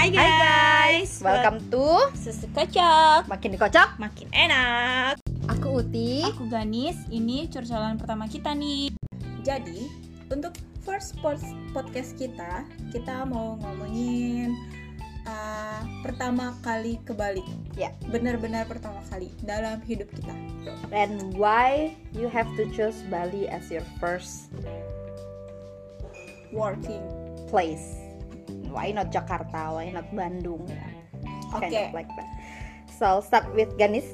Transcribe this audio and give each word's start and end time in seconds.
Hai 0.00 0.08
guys, 0.16 1.20
welcome 1.20 1.60
to 1.68 2.08
Susu 2.16 2.48
kocok, 2.56 3.28
Makin 3.28 3.52
Dikocok 3.52 4.00
makin 4.00 4.32
enak. 4.32 5.20
Aku 5.44 5.84
Uti 5.84 6.24
Aku 6.24 6.48
Ganis, 6.48 6.96
ini 7.12 7.44
curcolan 7.52 8.00
pertama 8.00 8.24
kita 8.24 8.56
nih. 8.56 8.96
Jadi, 9.44 9.92
untuk 10.32 10.56
first 10.88 11.20
pod- 11.20 11.44
podcast 11.76 12.16
kita, 12.16 12.64
kita 12.96 13.28
mau 13.28 13.60
ngomongin 13.60 14.56
uh, 15.28 15.84
pertama 16.00 16.56
kali 16.64 16.96
ke 17.04 17.12
Bali. 17.12 17.44
Ya. 17.76 17.92
Benar-benar 18.08 18.72
pertama 18.72 19.04
kali 19.12 19.28
dalam 19.44 19.84
hidup 19.84 20.08
kita. 20.16 20.32
And 20.96 21.36
why 21.36 21.92
you 22.16 22.32
have 22.32 22.48
to 22.56 22.64
choose 22.72 23.04
Bali 23.12 23.52
as 23.52 23.68
your 23.68 23.84
first 24.00 24.48
Working. 26.56 27.04
place 27.52 27.99
Why 28.70 28.94
not 28.94 29.10
Jakarta, 29.10 29.74
why 29.74 29.90
not 29.90 30.06
Bandung? 30.14 30.64
Kind 31.50 31.74
Oke. 31.74 31.82
of 31.90 31.94
like 31.94 32.10
that. 32.14 32.30
So 32.94 33.20
start 33.20 33.50
with 33.52 33.74
Ganis. 33.74 34.06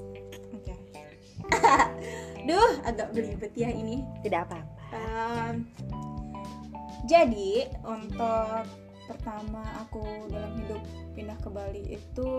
Oke. 0.57 0.75
Duh, 2.49 2.73
agak 2.87 3.13
belibet 3.13 3.53
ya 3.53 3.69
ini. 3.69 4.01
Tidak 4.25 4.41
apa-apa. 4.49 4.75
Um, 4.97 5.55
jadi 7.07 7.71
untuk 7.87 8.67
pertama 9.07 9.63
aku 9.87 10.27
dalam 10.31 10.55
hidup 10.59 10.83
pindah 11.15 11.39
ke 11.39 11.49
Bali 11.51 11.83
itu 11.95 12.31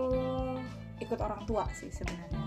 ikut 1.00 1.20
orang 1.24 1.48
tua 1.48 1.68
sih 1.72 1.92
sebenarnya. 1.92 2.44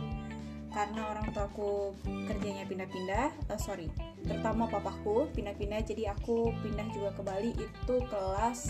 Karena 0.70 1.02
orang 1.10 1.34
tuaku 1.34 1.98
kerjanya 2.30 2.62
pindah-pindah 2.62 3.26
eh, 3.50 3.58
sorry 3.58 3.90
terutama 4.22 4.70
papaku 4.70 5.26
pindah-pindah. 5.34 5.82
Jadi 5.82 6.06
aku 6.06 6.52
pindah 6.62 6.86
juga 6.92 7.10
ke 7.16 7.22
Bali 7.24 7.52
itu 7.56 7.96
kelas 8.06 8.68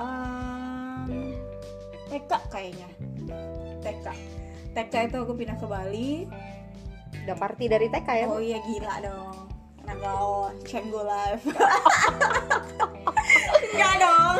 um, 0.00 1.10
TK 2.08 2.32
kayaknya. 2.52 2.88
TK 3.82 4.06
TK 4.72 4.94
itu 5.12 5.16
aku 5.20 5.32
pindah 5.36 5.56
ke 5.60 5.66
Bali. 5.68 6.24
Udah 7.24 7.36
party 7.36 7.64
dari 7.68 7.86
TK 7.92 8.08
ya? 8.24 8.26
Oh 8.28 8.40
iya 8.40 8.58
gila 8.64 8.94
dong. 9.04 9.36
Nagao 9.84 10.48
Cenggo 10.64 11.04
Live. 11.04 11.44
Enggak 13.72 13.94
dong. 14.04 14.36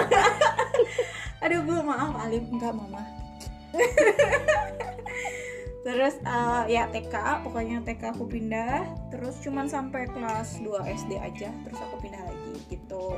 Aduh 1.42 1.60
bu 1.66 1.74
maaf 1.84 2.16
Alim 2.24 2.48
Enggak 2.48 2.72
mama. 2.72 3.02
Terus 5.82 6.14
eh, 6.22 6.62
ya 6.70 6.86
TK 6.88 7.44
Pokoknya 7.44 7.84
TK 7.84 8.16
aku 8.16 8.24
pindah. 8.24 8.88
Terus 9.12 9.36
cuman 9.44 9.68
sampai 9.68 10.08
kelas 10.08 10.64
2 10.64 10.80
SD 10.86 11.20
aja. 11.20 11.52
Terus 11.52 11.78
aku 11.82 12.00
pindah 12.00 12.22
lagi 12.24 12.52
gitu 12.72 13.12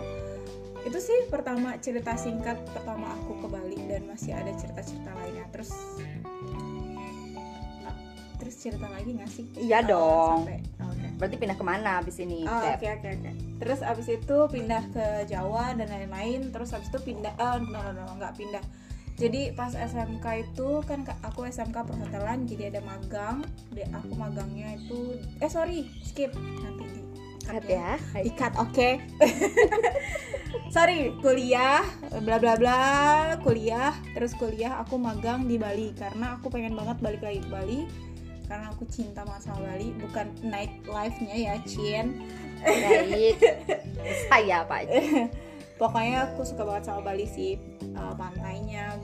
itu 0.85 0.99
sih 0.99 1.19
pertama 1.27 1.77
cerita 1.79 2.13
singkat 2.15 2.61
pertama 2.69 3.09
aku 3.15 3.39
ke 3.39 3.47
Bali 3.47 3.79
dan 3.85 4.05
masih 4.05 4.33
ada 4.33 4.53
cerita-cerita 4.53 5.11
lainnya 5.13 5.49
terus 5.49 5.73
ah, 7.83 7.97
terus 8.37 8.55
cerita 8.55 8.87
lagi 8.87 9.11
nggak 9.13 9.31
sih 9.31 9.45
Iya 9.57 9.81
Oh, 9.81 9.87
dong 9.87 10.39
sampai- 10.43 10.63
oke 10.83 11.07
Berarti 11.15 11.37
pindah 11.37 11.55
ke 11.55 11.65
mana 11.65 11.91
abis 11.99 12.17
ini? 12.19 12.43
Oh, 12.43 12.59
Beb? 12.59 12.75
oke 12.75 12.89
oke 12.91 13.09
oke. 13.15 13.31
Terus 13.57 13.81
abis 13.81 14.07
itu 14.13 14.37
pindah 14.47 14.83
ke 14.91 15.07
Jawa 15.25 15.71
dan 15.73 15.87
lain-lain. 15.87 16.51
Terus 16.51 16.75
abis 16.75 16.91
itu 16.91 16.99
pindah, 17.01 17.31
eh 17.33 17.57
no 17.63 17.79
no 17.79 17.93
no 17.95 18.13
nggak 18.15 18.35
pindah. 18.35 18.65
Jadi 19.15 19.55
pas 19.55 19.71
SMK 19.71 20.27
itu 20.43 20.69
kan 20.83 21.07
ka- 21.07 21.15
aku 21.23 21.47
SMK 21.47 21.87
perhotelan, 21.87 22.45
jadi 22.45 22.67
ada 22.69 22.83
magang. 22.83 23.47
Di 23.71 23.87
aku 23.87 24.11
magangnya 24.13 24.75
itu, 24.75 25.15
eh 25.39 25.47
sorry 25.47 25.87
skip 26.03 26.35
nanti 26.35 26.83
di 26.91 27.01
Cut 27.45 27.61
cut 27.61 27.65
ya. 27.69 28.01
Di 28.25 28.33
cut 28.33 28.55
oke. 28.57 28.91
sorry 30.75 31.13
kuliah, 31.21 31.85
bla 32.25 32.41
bla 32.41 32.57
bla 32.57 32.81
kuliah. 33.45 33.93
Terus 34.17 34.33
kuliah 34.35 34.81
aku 34.81 34.97
magang 34.97 35.45
di 35.45 35.61
Bali 35.61 35.93
karena 35.95 36.41
aku 36.41 36.49
pengen 36.49 36.75
banget 36.75 36.99
balik 37.05 37.23
lagi 37.23 37.41
ke 37.45 37.51
Bali. 37.53 37.81
Karena 38.49 38.73
aku 38.73 38.85
cinta 38.89 39.25
sama 39.41 39.61
Bali 39.61 39.93
bukan 40.01 40.27
night 40.45 40.73
life-nya 40.89 41.37
ya 41.37 41.55
Cien. 41.69 42.27
Baik. 42.65 43.37
Saya 44.33 44.65
apa 44.65 44.85
aja. 44.85 45.29
Pokoknya 45.77 46.33
aku 46.33 46.49
suka 46.49 46.65
banget 46.65 46.89
sama 46.89 47.01
Bali 47.05 47.29
sih 47.29 47.61
Uh, 47.95 48.11
pantainya. 48.19 48.99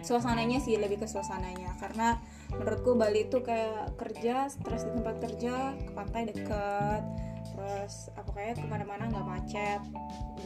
Suasananya 0.00 0.56
sih 0.56 0.80
lebih 0.80 1.04
ke 1.04 1.06
suasananya. 1.10 1.76
Karena 1.76 2.16
menurutku 2.56 2.96
Bali 2.96 3.28
itu 3.28 3.44
kayak 3.44 3.98
kerja 4.00 4.48
stres 4.48 4.88
di 4.88 4.92
tempat 4.96 5.16
kerja 5.20 5.76
ke 5.76 5.90
pantai 5.92 6.32
deket 6.32 7.02
terus 7.48 8.06
apa 8.14 8.30
kayak 8.38 8.62
ke 8.62 8.66
mana-mana 8.70 9.10
nggak 9.10 9.26
macet. 9.26 9.80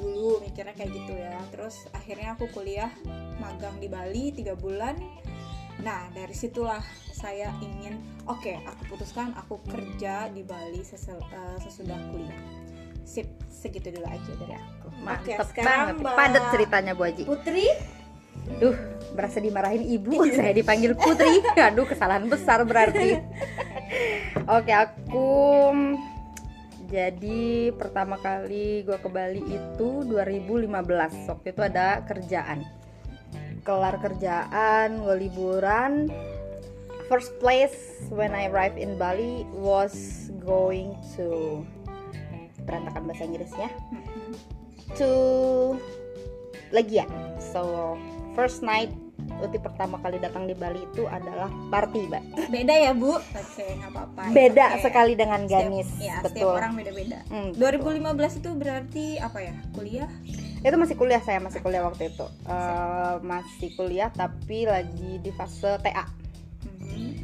Dulu 0.01 0.41
mikirnya 0.41 0.73
kayak 0.73 0.91
gitu 0.97 1.13
ya. 1.13 1.37
Terus 1.53 1.85
akhirnya 1.93 2.33
aku 2.33 2.49
kuliah 2.57 2.89
magang 3.37 3.77
di 3.77 3.89
Bali 3.91 4.33
tiga 4.33 4.57
bulan. 4.57 4.97
Nah 5.85 6.09
dari 6.17 6.33
situlah 6.33 6.81
saya 7.13 7.53
ingin 7.61 8.01
oke 8.25 8.65
aku 8.65 8.97
putuskan 8.97 9.37
aku 9.37 9.61
kerja 9.69 10.33
di 10.33 10.41
Bali 10.41 10.81
sesel- 10.81 11.21
uh, 11.21 11.59
sesudah 11.61 12.01
kuliah. 12.09 12.41
Sip 13.05 13.29
segitu 13.51 13.93
dulu 13.93 14.09
aja 14.09 14.33
dari 14.41 14.55
aku. 14.57 14.89
Mantep 15.05 15.39
sekarang 15.53 16.01
banget. 16.01 16.01
Mbak 16.01 16.15
Padat 16.17 16.45
ceritanya 16.55 16.93
Bu 16.97 17.03
Haji 17.05 17.23
Putri 17.29 17.67
Duh, 18.59 18.77
berasa 19.15 19.39
dimarahin 19.39 19.85
ibu, 19.87 20.25
saya 20.37 20.55
dipanggil 20.57 20.97
putri. 20.97 21.43
Aduh, 21.59 21.87
kesalahan 21.87 22.27
besar 22.27 22.65
berarti. 22.67 23.21
Oke, 24.49 24.73
aku 24.73 25.31
jadi 26.93 27.73
pertama 27.73 28.21
kali 28.21 28.85
gue 28.85 28.99
ke 29.01 29.09
Bali 29.09 29.41
itu 29.41 30.05
2015. 30.05 30.69
Waktu 31.25 31.47
itu 31.49 31.63
ada 31.65 32.05
kerjaan. 32.05 32.69
Kelar 33.65 33.97
kerjaan, 33.97 35.01
gue 35.01 35.17
liburan. 35.17 36.13
First 37.09 37.37
place 37.41 38.09
when 38.13 38.37
I 38.37 38.53
arrived 38.53 38.77
in 38.77 39.01
Bali 39.01 39.49
was 39.57 40.29
going 40.45 40.97
to 41.17 41.61
berantakan 42.69 43.09
bahasa 43.09 43.25
Inggrisnya 43.25 43.71
to 44.97 45.13
Legia. 46.73 47.09
So 47.41 47.97
first 48.33 48.61
night 48.63 48.91
Uti 49.39 49.55
pertama 49.57 49.99
kali 49.99 50.19
datang 50.19 50.47
di 50.47 50.53
Bali 50.53 50.83
itu 50.85 51.03
adalah 51.05 51.47
party, 51.69 52.07
Mbak. 52.07 52.23
beda 52.49 52.75
ya 52.77 52.91
bu 52.93 53.15
oke 53.15 53.35
nggak 53.73 53.91
apa-apa 53.91 54.23
Beda 54.31 54.67
Oke. 54.73 54.83
sekali 54.83 55.13
dengan 55.15 55.41
Setiap- 55.41 55.63
Ganis, 55.63 55.89
ya, 55.97 56.17
setiap 56.21 56.27
betul. 56.43 56.53
orang 56.53 56.73
beda-beda 56.75 57.19
Hmm, 57.27 57.49
2015 57.55 58.03
itu 58.37 58.51
berarti 58.53 59.07
apa 59.19 59.39
ya 59.41 59.55
kuliah 59.71 60.11
itu 60.61 60.77
masih 60.77 60.95
kuliah 60.95 61.19
saya 61.19 61.39
masih 61.39 61.59
kuliah 61.59 61.83
waktu 61.83 62.07
itu. 62.09 62.23
Eh, 62.45 63.15
masih 63.21 63.69
kuliah 63.73 64.11
tapi 64.13 64.63
lagi 64.65 65.19
di 65.19 65.31
fase 65.33 65.75
TA. 65.77 66.07
Mhm. 66.63 67.22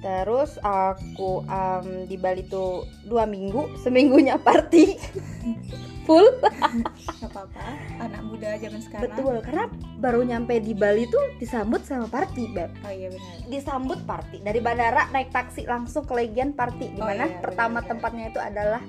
Terus 0.00 0.56
aku 0.58 1.44
em, 1.44 2.04
di 2.04 2.16
Bali 2.16 2.42
tuh 2.42 2.82
dua 3.04 3.24
minggu, 3.24 3.76
seminggunya 3.78 4.36
party 4.36 4.96
full. 6.08 6.24
nggak 6.40 7.28
apa-apa 7.28 7.60
anak 8.00 8.22
muda 8.24 8.56
zaman 8.56 8.80
sekarang 8.80 9.04
Betul, 9.06 9.34
karena 9.42 9.64
baru 9.96 10.20
nyampe 10.22 10.56
di 10.58 10.72
Bali 10.72 11.04
tuh 11.06 11.20
disambut 11.36 11.84
sama 11.84 12.08
party, 12.08 12.50
Beb. 12.50 12.72
oh 12.80 12.88
iya 12.88 13.12
benar 13.12 13.36
disambut 13.46 14.00
party 14.02 14.40
dari 14.40 14.58
bandara 14.58 15.06
naik 15.10 15.28
taksi 15.28 15.64
langsung 15.64 16.02
ke 16.02 16.16
Legian 16.16 16.50
party 16.50 16.90
di 16.90 16.98
Oh 16.98 17.04
mana 17.04 17.28
iya, 17.28 17.38
pertama 17.38 17.78
benar-benar. 17.78 17.90
tempatnya 17.92 18.24
itu 18.26 18.40
adalah 18.40 18.82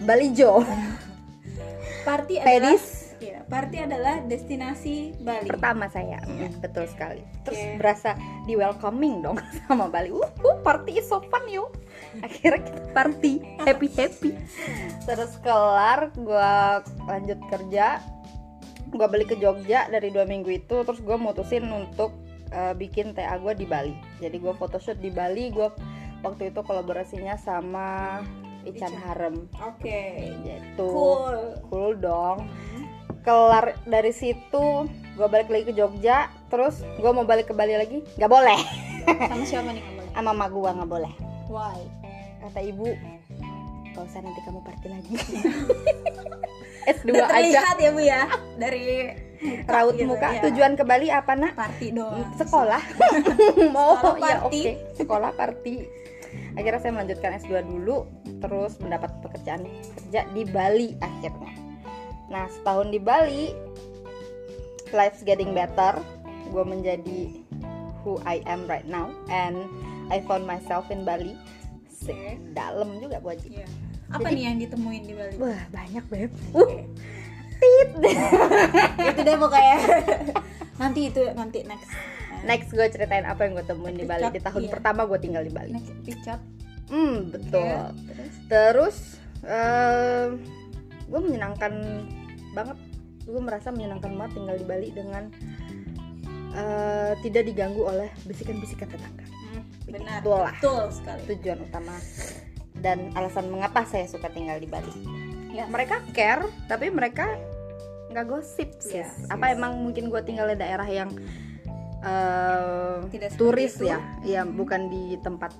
Balijo 0.00 0.62
party 2.06 2.34
adalah 2.38 2.78
iya, 3.20 3.40
party 3.46 3.76
adalah 3.84 4.22
destinasi 4.24 5.16
Bali. 5.20 5.48
Pertama 5.48 5.88
saya. 5.88 6.20
Mm, 6.26 6.60
betul 6.60 6.84
sekali. 6.88 7.22
Terus 7.46 7.60
Oke. 7.60 7.76
berasa 7.80 8.10
di 8.44 8.54
welcoming 8.54 9.24
dong 9.24 9.38
sama 9.66 9.88
Bali. 9.88 10.12
Uh, 10.12 10.24
uh, 10.24 10.56
party 10.60 11.00
is 11.00 11.06
so 11.08 11.22
fun 11.32 11.44
yuk 11.48 11.72
akhirnya 12.20 12.60
kita 12.64 12.80
party 12.92 13.32
happy 13.60 13.88
happy. 13.92 14.30
Terus 15.04 15.32
kelar 15.40 16.12
gua 16.16 16.80
lanjut 17.08 17.40
kerja. 17.48 18.00
Gua 18.92 19.10
balik 19.10 19.34
ke 19.34 19.36
Jogja 19.42 19.90
dari 19.90 20.08
dua 20.14 20.24
minggu 20.24 20.48
itu. 20.52 20.84
Terus 20.86 21.00
gua 21.02 21.18
mutusin 21.20 21.66
untuk 21.68 22.14
uh, 22.54 22.72
bikin 22.72 23.12
TA 23.12 23.36
gue 23.40 23.52
di 23.52 23.66
Bali. 23.66 23.96
Jadi 24.22 24.36
gua 24.38 24.54
photoshoot 24.56 25.00
di 25.00 25.10
Bali. 25.12 25.50
Gua 25.52 25.72
waktu 26.24 26.54
itu 26.54 26.60
kolaborasinya 26.62 27.36
sama 27.36 28.20
Ican. 28.66 28.94
Harem. 28.98 29.46
Oke. 29.62 30.32
Gitu. 30.42 30.86
Cool. 30.86 31.38
Cool 31.68 31.92
dong 32.00 32.48
kelar 33.26 33.74
dari 33.82 34.14
situ 34.14 34.86
gue 34.86 35.26
balik 35.26 35.50
lagi 35.50 35.64
ke 35.66 35.74
Jogja 35.74 36.30
terus 36.46 36.86
gue 36.86 37.10
mau 37.10 37.26
balik 37.26 37.50
ke 37.50 37.54
Bali 37.58 37.74
lagi 37.74 38.06
nggak 38.14 38.30
boleh. 38.30 38.60
Sama 39.26 39.42
siapa 39.42 39.74
nih 39.74 39.82
kamu 39.82 40.02
sama 40.14 40.30
mama 40.30 40.46
gue 40.46 40.70
nggak 40.70 40.90
boleh. 40.90 41.12
Why? 41.50 41.82
Kata 42.46 42.62
ibu 42.62 42.86
gak 43.96 44.04
usah 44.06 44.20
nanti 44.22 44.40
kamu 44.46 44.60
party 44.62 44.86
lagi. 44.92 45.14
S2 46.94 47.10
Udah 47.18 47.28
aja. 47.34 47.74
ya 47.82 47.90
bu 47.90 47.98
ya 47.98 48.30
dari 48.62 49.10
raut 49.74 49.98
gitu, 49.98 50.06
muka. 50.06 50.38
ya. 50.38 50.40
tujuan 50.46 50.78
ke 50.78 50.86
Bali 50.86 51.10
apa 51.10 51.34
nak? 51.34 51.58
Party 51.58 51.90
doang. 51.90 52.22
Sekolah. 52.38 52.78
Mau 53.74 53.98
Sekolah 53.98 54.22
ya 54.22 54.36
party. 54.46 54.60
oke. 54.62 54.72
Sekolah 54.94 55.30
party. 55.34 55.74
Akhirnya 56.54 56.78
saya 56.78 56.92
melanjutkan 56.94 57.34
S2 57.42 57.52
dulu 57.66 58.06
terus 58.38 58.78
mendapat 58.78 59.10
pekerjaan 59.24 59.66
kerja 59.98 60.28
di 60.30 60.44
Bali 60.46 60.94
akhirnya 61.00 61.65
nah 62.26 62.46
setahun 62.48 62.88
di 62.88 62.98
Bali 62.98 63.54
life's 64.90 65.22
getting 65.22 65.50
better 65.50 65.98
gue 66.46 66.64
menjadi 66.64 67.20
who 68.00 68.18
I 68.22 68.42
am 68.44 68.64
right 68.64 68.86
now 68.86 69.10
and 69.28 69.66
I 70.08 70.20
found 70.20 70.42
myself 70.42 70.86
in 70.88 71.02
Bali 71.02 71.34
Sik, 71.88 72.38
dalam 72.52 72.98
juga 72.98 73.18
Bu 73.18 73.30
Haji 73.30 73.48
Iya. 73.52 73.66
Apa 74.08 74.22
Jadi- 74.22 74.32
nih 74.32 74.42
yang 74.44 74.56
ditemuin 74.60 75.02
di 75.02 75.14
Bali? 75.14 75.34
wah 75.36 75.62
banyak 75.68 76.04
beb 76.06 76.30
uh 76.52 76.70
tit 77.56 77.90
itu 79.08 79.20
deh 79.22 79.36
pokoknya. 79.36 79.76
nanti 80.76 81.00
itu 81.08 81.22
nanti 81.32 81.58
next. 81.64 81.88
next 82.44 82.68
gue 82.68 82.86
ceritain 82.86 83.24
apa 83.24 83.42
yang 83.42 83.54
gue 83.54 83.64
temuin 83.64 83.96
di 83.96 84.04
Bali 84.04 84.28
di 84.28 84.38
tahun 84.38 84.62
Iya. 84.62 84.70
pertama 84.70 85.02
gue 85.04 85.18
tinggal 85.18 85.40
di 85.40 85.50
Bali 85.50 85.72
Next 85.72 85.90
pickup. 86.00 86.38
hmm 86.86 87.32
betul 87.32 87.66
Oke, 87.66 88.06
Terus 88.06 88.34
terus 88.46 88.96
gue 91.06 91.20
menyenangkan 91.20 91.72
banget 92.52 92.78
gue 93.22 93.40
merasa 93.40 93.68
menyenangkan 93.68 94.12
banget 94.12 94.32
tinggal 94.34 94.56
di 94.56 94.64
Bali 94.64 94.88
dengan 94.90 95.24
eh, 96.52 97.12
tidak 97.20 97.42
diganggu 97.44 97.82
oleh 97.82 98.08
bisikan-bisikan 98.24 98.88
tetangga 98.88 99.24
Hmm, 99.46 99.62
benar. 99.88 100.20
Betul 100.20 100.38
lah. 100.42 100.54
Betul 100.54 100.82
sekali. 100.90 101.20
tujuan 101.28 101.58
utama 101.62 101.94
dan 102.76 103.08
alasan 103.12 103.46
mengapa 103.46 103.82
saya 103.82 104.04
suka 104.04 104.28
tinggal 104.28 104.56
di 104.56 104.66
Bali 104.66 104.92
Ya. 105.48 105.64
mereka 105.66 106.04
care 106.12 106.44
tapi 106.66 106.88
mereka 106.88 107.24
nggak 108.08 108.26
gosip 108.26 108.76
sih 108.76 109.00
Yes, 109.00 109.24
apa 109.26 109.48
yes. 109.48 109.54
emang 109.54 109.80
mungkin 109.80 110.06
gue 110.06 110.20
tinggal 110.20 110.46
di 110.46 110.56
daerah 110.56 110.84
yang 110.84 111.08
eh, 111.98 112.98
Tidak 113.06 113.32
turis 113.34 113.76
itu. 113.76 113.86
ya 113.86 113.98
ya 114.22 114.44
bukan 114.44 114.86
di 114.86 115.16
tempat 115.18 115.56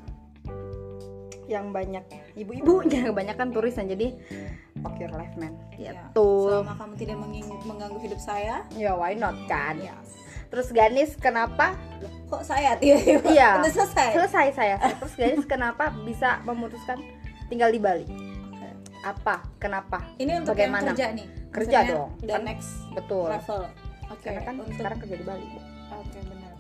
yang 1.46 1.70
banyak 1.70 2.04
ibu-ibunya 2.34 3.06
kebanyakan 3.08 3.48
turis 3.50 3.72
dan 3.72 3.86
jadi 3.86 4.12
fuck 4.86 4.94
your 4.96 5.10
life 5.10 5.34
man 5.34 5.50
Ya. 5.74 5.90
gitu 5.92 6.48
Selama 6.48 6.72
kamu 6.76 6.94
tidak 6.94 7.16
menging- 7.18 7.62
mengganggu 7.62 7.98
hidup 8.00 8.16
saya, 8.18 8.62
ya 8.72 8.94
why 8.94 9.12
not 9.12 9.34
kan 9.44 9.74
ya. 9.76 9.98
terus 10.46 10.70
Ganis 10.70 11.12
kenapa 11.16 11.74
Loh, 11.98 12.10
Kok 12.28 12.42
saya 12.42 12.74
tiba-tiba 12.78 13.26
Iya. 13.28 13.60
udah 13.60 13.72
selesai? 13.72 14.08
selesai 14.14 14.46
saya 14.52 14.76
terus 14.94 15.14
Ganis 15.14 15.42
kenapa 15.44 15.90
bisa 16.00 16.38
memutuskan 16.40 17.02
tinggal 17.46 17.68
di 17.68 17.78
Bali 17.78 18.06
apa 19.02 19.42
kenapa 19.56 20.06
Ini 20.16 20.40
untuk 20.40 20.54
Bagaimana? 20.54 20.82
yang 20.84 20.90
kerja 20.92 21.06
nih. 21.12 21.26
Kerja 21.48 21.78
Maksudnya 21.78 21.94
dong. 21.96 22.10
The 22.20 22.26
Kan- 22.32 22.44
next 22.44 22.70
betul 22.92 23.26
level. 23.28 23.62
Oke. 24.06 24.22
karena 24.22 24.40
kan 24.40 24.54
untuk 24.56 24.74
sekarang 24.76 24.98
kerja 24.98 25.16
di 25.16 25.24
Bali 25.24 25.46
Oke, 25.88 26.18
benar. 26.20 26.52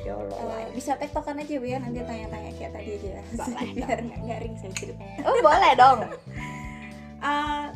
ya 0.00 0.12
Allah 0.14 0.58
Eh, 0.60 0.70
bisa 0.72 0.92
tektokan 0.94 1.34
aja 1.36 1.54
biar 1.56 1.78
nanti 1.80 1.98
tanya-tanya 2.00 2.50
kayak 2.52 2.72
tadi 2.72 2.90
aja 2.92 3.10
Boleh 3.32 3.70
biar 3.76 3.98
nggak 4.00 4.20
garing 4.24 4.54
saya 4.56 4.72
cerita 4.72 5.02
oh 5.22 5.38
boleh 5.40 5.72
dong 5.74 5.98
Ah, 7.24 7.72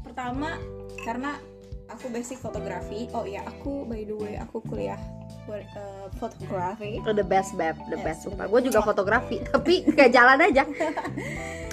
pertama 0.00 0.56
karena 0.98 1.34
aku 1.88 2.06
basic 2.08 2.38
fotografi. 2.38 3.10
Oh 3.10 3.26
ya 3.26 3.42
aku 3.42 3.82
by 3.82 4.00
the 4.00 4.14
way 4.14 4.34
aku 4.36 4.62
kuliah 4.62 4.98
buat 5.42 5.66
eh, 5.66 6.06
fotografi. 6.16 7.02
Oh, 7.02 7.10
the 7.10 7.26
best 7.26 7.52
beb. 7.52 7.74
The 7.84 7.98
Yes, 7.98 8.04
best 8.04 8.20
sumpah. 8.24 8.46
gue 8.46 8.60
juga 8.62 8.80
fotografi 8.80 9.42
tapi 9.50 9.82
nggak 9.84 10.10
jalan 10.10 10.38
aja. 10.40 10.62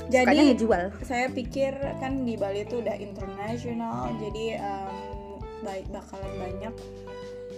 Jadi 0.10 0.58
ngejual. 0.58 0.90
saya 1.04 1.30
pikir 1.30 1.70
kan 2.02 2.26
di 2.26 2.34
Bali 2.34 2.66
itu 2.66 2.82
udah 2.82 2.98
internasional 2.98 4.10
jadi 4.18 4.58
em, 4.58 4.90
baik 5.62 5.86
bakalan 5.88 6.34
banyak 6.36 6.74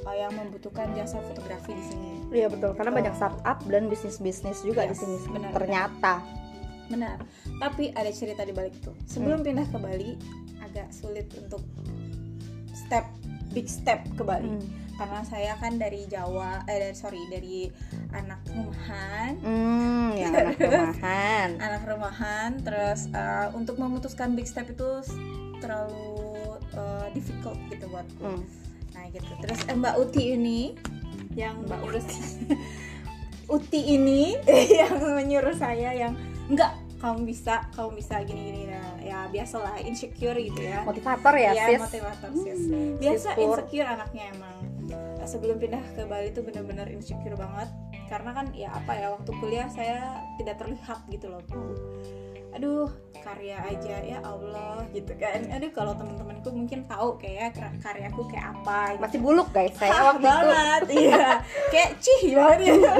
eh, 0.03 0.15
yang 0.17 0.35
membutuhkan 0.35 0.91
jasa 0.91 1.23
fotografi 1.23 1.71
di 1.71 1.83
sini. 1.85 2.11
Iya 2.29 2.51
betul. 2.51 2.75
Karena 2.75 2.91
Oh. 2.91 2.97
banyak 2.97 3.13
startup 3.15 3.57
dan 3.65 3.87
bisnis 3.87 4.19
bisnis 4.19 4.59
juga 4.61 4.83
di 4.83 4.91
Yes, 4.91 4.99
sini. 4.99 5.15
benar. 5.31 5.51
ternyata. 5.55 6.13
benar 6.19 6.40
tapi 7.59 7.93
ada 7.95 8.09
cerita 8.11 8.43
di 8.43 8.51
balik 8.51 8.75
itu. 8.75 8.91
Sebelum 9.07 9.45
pindah 9.45 9.67
ke 9.69 9.77
Bali 9.77 10.11
agak 10.61 10.91
sulit 10.91 11.27
untuk 11.37 11.63
step 12.71 13.05
big 13.51 13.67
step 13.67 14.03
ke 14.15 14.23
Bali. 14.23 14.47
Hmm. 14.47 14.79
karena 15.01 15.25
saya 15.25 15.57
kan 15.57 15.81
dari 15.81 16.05
Jawa 16.05 16.61
eh 16.69 16.77
dari 16.77 16.93
sorry 16.93 17.25
dari 17.25 17.65
anak 18.13 18.37
rumahan. 18.53 19.33
Hmm, 19.41 20.13
yang 20.13 20.29
anak 20.45 20.61
rumahan. 20.61 21.49
Anak 21.57 21.83
rumahan 21.89 22.49
terus 22.61 23.09
eh, 23.09 23.49
untuk 23.57 23.81
memutuskan 23.81 24.37
big 24.37 24.45
step 24.45 24.69
itu 24.69 25.01
terlalu 25.57 26.21
eh, 26.77 27.07
difficult 27.17 27.57
gitu 27.73 27.89
buatku. 27.89 28.21
Hmm. 28.21 28.45
nah 28.93 29.09
gitu. 29.09 29.25
Terus 29.41 29.59
eh, 29.65 29.73
Mbak 29.73 29.95
Uti 30.05 30.23
ini 30.37 30.77
yang 31.33 31.63
Mbak 31.65 31.81
urus 31.87 32.07
Uti 33.55 33.81
ini 33.99 34.35
yang 34.79 34.95
menyuruh 34.99 35.55
saya 35.55 35.91
yang 35.95 36.15
enggak 36.47 36.75
kamu 37.01 37.25
bisa 37.25 37.65
kamu 37.71 37.97
bisa 37.97 38.21
gini 38.21 38.41
gini 38.45 38.61
nah 38.69 38.93
ya 38.95 39.25
biasalah 39.27 39.81
insecure 39.81 40.37
gitu 40.37 40.61
ya 40.61 40.85
motivator 40.85 41.33
ya 41.33 41.51
Iya, 41.51 41.65
sis 41.67 41.81
motivator 41.81 42.29
sis. 42.37 42.61
Hmm, 42.63 42.89
Biasa 42.95 43.29
sis 43.31 43.41
insecure 43.41 43.87
anaknya 43.89 44.23
emang. 44.29 44.55
Eh, 45.17 45.25
Sebelum 45.25 45.57
pindah 45.57 45.81
ke 45.91 46.05
Bali 46.05 46.29
tuh 46.29 46.41
bener-bener 46.41 46.85
insecure 46.87 47.33
banget. 47.33 47.69
Karena 48.05 48.31
kan 48.31 48.45
ya 48.51 48.69
apa 48.71 48.91
ya 48.93 49.07
waktu 49.09 49.31
kuliah 49.33 49.65
saya 49.67 49.99
tidak 50.35 50.55
terlihat 50.57 50.99
gitu 51.07 51.25
loh. 51.27 51.41
Aduh, 52.51 52.91
karya 53.17 53.63
aja 53.63 53.95
ya 53.97 54.19
Allah 54.21 54.83
gitu 54.91 55.15
kan. 55.15 55.47
Aduh, 55.49 55.71
kalau 55.71 55.95
teman-temanku 55.95 56.51
mungkin 56.51 56.83
tahu 56.83 57.15
kayak 57.15 57.55
kar- 57.55 57.79
karyaku 57.79 58.27
kayak 58.27 58.51
apa 58.53 58.79
gitu. 58.91 59.01
masih 59.01 59.19
buluk 59.19 59.47
guys 59.49 59.71
saya 59.73 59.95
waktu 60.05 60.21
itu 60.21 60.27
banget, 60.27 60.81
iya. 60.91 61.25
kayak 61.71 61.91
cih 61.97 62.21
banget 62.35 62.59
ya. 62.77 62.93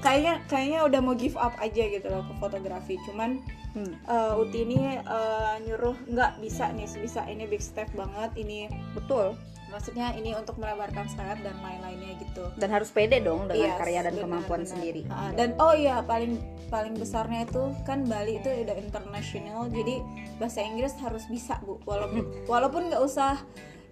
kayaknya 0.00 0.34
kayaknya 0.48 0.80
udah 0.82 1.00
mau 1.00 1.14
give 1.14 1.36
up 1.36 1.52
aja 1.56 1.84
gitu 1.86 2.06
loh 2.08 2.24
ke 2.24 2.34
fotografi. 2.36 2.96
Cuman 3.06 3.40
Hmm, 3.70 3.94
eh, 4.02 4.34
Uti 4.34 4.66
ini 4.66 4.98
eh, 4.98 5.54
nyuruh 5.62 5.94
nggak 6.10 6.42
bisa 6.42 6.74
nih 6.74 6.90
bisa 6.90 7.22
ini 7.30 7.46
big 7.46 7.62
step 7.62 7.86
banget 7.94 8.34
ini 8.34 8.66
betul. 8.98 9.38
maksudnya 9.70 10.10
ini 10.18 10.34
untuk 10.34 10.58
melebarkan 10.58 11.06
sayap 11.06 11.38
dan 11.46 11.54
lain-lainnya 11.62 12.18
gitu. 12.18 12.50
Dan 12.58 12.74
harus 12.74 12.90
pede 12.90 13.22
dong 13.22 13.46
dengan 13.46 13.70
Yes, 13.70 13.78
karya 13.78 14.00
dan 14.02 14.18
benar, 14.18 14.24
kemampuan 14.26 14.60
benar. 14.66 14.72
sendiri. 14.74 15.02
Ah, 15.06 15.30
dan 15.30 15.54
oh 15.62 15.70
iya 15.70 16.02
paling 16.02 16.42
paling 16.66 16.98
besarnya 16.98 17.46
itu 17.46 17.70
kan 17.86 18.02
Bali 18.02 18.42
itu 18.42 18.50
udah 18.50 18.74
international 18.74 19.70
jadi 19.70 20.02
bahasa 20.42 20.66
Inggris 20.66 20.98
harus 20.98 21.22
bisa 21.30 21.62
bu. 21.62 21.78
Walaupun 21.86 22.50
walaupun 22.50 22.90
nggak 22.90 22.98
usah 22.98 23.38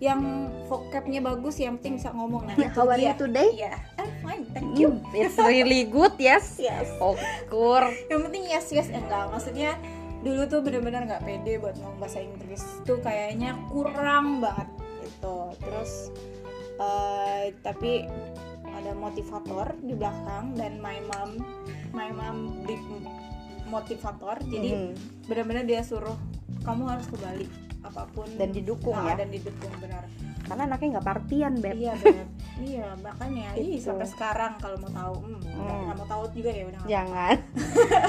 yang 0.03 0.51
vocabnya 0.67 1.23
bagus 1.23 1.63
yang 1.63 1.79
penting 1.79 2.03
bisa 2.03 2.11
ngomong. 2.11 2.51
Nah 2.51 2.59
How 2.75 2.91
are 2.91 2.99
you 2.99 3.15
today? 3.15 3.47
Iya, 3.55 3.75
Thank 4.29 4.77
you. 4.77 4.89
Hmm, 4.93 5.15
it's 5.15 5.37
really 5.37 5.85
good 5.85 6.15
yes. 6.19 6.57
Yes. 6.59 6.89
Okur 6.99 7.83
yang 8.07 8.21
penting 8.23 8.45
yes 8.45 8.69
yes 8.69 8.89
enggak. 8.89 9.29
Maksudnya 9.29 9.75
dulu 10.19 10.45
tuh 10.45 10.61
bener-bener 10.61 11.07
nggak 11.07 11.23
pede 11.23 11.57
buat 11.57 11.75
ngomong 11.77 11.99
bahasa 11.99 12.19
Inggris. 12.19 12.63
Tuh 12.83 12.99
kayaknya 12.99 13.57
kurang 13.67 14.39
banget 14.39 14.69
gitu. 15.03 15.37
Terus 15.59 15.93
eh, 16.77 17.55
tapi 17.61 18.05
ada 18.69 18.93
motivator 18.95 19.75
di 19.81 19.93
belakang 19.93 20.55
dan 20.55 20.79
my 20.79 20.99
mom 21.07 21.31
my 21.91 22.11
mom 22.11 22.37
big 22.63 22.79
motivator. 23.67 24.39
Jadi 24.43 24.69
Hmm, 24.71 24.93
benar-benar 25.27 25.65
dia 25.65 25.83
suruh 25.83 26.17
kamu 26.63 26.85
harus 26.87 27.07
ke 27.07 27.17
Bali 27.17 27.47
apa 27.81 28.05
pun. 28.11 28.27
Dan 28.35 28.51
didukung 28.51 28.93
Ah, 28.93 29.15
ya. 29.15 29.23
dan 29.23 29.31
didukung 29.31 29.73
benar 29.79 30.05
karena 30.49 30.63
anaknya 30.67 30.89
nggak 30.91 31.07
partian 31.07 31.53
beb. 31.55 31.77
Iya 31.77 31.93
benar 31.95 32.27
iya 32.59 32.87
makanya. 32.99 33.49
Ih 33.61 33.67
Gitu. 33.71 33.85
sampai 33.85 34.07
sekarang 34.07 34.53
kalau 34.57 34.77
mau 34.79 34.91
tahu 34.91 35.15
hmm, 35.21 35.41
Hmm. 35.49 35.81
nggak 35.85 35.97
mau 35.97 36.09
tahu 36.09 36.23
juga 36.33 36.51
ya 36.51 36.65
udah 36.67 36.81
jangan. 36.85 37.37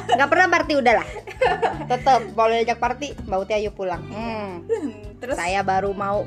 nggak 0.10 0.30
pernah 0.30 0.48
party 0.50 0.74
udahlah. 0.76 1.08
Tetep 1.92 2.22
boleh 2.32 2.58
ajak 2.64 2.78
party 2.78 3.08
mbak 3.22 3.40
Uti 3.40 3.54
ayo 3.54 3.72
pulang. 3.72 4.02
Hmm, 4.06 4.64
Hmm, 4.64 4.92
terus? 5.22 5.36
Saya 5.36 5.62
baru 5.62 5.92
mau. 5.92 6.24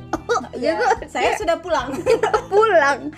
Ya, 0.54 0.76
saya 1.06 1.32
sudah 1.34 1.56
pulang. 1.58 1.96
Pulang. 2.46 3.08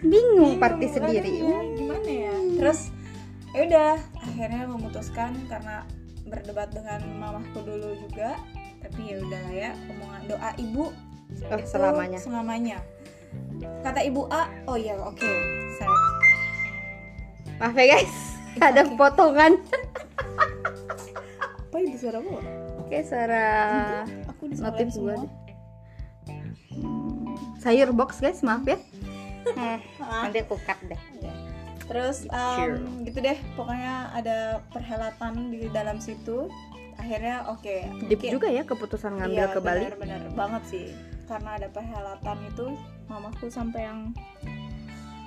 Bingung 0.00 0.56
party 0.56 0.80
Bingung, 0.82 0.94
sendiri. 0.94 1.32
aduh, 1.34 1.46
ya, 1.46 1.60
gimana 1.74 2.10
ya? 2.10 2.34
Terus 2.56 2.80
ya 3.50 3.60
udah 3.64 3.92
akhirnya 4.18 4.62
memutuskan 4.66 5.30
karena 5.46 5.84
berdebat 6.24 6.68
dengan 6.70 7.00
mamahku 7.18 7.60
dulu 7.60 7.94
juga. 8.00 8.34
Tapi 8.80 9.00
ya 9.06 9.16
udah 9.18 9.44
ya 9.50 9.70
omongan 9.88 10.22
doa 10.26 10.50
ibu 10.58 10.92
Oh, 11.50 11.58
itu 11.58 11.68
selamanya. 11.68 12.18
selamanya. 12.18 12.78
Kata 13.84 14.00
ibu 14.04 14.24
A 14.32 14.48
oh 14.70 14.76
iya 14.78 14.96
oke. 14.96 15.32
Saya 15.76 15.90
maaf 17.60 17.76
ya 17.76 17.86
guys. 17.98 18.14
Ada 18.62 18.82
potongan. 18.94 19.58
Apa 21.74 21.76
itu 21.82 22.06
suara 22.06 22.22
apa? 22.22 22.38
Oke 22.86 22.98
suara 23.02 23.44
aku 24.30 24.46
notif 24.46 24.94
semua. 24.94 25.18
gua 25.18 25.26
deh. 25.26 25.32
Sayur 27.58 27.90
box 27.90 28.22
guys 28.22 28.40
maaf 28.46 28.62
ya. 28.62 28.78
Hmm, 29.44 29.78
nanti 30.30 30.38
aku 30.40 30.54
cut 30.62 30.78
deh. 30.86 31.00
Iya. 31.18 31.32
Terus 31.84 32.24
um, 32.32 33.04
gitu 33.04 33.20
deh, 33.20 33.36
pokoknya 33.58 34.08
ada 34.16 34.64
perhelatan 34.72 35.52
di 35.52 35.68
dalam 35.68 36.00
situ. 36.00 36.48
Akhirnya 36.96 37.44
oke. 37.50 38.06
deep 38.08 38.22
oke. 38.22 38.30
juga 38.32 38.48
ya 38.48 38.62
keputusan 38.64 39.20
ngambil 39.20 39.44
Iya, 39.44 39.52
ke 39.52 39.60
Bali. 39.60 39.84
Bener-bener 39.84 40.22
banget 40.32 40.62
sih. 40.70 40.86
Karena 41.24 41.56
ada 41.56 41.68
perhelatan 41.68 42.38
itu, 42.46 42.66
mamaku 43.06 43.48
sampai 43.48 43.88
yang 43.88 44.12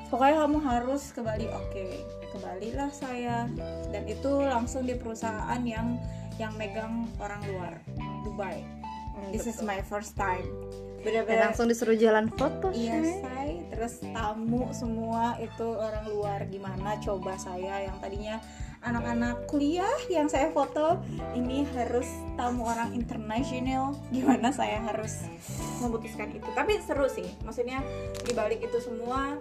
pokoknya 0.08 0.46
kamu 0.46 0.58
harus 0.62 1.10
ke 1.12 1.20
Bali. 1.20 1.48
Oke, 1.50 2.01
ke 2.30 2.38
Bali 2.38 2.70
lah 2.74 2.89
saya. 2.89 3.50
Dan 3.89 4.04
itu 4.06 4.32
langsung 4.44 4.86
di 4.86 4.94
perusahaan 4.94 5.62
yang 5.62 5.98
yang 6.38 6.54
megang 6.54 7.10
orang 7.18 7.42
luar, 7.50 7.74
Dubai. 8.22 8.62
Hmm, 9.18 9.34
This 9.34 9.50
is 9.50 9.58
betul. 9.58 9.68
my 9.68 9.80
first 9.82 10.13
time. 10.13 10.46
dan 10.98 11.24
bener-bener 11.24 11.44
langsung 11.50 11.72
disuruh 11.72 11.96
jalan 11.96 12.27
foto 12.36 12.68
Iya 12.74 13.00
Shay. 13.00 13.22
say, 13.24 13.50
terus 13.72 14.01
tamu 14.12 14.68
semua 14.75 15.39
itu 15.39 15.63
orang 15.63 16.04
luar 16.10 16.44
gimana 16.51 17.00
coba 17.00 17.38
saya 17.39 17.86
yang 17.86 17.96
tadinya 18.04 18.44
anak-anak 18.86 19.50
kuliah 19.50 19.98
yang 20.08 20.30
saya 20.30 20.54
foto 20.54 21.02
ini 21.34 21.66
harus 21.74 22.08
tamu 22.38 22.68
orang 22.68 22.94
internasional. 22.94 23.98
Gimana 24.14 24.54
saya 24.54 24.82
harus 24.86 25.26
memutuskan 25.82 26.32
itu? 26.34 26.48
Tapi 26.54 26.80
seru 26.84 27.10
sih 27.10 27.28
maksudnya 27.42 27.82
dibalik 28.26 28.62
itu 28.62 28.78
semua 28.82 29.38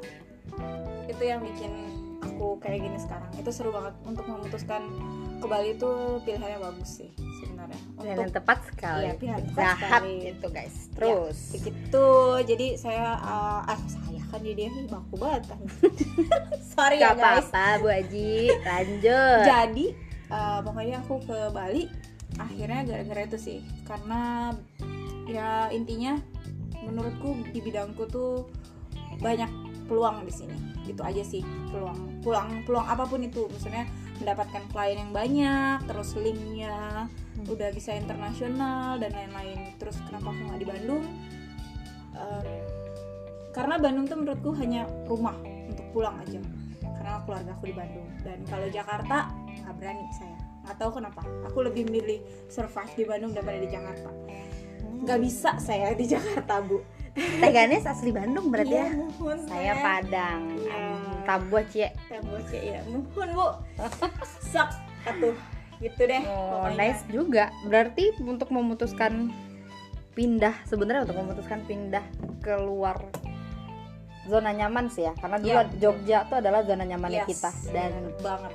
itu 1.06 1.22
yang 1.22 1.42
bikin 1.42 1.72
aku 2.24 2.58
kayak 2.58 2.84
gini 2.84 2.98
sekarang. 2.98 3.30
Itu 3.36 3.50
seru 3.52 3.70
banget 3.70 3.94
untuk 4.08 4.24
memutuskan 4.26 4.82
ke 5.36 5.46
Bali 5.46 5.76
itu 5.76 6.20
pilihannya 6.24 6.58
bagus 6.60 7.04
sih 7.04 7.10
sebenarnya. 7.44 7.80
Untuk 8.00 8.32
tepat 8.32 8.58
sekali. 8.72 9.04
Iya, 9.04 9.12
pilihan 9.20 9.42
tepat 9.52 9.76
sekali. 9.76 10.14
gitu 10.32 10.46
guys. 10.48 10.76
Terus. 10.96 11.38
Ya, 11.38 11.52
begitu 11.60 12.06
jadi 12.48 12.66
saya 12.80 13.06
uh, 13.20 13.68
ah 13.68 13.80
saya 13.84 14.15
kan 14.30 14.40
jadi 14.42 14.60
ih 14.68 14.86
baku 14.90 15.14
banget 15.16 15.42
kan? 15.54 15.60
Sorry 16.74 16.98
ya 17.00 17.14
Gak 17.14 17.16
guys. 17.18 17.48
Apa-apa 17.50 17.82
Bu 17.82 17.88
Aji. 17.90 18.50
Lanjut. 18.62 19.42
Jadi 19.46 19.86
uh, 20.28 20.58
pokoknya 20.62 20.96
aku 21.02 21.14
ke 21.24 21.38
Bali. 21.54 21.84
Akhirnya 22.36 22.80
gara-gara 22.84 23.22
itu 23.24 23.38
sih. 23.38 23.58
Karena 23.86 24.52
ya 25.26 25.70
intinya 25.70 26.18
menurutku 26.84 27.42
di 27.50 27.58
bidangku 27.62 28.06
tuh 28.06 28.46
banyak 29.22 29.48
peluang 29.86 30.26
di 30.26 30.32
sini. 30.34 30.56
Itu 30.84 31.00
aja 31.06 31.22
sih 31.22 31.40
peluang. 31.72 32.20
Peluang 32.20 32.66
peluang 32.66 32.86
apa 32.86 33.06
pun 33.06 33.22
itu. 33.22 33.46
Maksudnya 33.46 33.86
mendapatkan 34.20 34.64
klien 34.72 34.96
yang 35.00 35.12
banyak 35.12 35.78
terus 35.86 36.16
linknya 36.16 37.06
Hmm. 37.36 37.52
udah 37.52 37.68
bisa 37.68 37.92
internasional 37.92 38.96
dan 38.96 39.12
lain-lain. 39.12 39.76
Terus 39.76 40.00
kenapa 40.08 40.32
aku 40.32 40.40
nggak 40.40 40.60
di 40.64 40.68
Bandung? 40.72 41.04
Em, 42.16 42.48
karena 43.56 43.80
Bandung 43.80 44.04
tuh 44.04 44.20
menurutku 44.20 44.52
hanya 44.60 44.84
rumah 45.08 45.32
untuk 45.64 45.88
pulang 45.96 46.20
aja. 46.20 46.36
Karena 46.84 47.24
keluarga 47.24 47.50
aku 47.56 47.64
di 47.64 47.74
Bandung. 47.74 48.04
Dan 48.20 48.44
kalau 48.44 48.68
Jakarta 48.68 49.32
nggak 49.48 49.74
berani 49.80 50.04
saya. 50.12 50.36
Nggak 50.68 50.76
tahu 50.76 50.90
kenapa. 51.00 51.20
Aku 51.48 51.58
lebih 51.64 51.88
milih 51.88 52.20
survive 52.52 52.92
di 52.92 53.04
Bandung 53.08 53.32
daripada 53.32 53.56
di 53.56 53.68
Jakarta. 53.72 54.10
Nggak 55.00 55.18
bisa 55.24 55.50
saya 55.56 55.96
di 55.96 56.04
Jakarta 56.04 56.60
bu. 56.60 56.84
Teh 57.16 57.48
Ganes 57.48 57.88
asli 57.88 58.12
Bandung 58.12 58.52
berarti 58.52 58.76
Iya, 58.76 58.92
ya? 58.92 59.00
mohon 59.00 59.38
saya 59.48 59.72
Padang. 59.80 60.40
Iya. 60.52 60.76
Hmm, 60.76 61.12
Tabu 61.24 61.56
Cie 61.72 61.88
tembok 62.12 62.52
ya 62.52 62.80
mohon 62.92 63.28
bu. 63.32 63.48
Sak 64.52 64.68
atuh. 65.08 65.32
Gitu 65.80 66.02
deh 66.04 66.22
Oh, 66.28 66.60
pokoknya. 66.68 66.76
nice 66.76 67.02
juga. 67.08 67.44
Berarti 67.64 68.12
untuk 68.20 68.52
memutuskan 68.52 69.32
pindah 70.12 70.56
sebenarnya 70.64 71.08
untuk 71.08 71.16
memutuskan 71.24 71.60
pindah 71.64 72.04
keluar 72.40 72.96
zona 74.26 74.50
nyaman 74.50 74.86
sih 74.86 75.02
ya. 75.02 75.12
Karena 75.14 75.36
dulu 75.36 75.50
Iya. 75.52 75.62
Jogja 75.78 76.18
tuh 76.26 76.36
adalah 76.36 76.60
zona 76.62 76.84
nyamannya 76.84 77.22
Yes, 77.22 77.28
kita 77.28 77.50
dan 77.70 77.90
bener 77.92 78.14
banget 78.20 78.52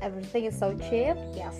everything 0.00 0.42
is 0.44 0.56
so 0.56 0.72
cheap. 0.80 1.16
yes 1.30 1.56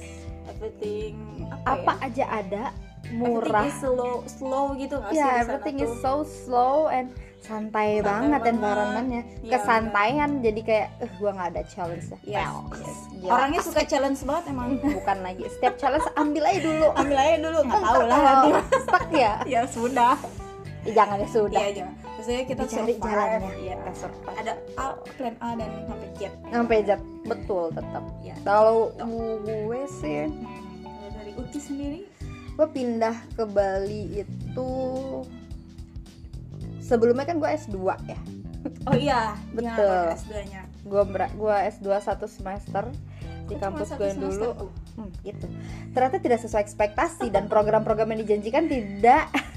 everything 0.47 1.14
Apa 1.62 1.93
ya? 1.95 2.07
aja 2.07 2.25
ada, 2.38 2.64
Everything 3.02 3.21
murah. 3.37 3.64
is 3.64 3.76
slow 3.76 4.14
slow 4.26 4.64
gitu 4.75 4.97
nggak 4.97 5.11
sih 5.11 5.17
Ya, 5.17 5.25
di 5.25 5.31
sana 5.31 5.40
everything 5.43 5.76
tuh? 5.76 5.85
is 5.85 5.93
so 5.99 6.12
slow 6.25 6.88
and 6.88 7.09
santai, 7.38 7.99
Santai 7.99 8.02
banget 8.02 8.40
environmentnya. 8.47 9.23
Iya, 9.40 9.50
Kesantaian 9.55 10.31
jadi 10.40 10.61
kayak 10.61 10.88
eh 10.99 11.11
gua 11.17 11.31
nggak 11.33 11.49
ada 11.50 11.62
challenge 11.67 12.07
ya. 12.23 12.45
Yes, 12.45 12.52
yes. 12.79 12.99
gila. 13.14 13.31
orangnya 13.31 13.61
suka 13.61 13.83
challenge 13.83 14.21
banget 14.23 14.45
emang 14.49 14.69
bukan 14.97 15.19
lagi 15.21 15.45
setiap 15.50 15.75
challenge 15.76 16.07
ambil 16.14 16.45
aja 16.45 16.61
dulu. 16.61 16.87
ambil 16.95 17.17
aja 17.19 17.37
dulu 17.38 17.59
nggak 17.62 17.81
tahu 17.83 18.00
lah 18.02 18.19
nanti 18.19 18.50
stuck 18.79 19.07
ya. 19.11 19.33
ya 19.52 19.61
sudah 19.67 20.17
Eh, 20.81 20.97
Jangan 20.97 21.17
ya 21.19 21.29
sudah. 21.29 21.61
iya 21.61 21.69
aja 21.71 21.85
maksudnya 22.21 22.45
kita 22.45 22.62
Dicari 22.62 22.93
survive, 22.93 23.00
jalannya. 23.03 23.53
iya. 23.59 23.75
Kita 23.75 23.93
survive. 23.97 24.37
ada 24.37 24.53
A, 24.77 24.87
plan 25.11 25.35
A 25.41 25.49
dan 25.57 25.69
sampai 25.83 26.09
Z. 26.12 26.21
Sampai 26.47 26.77
jat 26.85 27.00
betul 27.23 27.65
tetap. 27.71 28.05
Ya 28.21 28.35
kalau 28.43 28.93
gue 29.41 29.81
sih 29.91 30.29
Hmm, 30.29 30.45
kalau 30.85 31.09
dari 31.11 31.33
Uti 31.35 31.59
sendiri? 31.59 32.00
gue 32.53 32.69
pindah 32.69 33.17
ke 33.33 33.45
Bali 33.47 34.21
itu 34.21 34.71
sebelumnya 36.79 37.25
kan 37.25 37.41
gue 37.41 37.49
S2 37.49 37.77
ya. 38.05 38.19
Oh 38.85 38.93
iya 38.93 39.33
Betul. 39.50 40.12
S2 40.12 40.33
nya. 40.47 40.62
Gue 40.83 41.03
gue 41.09 41.57
S2 41.73 41.89
satu 41.99 42.29
semester 42.29 42.85
di 43.49 43.57
kampus 43.57 43.97
gue 43.97 44.12
dulu. 44.15 44.69
hmm, 44.95 45.09
gitu. 45.25 45.47
Ternyata 45.91 46.21
tidak 46.21 46.39
sesuai 46.39 46.62
ekspektasi 46.62 47.33
dan 47.33 47.49
program-program 47.49 48.12
yang 48.12 48.21
dijanjikan 48.23 48.69
tidak 48.69 49.27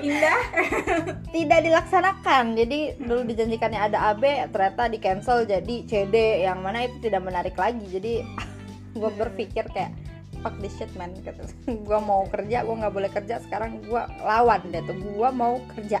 seindah 0.00 0.40
tidak 1.36 1.60
dilaksanakan. 1.62 2.44
Jadi 2.56 2.80
dulu 2.96 3.22
dijanjikannya 3.28 3.80
ada 3.92 4.16
AB 4.16 4.24
ternyata 4.50 4.88
di 4.88 4.98
cancel 4.98 5.44
jadi 5.44 5.76
CD 5.84 6.44
yang 6.48 6.64
mana 6.64 6.88
itu 6.88 6.96
tidak 7.04 7.22
menarik 7.22 7.54
lagi. 7.54 7.84
Jadi 7.92 8.24
gue 8.98 9.10
berpikir 9.14 9.68
kayak 9.70 9.92
fuck 10.40 10.56
this 10.64 10.72
shit 10.80 10.90
man. 10.96 11.12
Gitu. 11.12 11.30
Gue 11.86 12.00
mau 12.00 12.24
kerja 12.32 12.64
gue 12.64 12.74
nggak 12.74 12.94
boleh 12.96 13.10
kerja. 13.12 13.44
Sekarang 13.44 13.84
gue 13.84 14.02
lawan 14.24 14.60
deh 14.72 14.82
tuh. 14.88 14.96
Gue 14.96 15.28
mau 15.30 15.60
kerja. 15.76 16.00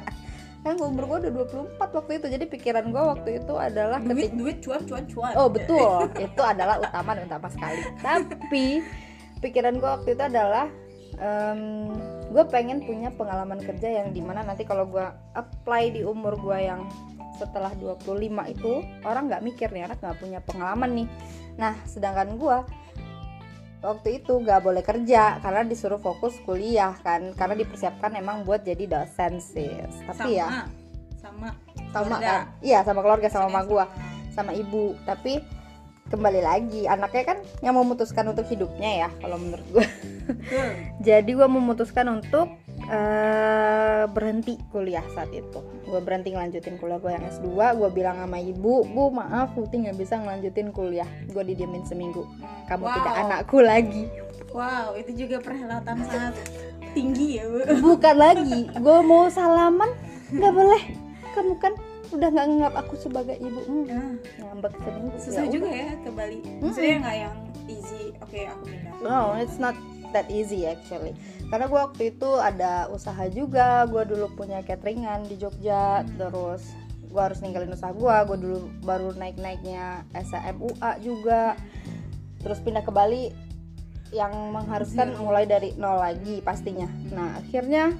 Kan 0.60 0.76
umur 0.76 1.08
gue 1.08 1.28
udah 1.28 1.32
24 1.76 1.76
waktu 1.76 2.12
itu. 2.20 2.26
Jadi 2.32 2.44
pikiran 2.48 2.88
gue 2.88 3.02
waktu 3.04 3.30
itu 3.44 3.54
adalah 3.56 4.00
duit 4.00 4.32
ketika 4.32 4.36
duit 4.40 4.56
cuan 4.64 4.82
cuan 4.88 5.04
cuan. 5.08 5.32
Oh 5.36 5.48
betul. 5.52 6.08
Itu 6.16 6.40
adalah 6.40 6.80
utama 6.80 7.16
dan 7.16 7.28
utama 7.28 7.48
sekali. 7.52 7.80
Tapi 8.00 8.66
pikiran 9.44 9.76
gue 9.76 9.88
waktu 9.88 10.08
itu 10.16 10.24
adalah 10.24 10.68
gue 12.30 12.44
pengen 12.46 12.78
punya 12.86 13.10
pengalaman 13.10 13.58
kerja 13.58 13.90
yang 13.90 14.14
di 14.14 14.22
mana 14.22 14.46
nanti 14.46 14.62
kalau 14.62 14.86
gue 14.86 15.02
apply 15.34 15.90
di 15.90 16.06
umur 16.06 16.38
gue 16.38 16.58
yang 16.62 16.86
setelah 17.34 17.74
25 17.74 18.06
itu 18.54 18.72
orang 19.02 19.26
nggak 19.26 19.42
mikir 19.42 19.68
nih 19.74 19.90
anak 19.90 19.98
nggak 19.98 20.18
punya 20.22 20.38
pengalaman 20.44 20.90
nih. 20.94 21.08
Nah 21.58 21.74
sedangkan 21.90 22.38
gue 22.38 22.56
waktu 23.80 24.22
itu 24.22 24.32
nggak 24.36 24.60
boleh 24.60 24.84
kerja 24.84 25.40
karena 25.40 25.64
disuruh 25.64 25.98
fokus 25.98 26.36
kuliah 26.44 26.92
kan 27.00 27.32
karena 27.34 27.56
dipersiapkan 27.56 28.12
emang 28.14 28.46
buat 28.46 28.62
jadi 28.62 28.86
dosen 28.86 29.42
sih. 29.42 29.72
Tapi 30.06 30.14
sama 30.14 30.30
ya 30.30 30.46
sama 31.18 31.48
sama 31.90 32.06
keluarga. 32.14 32.30
kan? 32.30 32.40
Iya 32.62 32.78
sama 32.86 33.00
keluarga 33.02 33.28
sama 33.32 33.46
mama 33.48 33.58
Sama- 33.58 33.68
gue 33.72 33.84
sama 34.30 34.52
ibu. 34.54 34.84
Tapi 35.02 35.32
kembali 36.10 36.40
lagi 36.42 36.90
anaknya 36.90 37.22
kan 37.24 37.38
yang 37.62 37.78
memutuskan 37.78 38.26
untuk 38.26 38.42
hidupnya 38.50 39.06
ya 39.06 39.08
kalau 39.22 39.38
menurut 39.38 39.66
gue 39.70 39.86
jadi 41.06 41.30
gue 41.30 41.48
memutuskan 41.48 42.10
untuk 42.10 42.50
eh, 42.90 44.04
berhenti 44.10 44.58
kuliah 44.70 45.02
saat 45.14 45.30
itu. 45.30 45.62
Gue 45.86 46.00
berhenti 46.02 46.34
ngelanjutin 46.34 46.78
kuliah 46.78 46.98
gue 46.98 47.12
yang 47.14 47.24
S2 47.26 47.46
gue 47.78 47.88
bilang 47.90 48.18
sama 48.18 48.38
ibu 48.38 48.82
bu 48.86 49.10
maaf 49.10 49.54
Putih 49.54 49.86
nggak 49.86 49.98
bisa 49.98 50.18
ngelanjutin 50.18 50.74
kuliah. 50.74 51.06
Gue 51.30 51.42
didiemin 51.46 51.86
seminggu. 51.86 52.26
Kamu 52.66 52.84
Wow. 52.86 52.94
tidak 52.98 53.14
anakku 53.16 53.58
lagi. 53.62 54.04
Wow 54.50 54.98
itu 54.98 55.26
juga 55.26 55.38
perhelatan 55.38 56.02
sangat 56.10 56.34
tinggi 56.90 57.38
ya 57.38 57.46
bu. 57.46 57.58
Bukan 57.94 58.16
lagi 58.18 58.66
gue 58.84 58.98
mau 59.06 59.30
salaman 59.30 59.90
nggak 60.30 60.52
boleh. 60.54 60.82
Kamu 61.34 61.54
kan 61.62 61.74
udah 62.10 62.28
nggak 62.28 62.46
nganggap 62.46 62.74
aku 62.76 62.94
sebagai 62.96 63.36
ibu. 63.36 63.60
Hmm, 63.62 63.84
Nah, 63.86 64.12
ngambek 64.50 64.72
seminggu 64.76 65.16
susah 65.18 65.44
Ya 65.44 65.50
juga 65.50 65.68
udah. 65.68 65.78
ya 65.78 65.92
ke 65.96 66.10
Bali. 66.10 66.38
Maksudnya 66.58 66.96
nggak 66.98 67.16
yang 67.16 67.36
easy. 67.66 68.02
Oke 68.18 68.40
aku 68.44 68.62
pindah. 68.66 68.92
No, 69.00 69.18
it's 69.36 69.56
not 69.56 69.76
that 70.10 70.26
easy 70.26 70.66
actually. 70.66 71.14
Karena 71.46 71.66
gue 71.66 71.80
waktu 71.80 72.02
itu 72.10 72.30
ada 72.36 72.86
usaha 72.88 73.24
juga, 73.26 73.86
gue 73.86 74.02
dulu 74.06 74.26
punya 74.34 74.58
cateringan 74.60 75.26
di 75.26 75.34
Jogja, 75.34 76.02
terus 76.14 76.62
gue 77.02 77.18
harus 77.18 77.38
ninggalin 77.38 77.70
usaha 77.70 77.90
gue, 77.90 78.16
gue 78.26 78.38
dulu 78.38 78.58
baru 78.82 79.10
naik-naiknya 79.14 80.06
SMUA 80.14 81.02
juga, 81.02 81.58
terus 82.38 82.62
pindah 82.62 82.82
ke 82.82 82.90
Bali 82.90 83.34
yang 84.10 84.30
mengharuskan 84.50 85.14
mulai 85.16 85.42
dari 85.42 85.74
nol 85.74 85.98
lagi 85.98 86.38
pastinya. 86.38 86.86
Nah 87.10 87.38
akhirnya 87.38 87.94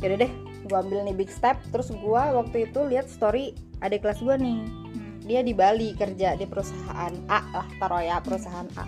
yaudah 0.00 0.18
deh, 0.20 0.32
gue 0.68 0.78
ambil 0.78 1.00
nih 1.08 1.16
big 1.16 1.32
step, 1.32 1.56
terus 1.72 1.88
gue 1.88 2.22
waktu 2.28 2.68
itu 2.68 2.80
lihat 2.84 3.08
story 3.08 3.56
adik 3.80 4.04
kelas 4.04 4.20
gue 4.20 4.36
nih, 4.36 4.58
Hmm. 4.60 5.18
dia 5.24 5.40
di 5.40 5.56
Bali 5.56 5.96
kerja 5.96 6.36
di 6.36 6.44
perusahaan 6.44 7.12
A 7.28 7.40
lah 7.56 7.68
taruh 7.80 8.04
ya 8.04 8.20
perusahaan 8.20 8.68
A. 8.76 8.84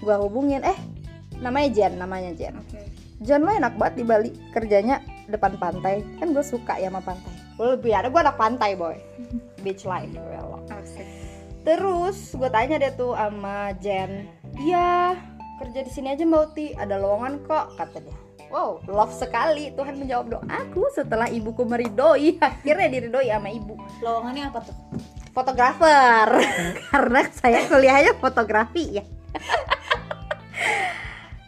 Gua 0.00 0.16
hubungin 0.16 0.64
eh 0.64 0.78
namanya 1.40 1.68
Jen 1.72 1.92
namanya 2.00 2.32
Jen. 2.32 2.56
Oke. 2.56 2.80
Jen 3.20 3.44
lo 3.44 3.52
enak 3.52 3.76
banget 3.76 4.00
di 4.00 4.04
Bali 4.08 4.30
kerjanya 4.52 5.04
depan 5.28 5.60
pantai. 5.60 6.00
Kan 6.16 6.32
gue 6.32 6.40
suka 6.40 6.80
ya 6.80 6.88
sama 6.88 7.04
pantai. 7.04 7.32
Gue 7.60 7.76
lebih 7.76 7.92
ada 7.92 8.08
gue 8.08 8.20
anak 8.20 8.40
pantai 8.40 8.72
boy. 8.72 8.96
Beach 9.64 9.84
life 9.84 10.08
well. 10.16 10.64
Terus 11.60 12.32
gue 12.32 12.48
tanya 12.48 12.80
deh 12.80 12.92
tuh 12.96 13.12
sama 13.12 13.76
Jen 13.84 14.24
iya 14.56 15.12
kerja 15.60 15.84
di 15.84 15.92
sini 15.92 16.16
aja 16.16 16.24
mbak 16.24 16.56
Uti. 16.56 16.72
Ada 16.72 16.96
lowongan 16.96 17.44
kok 17.44 17.76
kata 17.76 18.00
dia 18.00 18.16
Wow, 18.50 18.82
love 18.90 19.14
sekali. 19.14 19.70
Tuhan 19.72 19.94
menjawab 19.94 20.26
doaku 20.28 20.90
setelah 20.90 21.30
ibuku 21.30 21.62
meridoi. 21.62 22.34
Akhirnya 22.42 22.90
diridoi 22.90 23.30
sama 23.30 23.48
ibu. 23.48 23.78
Lowongannya 24.02 24.50
apa 24.50 24.58
tuh? 24.66 24.74
Fotografer. 25.30 26.28
Karena 26.90 27.22
saya 27.30 27.62
kuliahnya 27.70 28.18
fotografi 28.18 28.98
ya. 28.98 29.04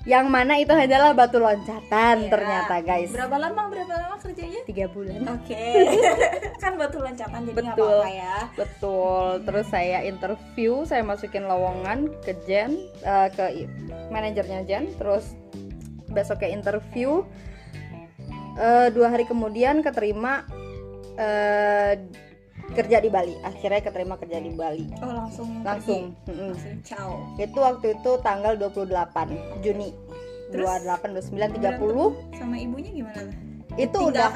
Yang 0.03 0.27
mana 0.35 0.59
itu 0.59 0.75
hanyalah 0.75 1.15
batu 1.15 1.39
loncatan 1.39 2.27
Iya. 2.27 2.31
ternyata 2.31 2.75
guys. 2.83 3.15
Berapa 3.15 3.39
lama 3.39 3.71
berapa 3.71 3.95
lama 3.95 4.19
kerjanya? 4.19 4.67
Tiga 4.67 4.91
bulan. 4.91 5.23
Oke. 5.31 5.63
Kan 6.59 6.75
batu 6.75 6.99
loncatan 6.99 7.47
jadi 7.47 7.55
Betul. 7.55 8.03
apa-apa 8.03 8.11
ya. 8.11 8.37
Betul. 8.59 9.27
Terus 9.47 9.67
saya 9.71 10.03
interview 10.03 10.83
saya 10.83 11.07
masukin 11.07 11.47
lowongan 11.47 12.11
ke 12.27 12.35
Jen 12.51 12.83
eh, 12.99 13.29
ke 13.31 13.71
manajernya 14.11 14.67
Jen. 14.67 14.91
Terus 14.99 15.39
besoknya 16.13 16.53
interview 16.53 17.25
Eh, 18.53 18.89
dua 18.93 19.09
hari 19.09 19.25
kemudian 19.25 19.81
keterima 19.81 20.45
eh, 21.17 21.97
kerja 22.77 23.01
di 23.01 23.09
Bali. 23.09 23.33
Akhirnya 23.41 23.81
keterima 23.81 24.21
kerja 24.21 24.45
di 24.45 24.53
Bali. 24.53 24.93
Oh 25.01 25.09
langsung 25.09 25.65
langsung 25.65 26.13
langsung 26.29 26.77
ciao. 26.85 27.33
Itu 27.41 27.59
waktu 27.59 27.97
itu 27.97 28.11
tanggal 28.21 28.61
28 28.61 29.65
Juni. 29.65 29.97
Terus? 30.53 30.69
28 30.85 31.17
29 31.33 31.81
30 31.81 32.37
sama 32.37 32.57
ibunya 32.61 32.93
gimana 32.93 33.33
itu 33.81 33.99
udah. 34.05 34.29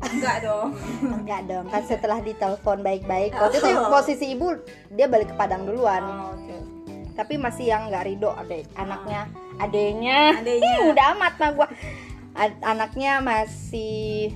Enggak 0.00 0.36
dong. 0.40 0.72
Enggak 1.20 1.40
dong 1.44 1.64
kan 1.68 1.82
setelah 1.84 2.24
ditelepon 2.24 2.80
baik-baik. 2.80 3.36
Waktu 3.36 3.60
itu 3.60 3.68
Oh. 3.76 3.92
posisi 3.92 4.32
ibu 4.32 4.56
dia 4.88 5.04
balik 5.04 5.32
ke 5.32 5.36
Padang 5.36 5.68
duluan. 5.68 6.00
Oh, 6.00 6.32
oke 6.32 6.56
tapi 7.14 7.38
masih 7.38 7.70
yang 7.70 7.88
nggak 7.90 8.04
ridho 8.06 8.30
adek. 8.34 8.66
Anaknya 8.74 9.30
adenya 9.58 10.34
Adenya. 10.38 10.66
Ih, 10.66 10.78
udah 10.90 11.06
amat 11.14 11.34
mah 11.38 11.50
gua. 11.54 11.68
Ad- 12.34 12.62
anaknya 12.66 13.22
masih 13.22 14.34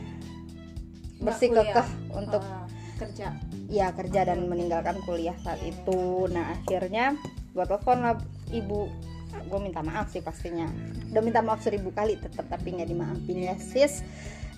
bersih 1.19 1.51
kekeh 1.51 1.89
untuk 2.15 2.43
Ah, 2.47 2.71
kerja. 2.97 3.35
ya 3.67 3.91
kerja 3.91 4.23
dan 4.23 4.47
meninggalkan 4.47 5.03
kuliah 5.03 5.35
saat 5.43 5.59
itu. 5.67 6.31
Nah 6.31 6.55
akhirnya 6.55 7.19
gua 7.53 7.67
telepon 7.67 7.99
lah 8.03 8.15
ibu. 8.55 8.87
Gue 9.29 9.61
minta 9.61 9.85
maaf 9.85 10.09
sih 10.11 10.25
pastinya. 10.25 10.67
Udah 11.13 11.23
minta 11.23 11.45
maaf 11.45 11.61
seribu 11.61 11.93
kali 11.93 12.17
tetap 12.17 12.49
tapi 12.49 12.75
nggak 12.75 12.89
dimaafin 12.89 13.39
ya 13.45 13.55
sis. 13.55 14.01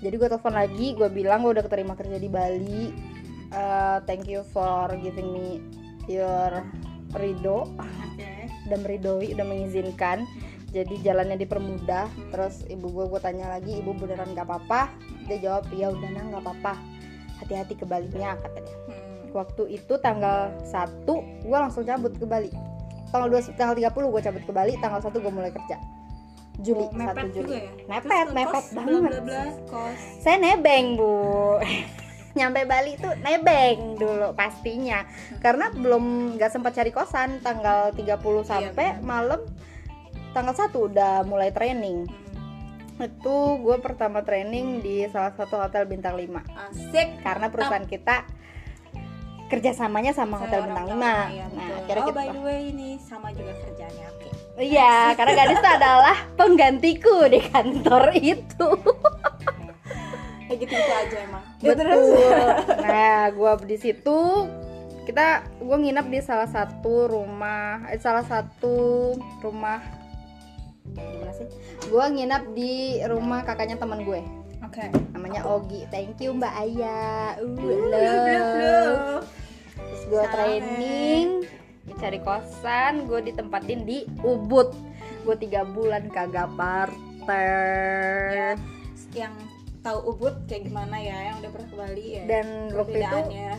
Jadi 0.00 0.14
gue 0.16 0.28
telepon 0.30 0.56
lagi 0.56 0.96
gue 0.96 1.10
bilang 1.12 1.44
gue 1.44 1.52
udah 1.52 1.64
keterima 1.66 1.92
kerja 1.98 2.16
di 2.16 2.30
Bali. 2.30 2.88
Eh, 3.50 3.98
thank 4.08 4.24
you 4.24 4.40
for 4.48 4.88
giving 5.02 5.34
me 5.34 5.60
your 6.08 6.64
ridho 7.12 7.66
oke. 7.72 8.30
Udah 8.66 8.78
meridoi 8.78 9.32
udah 9.32 9.42
mengizinkan. 9.42 10.22
Jadi 10.70 11.02
jalannya 11.02 11.34
dipermudah. 11.36 12.06
Terus 12.30 12.62
ibu 12.64 12.86
gue 12.88 13.04
gue 13.06 13.18
tanya 13.18 13.50
lagi 13.50 13.74
ibu 13.74 13.90
beneran 13.90 14.30
nggak 14.30 14.44
apa-apa? 14.44 14.94
Dia 15.24 15.38
jawab 15.40 15.66
ya 15.70 15.88
udah 15.88 16.08
nah 16.08 16.24
nggak 16.28 16.42
apa-apa. 16.42 16.74
Hati-hati 17.38 17.74
ke 17.74 17.84
Balinya 17.84 18.36
katanya 18.36 18.74
Hmm. 18.84 19.32
waktu 19.32 19.62
itu 19.72 19.94
tanggal 19.96 20.50
1 20.62 21.06
gue 21.40 21.56
langsung 21.56 21.82
cabut 21.82 22.12
ke 22.12 22.22
Bali. 22.22 22.50
Tanggal 23.08 23.26
2 23.28 23.54
tanggal 23.54 23.74
30 23.74 23.90
gue 24.08 24.20
cabut 24.20 24.42
ke 24.42 24.52
Bali 24.52 24.72
tanggal 24.76 25.00
1 25.00 25.10
gue 25.12 25.30
mulai 25.30 25.50
kerja. 25.50 25.76
Juli 26.60 26.84
Oh, 26.84 26.92
mepet 26.92 27.14
1 27.16 27.32
Juli. 27.32 27.40
juga 27.40 27.56
ya? 27.56 27.70
Mepet, 27.88 28.10
Terus 28.20 28.34
mepet 28.36 28.52
kos, 28.52 28.66
banget. 28.70 28.90
bla 28.92 29.00
bla 29.00 29.20
bla 29.22 29.42
kos. 29.66 30.00
Saya 30.20 30.36
nebeng 30.36 30.86
bu 30.94 31.10
nyampe 32.34 32.62
Bali 32.66 32.94
tuh 32.96 33.12
nebeng 33.20 33.98
dulu 33.98 34.32
pastinya. 34.34 35.02
Karena 35.42 35.70
belum 35.72 36.36
nggak 36.38 36.50
sempat 36.50 36.76
cari 36.76 36.90
kosan. 36.94 37.42
Tanggal 37.42 37.94
30 37.94 38.20
sampai 38.46 38.98
benar. 38.98 39.04
malam 39.04 39.40
tanggal 40.30 40.54
1 40.54 40.70
udah 40.72 41.14
mulai 41.26 41.50
training. 41.50 42.06
Hmm. 43.00 43.08
itu 43.08 43.36
gue 43.64 43.76
pertama 43.80 44.20
training 44.20 44.84
di 44.84 45.08
salah 45.08 45.32
satu 45.32 45.56
hotel 45.56 45.88
bintang 45.88 46.20
5 46.20 46.28
asik. 46.68 47.24
Karena 47.24 47.48
perusahaan 47.48 47.88
kita 47.88 48.40
kerjasamanya 49.50 50.14
sama 50.14 50.38
hotel 50.38 50.62
Saya 50.62 50.66
bintang 50.70 50.86
orang 50.86 50.94
5 50.94 51.02
pertama, 51.02 51.34
ya, 51.34 51.46
nah 51.50 51.68
akhirnya 51.82 52.00
oh 52.00 52.06
kita 52.06 52.20
by 52.22 52.28
the 52.30 52.42
way 52.46 52.60
ini 52.70 52.90
sama 53.02 53.28
juga 53.34 53.52
kerjaannya 53.58 54.04
oke 54.06 54.28
iya 54.62 54.94
karena 55.18 55.32
gadis 55.34 55.58
itu 55.58 55.70
adalah 55.82 56.16
penggantiku 56.38 57.16
di 57.26 57.40
kantor 57.42 58.04
itu 58.14 58.68
kayak 60.50 60.66
gitu 60.66 60.74
gitu 60.74 60.92
aja 60.98 61.16
emang. 61.22 61.44
Ya, 61.62 61.72
betul. 61.78 62.18
nah 62.90 63.30
gue 63.30 63.52
di 63.70 63.76
situ 63.78 64.18
kita 65.06 65.46
gue 65.62 65.76
nginep 65.78 66.06
di 66.10 66.18
salah 66.26 66.50
satu 66.50 67.06
rumah 67.06 67.86
eh, 67.86 68.02
salah 68.02 68.26
satu 68.26 69.14
rumah 69.46 69.78
gimana 70.90 71.30
sih? 71.38 71.46
Gue 71.86 72.02
nginep 72.02 72.42
di 72.50 72.98
rumah 73.06 73.46
kakaknya 73.46 73.78
teman 73.78 74.02
gue. 74.02 74.26
Oke. 74.66 74.90
Namanya 75.14 75.46
Ogi. 75.46 75.86
Thank 75.94 76.18
you 76.18 76.34
Mbak 76.34 76.54
Aya. 76.66 77.38
Uh, 77.38 77.54
Love, 77.54 77.86
love. 77.86 77.94
love, 77.94 78.54
love. 78.58 79.22
terus 79.80 80.02
gue 80.10 80.24
training 80.34 81.46
cari 81.98 82.18
kosan 82.22 83.06
gue 83.06 83.22
ditempatin 83.30 83.86
di 83.86 84.02
Ubud. 84.26 84.74
Gue 85.22 85.36
tiga 85.38 85.62
bulan 85.62 86.10
kagak 86.10 86.50
parter 86.58 88.34
Ya, 88.34 88.50
yang 89.14 89.34
tahu 89.80 89.98
Ubud 90.12 90.34
kayak 90.44 90.68
gimana 90.68 90.96
ya 90.96 91.32
yang 91.32 91.36
udah 91.40 91.50
pernah 91.50 91.68
ke 91.68 91.76
Bali 91.76 92.06
ya. 92.14 92.22
Dan 92.28 92.46
waktu 92.70 92.96
itu 92.96 93.08
perbedaannya. 93.08 93.52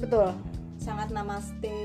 Betul. 0.00 0.28
Sangat 0.76 1.08
namaste. 1.10 1.78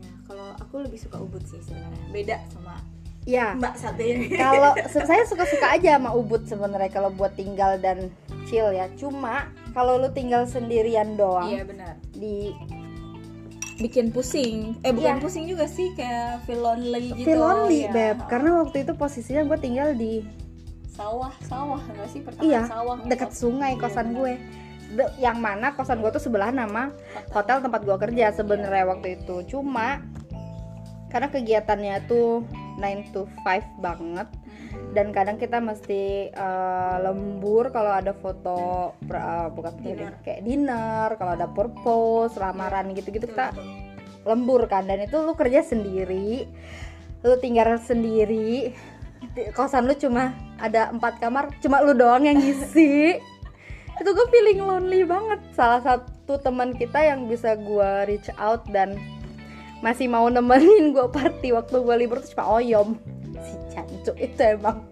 Ya, 0.00 0.12
kalau 0.24 0.54
aku 0.56 0.74
lebih 0.82 0.98
suka 0.98 1.18
Ubud 1.18 1.42
sih 1.44 1.60
sebenarnya. 1.60 2.04
Beda 2.10 2.36
sama 2.50 2.78
ya 3.28 3.52
Mbak 3.52 3.74
satu 3.76 4.00
ini 4.00 4.32
kalau 4.32 4.72
saya 5.12 5.28
suka-suka 5.28 5.76
aja 5.76 6.00
sama 6.00 6.16
Ubud 6.16 6.48
sebenarnya 6.48 6.88
kalau 6.88 7.12
buat 7.12 7.36
tinggal 7.36 7.76
dan 7.76 8.08
chill 8.48 8.72
ya. 8.72 8.88
Cuma 8.96 9.52
kalau 9.76 10.00
lu 10.00 10.08
tinggal 10.10 10.48
sendirian 10.48 11.14
doang 11.14 11.52
iya 11.52 11.62
benar. 11.68 11.94
di 12.16 12.50
bikin 13.80 14.12
pusing. 14.12 14.76
Eh 14.84 14.92
bukan 14.92 15.16
Iya. 15.16 15.22
pusing 15.22 15.44
juga 15.48 15.64
sih 15.64 15.92
kayak 15.96 16.44
feel 16.44 16.60
lonely 16.60 17.12
gitu. 17.12 17.26
feel 17.28 17.40
lonely 17.40 17.88
ya. 17.88 17.92
beb. 17.92 18.18
Karena 18.28 18.60
waktu 18.60 18.84
itu 18.84 18.92
posisinya 18.96 19.44
gue 19.48 19.58
tinggal 19.58 19.92
di 19.92 20.20
sawah 21.00 21.32
sawah 21.42 21.80
enggak 21.88 22.08
sih? 22.08 22.20
Pertama 22.20 22.44
iya 22.44 22.60
sawah 22.68 22.96
dekat 23.02 23.30
sungai 23.32 23.72
Iya, 23.72 23.80
kosan 23.80 24.06
benar. 24.06 24.18
gue. 24.20 24.32
De- 24.90 25.12
yang 25.16 25.38
mana 25.38 25.72
kosan 25.72 26.04
gue 26.04 26.10
tuh 26.10 26.20
sebelah 26.20 26.52
nama 26.52 26.92
hotel. 27.30 27.64
tempat 27.64 27.80
gue 27.80 27.96
kerja 27.96 28.36
sebenarnya 28.36 28.84
waktu 28.86 29.16
itu. 29.16 29.48
Cuma 29.48 30.04
karena 31.08 31.26
kegiatannya 31.26 32.06
tuh 32.06 32.44
9 32.76 33.10
to 33.10 33.24
5 33.42 33.64
banget 33.80 34.28
Hmm. 34.70 34.94
dan 34.94 35.10
kadang 35.10 35.34
kita 35.34 35.58
mesti 35.58 36.30
eh, 36.30 36.96
lembur 37.00 37.74
kalau 37.74 37.90
ada 37.90 38.12
foto 38.12 38.92
eh, 39.02 39.48
bukan 39.50 39.72
Dinner. 39.82 40.14
kayak 40.22 40.46
dinner 40.46 41.08
kalau 41.16 41.34
ada 41.34 41.50
purpose 41.50 42.38
lamaran 42.38 42.94
gitu-gitu 42.94 43.26
kita 43.26 43.50
lembur 44.22 44.68
kan. 44.68 44.84
Dan 44.84 45.02
itu 45.02 45.16
lu 45.18 45.34
kerja 45.34 45.64
sendiri 45.64 46.44
lu 47.20 47.34
tinggal 47.36 47.76
sendiri 47.76 48.70
Di- 48.70 48.99
kosan 49.54 49.86
lu 49.86 49.94
cuma 49.94 50.34
ada 50.58 50.90
empat 50.90 51.22
kamar 51.22 51.54
cuma 51.62 51.80
lu 51.80 51.94
doang 51.94 52.26
yang 52.26 52.38
ngisi. 52.38 53.16
Itu 54.00 54.16
gue 54.16 54.26
feeling 54.32 54.64
lonely 54.64 55.04
banget. 55.04 55.40
Salah 55.52 55.84
satu 55.84 56.40
teman 56.40 56.72
kita 56.72 56.96
yang 57.04 57.28
bisa 57.28 57.52
gua 57.60 58.08
reach 58.08 58.32
out 58.40 58.64
dan 58.72 58.96
masih 59.84 60.08
mau 60.08 60.28
nemenin 60.28 60.92
gue 60.92 61.06
party 61.08 61.52
waktu 61.56 61.76
gue 61.80 61.96
libur 62.00 62.20
tuh 62.24 62.32
cuma 62.36 62.60
oyom. 62.60 62.96
Si 63.40 63.56
cancuk 63.72 64.16
itu 64.16 64.40
emang 64.40 64.84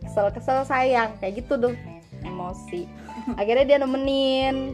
kesel-kesel 0.00 0.64
sayang. 0.64 1.12
Kayak 1.20 1.44
gitu 1.44 1.60
tuh. 1.60 1.74
Emosi. 2.24 2.88
Akhirnya 3.40 3.64
dia 3.68 3.78
nemenin. 3.84 4.72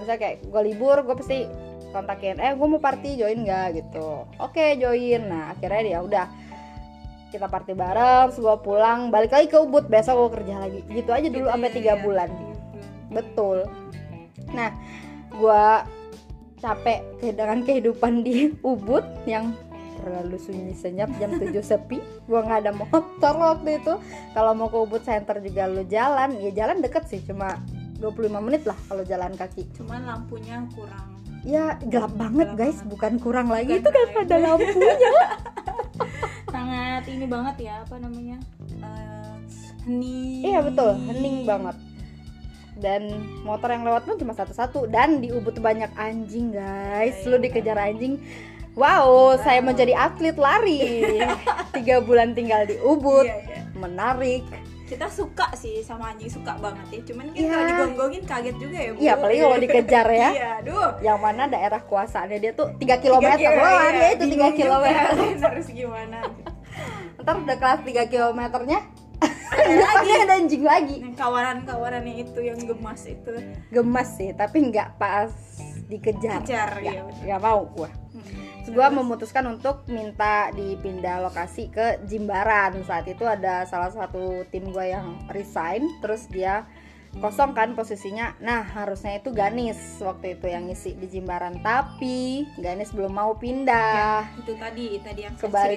Misalnya 0.00 0.18
kayak 0.20 0.36
gue 0.48 0.62
libur 0.72 1.04
gue 1.04 1.16
pasti 1.16 1.44
kontakin 1.92 2.40
eh 2.40 2.56
gue 2.56 2.66
mau 2.66 2.80
party 2.80 3.20
join 3.20 3.44
nggak? 3.44 3.76
gitu. 3.76 4.24
Oke 4.40 4.80
join. 4.80 5.28
Nah 5.28 5.52
akhirnya 5.52 5.82
dia 5.84 5.98
udah 6.00 6.26
kita 7.32 7.48
party 7.48 7.72
bareng 7.72 8.28
terus 8.28 8.38
gue 8.38 8.56
pulang 8.60 9.08
balik 9.08 9.32
lagi 9.32 9.48
ke 9.48 9.56
Ubud 9.56 9.88
besok 9.88 10.28
gue 10.28 10.30
kerja 10.38 10.60
lagi. 10.60 10.80
Gitu 10.86 11.08
aja 11.08 11.24
dulu 11.24 11.42
Gitu 11.42 11.50
sampai 11.50 11.70
ya, 11.70 11.74
tiga 11.74 11.92
ya. 11.92 12.00
bulan. 12.00 12.28
Betul. 13.08 13.58
Nah 14.52 14.70
gue 15.32 15.64
capek 16.58 17.00
dengan 17.32 17.58
kehidupan 17.62 18.20
di 18.20 18.52
Ubud 18.62 19.02
yang 19.24 19.56
terlalu 19.96 20.34
sunyi 20.36 20.74
senyap 20.74 21.08
jam 21.16 21.32
7 21.32 21.54
sepi. 21.58 21.98
Gue 22.26 22.38
nggak 22.38 22.60
ada 22.62 22.72
motor 22.74 23.34
waktu 23.34 23.78
itu. 23.78 23.94
Kalau 24.30 24.52
mau 24.52 24.68
ke 24.68 24.76
Ubud 24.76 25.00
Center 25.00 25.38
juga 25.38 25.66
lu 25.66 25.82
jalan. 25.84 26.36
Ya 26.36 26.50
jalan 26.52 26.82
deket 26.82 27.08
sih 27.08 27.22
cuma 27.22 27.56
25 27.96 28.12
menit 28.38 28.62
lah 28.62 28.76
kalau 28.86 29.02
jalan 29.02 29.32
kaki. 29.32 29.66
Cuman 29.72 30.04
lampunya 30.04 30.62
kurang. 30.74 31.06
Ya 31.42 31.74
gelap 31.86 32.14
banget 32.14 32.50
Gelap 32.50 32.60
guys. 32.60 32.78
banget. 32.78 32.90
bukan 32.90 33.12
kurang 33.18 33.48
lagi. 33.50 33.74
Bukan 33.74 33.82
itu 33.82 33.90
kan 33.90 34.08
ada 34.22 34.36
lampunya 34.38 34.94
sangat 36.52 37.02
ini 37.08 37.24
banget 37.24 37.56
ya 37.72 37.74
apa 37.80 37.96
namanya 37.96 38.36
Eh, 38.82 39.36
hening. 39.88 40.42
Iya 40.44 40.60
betul 40.62 40.92
hening 41.08 41.36
banget. 41.48 41.76
Dan 42.76 43.02
motor 43.44 43.68
yang 43.72 43.84
lewat 43.84 44.08
pun 44.08 44.16
cuma 44.16 44.32
satu-satu 44.36 44.88
dan 44.88 45.20
di 45.20 45.32
Ubud 45.32 45.56
banyak 45.58 45.90
anjing 45.96 46.52
guys. 46.52 47.16
Lu 47.24 47.40
dikejar 47.40 47.80
anjing 47.80 48.20
wow 48.76 49.36
saya 49.40 49.64
menjadi 49.64 49.96
atlet 49.96 50.36
lari. 50.36 51.08
Tiga 51.76 52.04
bulan 52.04 52.36
tinggal 52.36 52.68
di 52.68 52.76
Ubud 52.80 53.26
iya, 53.26 53.40
iya. 53.48 53.60
menarik 53.76 54.44
kita 54.92 55.08
suka 55.08 55.48
sih 55.56 55.80
sama 55.80 56.12
anjing 56.12 56.28
suka 56.28 56.52
banget 56.60 56.86
ya. 56.92 57.00
Cuman 57.08 57.24
kan 57.32 57.34
Iya. 57.34 57.48
kalau 57.48 57.64
digonggongin 57.64 58.22
kaget 58.28 58.56
juga 58.60 58.76
ya 58.76 58.90
bu. 58.92 58.98
Iya 59.00 59.12
apalagi 59.16 59.38
kalau 59.40 59.58
dikejar 59.58 60.06
ya. 60.12 60.28
Iya 60.30 60.48
aduh. 60.60 60.90
Yang 61.00 61.18
mana 61.18 61.42
daerah 61.48 61.80
kuasaannya 61.80 62.38
dia 62.38 62.52
tuh 62.52 62.68
3 62.76 63.00
kilometer. 63.00 63.40
Tiga 63.40 63.50
kilo, 63.56 63.64
doang 63.64 63.94
ya 63.96 64.08
itu 64.12 64.24
3 64.24 64.28
Bingung 64.28 64.52
juga. 64.52 64.60
kilometer. 64.60 65.08
Harus 65.48 65.68
gimana? 65.72 66.18
Ntar 67.16 67.34
udah 67.40 67.56
kelas 67.56 67.80
3 67.80 68.12
kilometernya 68.12 68.80
depannya 69.62 70.16
ada 70.26 70.34
anjing 70.36 70.64
lagi. 70.66 70.96
Yang 71.00 71.14
kawanan-kawanannya 71.16 72.14
itu 72.20 72.40
yang 72.42 72.58
gemas 72.60 73.02
itu. 73.06 73.32
Gemas 73.70 74.08
sih 74.18 74.34
tapi 74.34 74.68
nggak 74.68 75.00
pas 75.00 75.32
dikejar. 75.88 76.42
Kejar 76.44 76.70
nggak 76.76 76.92
ya 76.92 77.02
nggak 77.24 77.40
mau 77.40 77.64
gua 77.64 77.88
Hmm. 78.12 78.20
Terus 78.60 78.70
gue 78.70 78.86
memutuskan 78.92 79.44
untuk 79.48 79.88
minta 79.88 80.52
dipindah 80.52 81.18
lokasi 81.22 81.66
ke 81.66 81.96
Jimbaran 82.04 82.76
saat 82.82 83.04
itu 83.04 83.24
ada 83.24 83.64
salah 83.64 83.88
satu 83.88 84.44
tim 84.46 84.68
gue 84.68 84.86
yang 84.86 85.16
resign 85.26 85.80
terus 85.98 86.28
dia 86.28 86.68
kosong 87.14 87.52
kan 87.52 87.72
posisinya 87.72 88.36
nah 88.38 88.60
harusnya 88.62 89.16
itu 89.16 89.28
Ganis 89.30 89.76
waktu 89.98 90.32
itu 90.34 90.46
yang 90.46 90.64
ngisi 90.64 90.92
di 90.94 91.08
Jimbaran 91.08 91.60
tapi 91.60 92.48
Ganis 92.56 92.88
belum 92.90 93.12
mau 93.12 93.32
pindah 93.34 94.28
itu 94.38 94.56
tadi 94.56 94.96
tadi 94.98 95.20
yang 95.22 95.34
ke 95.34 95.44
saya 95.44 95.76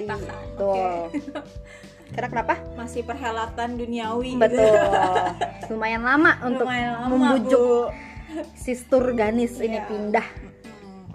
tuh 0.56 0.72
Oke. 0.72 1.20
karena 2.12 2.28
kenapa 2.30 2.54
masih 2.74 3.02
perhelatan 3.02 3.76
duniawi 3.76 4.36
betul 4.36 4.64
gitu. 4.64 5.72
lumayan 5.72 6.00
lama 6.00 6.32
untuk 6.40 6.64
Lumayan 6.64 6.92
lama, 6.94 7.08
membujuk 7.10 7.90
Bu. 7.90 8.52
sistur 8.54 9.12
Ganis 9.12 9.56
ini 9.56 9.76
Iya. 9.76 9.88
pindah 9.88 10.28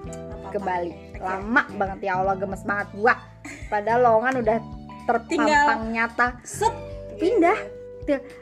Hmm, 0.01 0.49
ke. 0.49 0.57
Bali. 0.59 1.10
Lama 1.21 1.63
banget 1.77 2.09
ya 2.09 2.19
Allah 2.19 2.35
gemes 2.35 2.65
banget 2.65 2.87
gua. 2.97 3.13
Padahal 3.69 4.01
lowongan 4.03 4.41
udah 4.41 4.57
terpampang 5.05 5.81
nyata. 5.93 6.27
set 6.45 6.73
pindah. 7.21 7.57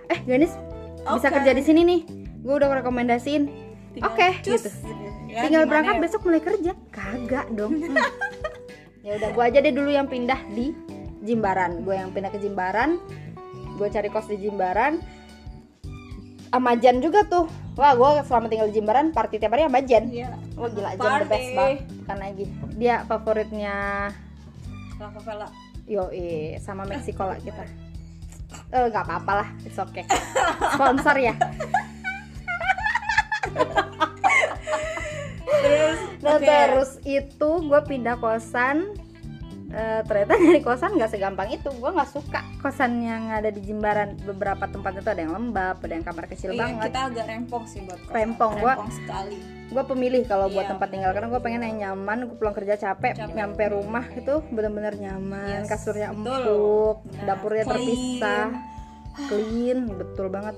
Eh 0.09 0.19
Ganis 0.23 0.55
bisa 1.03 1.27
Oke. 1.27 1.35
kerja 1.41 1.51
di 1.55 1.63
sini 1.63 1.81
nih. 1.83 2.01
Gue 2.39 2.53
udah 2.55 2.71
rekomendasiin. 2.79 3.43
Oke, 3.99 4.39
cus, 4.45 4.63
gitu. 4.63 4.69
Ya, 5.27 5.43
tinggal 5.43 5.67
berangkat 5.67 5.99
ya? 5.99 6.01
besok 6.01 6.21
mulai 6.23 6.41
kerja. 6.41 6.71
Kagak 6.93 7.51
dong. 7.51 7.83
Hmm. 7.83 7.99
ya 9.05 9.19
udah 9.19 9.29
gue 9.35 9.43
aja 9.43 9.59
deh 9.59 9.73
dulu 9.75 9.89
yang 9.91 10.07
pindah 10.07 10.39
di 10.55 10.71
Jimbaran. 11.25 11.83
Gue 11.83 11.99
yang 11.99 12.15
pindah 12.15 12.31
ke 12.31 12.39
Jimbaran. 12.39 13.01
Gue 13.75 13.87
cari 13.91 14.07
kos 14.07 14.31
di 14.31 14.39
Jimbaran. 14.39 15.03
Sama 16.49 16.79
Jan 16.79 17.03
juga 17.03 17.27
tuh 17.27 17.45
wah 17.79 17.95
gue 17.95 18.09
selama 18.27 18.51
tinggal 18.51 18.67
di 18.67 18.75
Jimbaran 18.75 19.15
party 19.15 19.39
tiap 19.39 19.55
hari 19.55 19.63
sama 19.63 19.79
Jan 19.81 20.03
Iya. 20.11 20.35
Wah 20.59 20.67
gila 20.67 20.91
Jan 20.99 21.23
the 21.23 21.27
best 21.31 21.49
banget. 21.55 21.79
Bukan 22.03 22.17
lagi 22.19 22.45
Dia 22.75 22.95
favoritnya 23.07 23.75
Lava 24.99 25.19
Vela. 25.23 25.47
Yoi 25.87 26.59
sama 26.59 26.83
Meksiko 26.83 27.23
lah 27.23 27.39
kita. 27.39 27.63
Eh 28.69 28.83
nggak 28.91 29.03
apa-apa 29.07 29.31
lah 29.41 29.47
It's 29.63 29.79
okay. 29.79 30.03
Sponsor 30.75 31.15
ya. 31.17 31.33
Terus 35.49 35.99
Nah 36.19 36.35
oke. 36.35 36.43
terus 36.45 36.91
itu 37.07 37.49
gue 37.63 37.81
pindah 37.87 38.19
kosan 38.19 38.91
Eh, 39.69 40.01
ternyata 40.01 40.33
dari 40.41 40.59
kosan 40.59 40.97
nggak 40.97 41.09
segampang 41.09 41.49
itu 41.49 41.69
gue 41.69 41.89
nggak 41.89 42.09
suka 42.09 42.41
kosan 42.57 42.99
yang 42.99 43.29
ada 43.29 43.47
di 43.47 43.61
Jimbaran 43.61 44.17
beberapa 44.19 44.65
tempat 44.65 44.97
itu 44.97 45.05
ada 45.07 45.21
yang 45.21 45.29
lembab 45.31 45.77
ada 45.77 45.93
yang 45.93 46.01
kamar 46.01 46.25
kecil 46.25 46.49
Iya, 46.49 46.59
banget 46.59 46.89
kita 46.89 46.99
agak 47.05 47.25
rempong 47.27 47.63
sih 47.63 47.79
buat 47.81 47.99
kosan. 47.99 48.15
Rempong, 48.15 48.53
rempong 48.57 48.89
sekali. 48.91 49.37
gue 49.69 49.83
pemilih 49.85 50.21
kalau 50.25 50.47
buat 50.47 50.65
Iya, 50.65 50.71
tempat 50.71 50.87
tinggal 50.89 51.11
karena 51.11 51.29
gue 51.29 51.37
pengen 51.39 51.61
yang 51.63 51.77
nyaman 51.79 52.17
gue 52.25 52.33
pulang 52.35 52.51
kerja 52.51 52.75
capek, 52.75 53.13
Capek. 53.15 53.29
nyampe 53.31 53.63
rumah 53.69 54.05
itu 54.09 54.33
bener-bener 54.49 54.93
nyaman 54.97 55.61
Yes, 55.61 55.69
kasurnya 55.69 56.09
betul. 56.09 56.25
empuk 56.25 56.95
Benar. 57.05 57.25
dapurnya 57.27 57.63
Clean. 57.63 57.73
terpisah 57.75 58.45
clean 59.29 59.77
betul 59.91 60.27
banget 60.27 60.55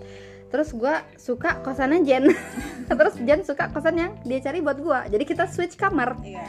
terus 0.47 0.71
gue 0.71 0.93
suka 1.15 1.59
kosannya 1.59 1.99
Jen 2.01 2.31
terus 2.89 3.15
Jen 3.17 3.41
suka 3.41 3.67
kosan 3.67 3.95
yang 3.97 4.11
dia 4.21 4.39
cari 4.39 4.59
buat 4.59 4.77
gue 4.77 4.99
jadi 5.09 5.23
kita 5.25 5.43
switch 5.47 5.75
kamar 5.75 6.15
Iya. 6.21 6.43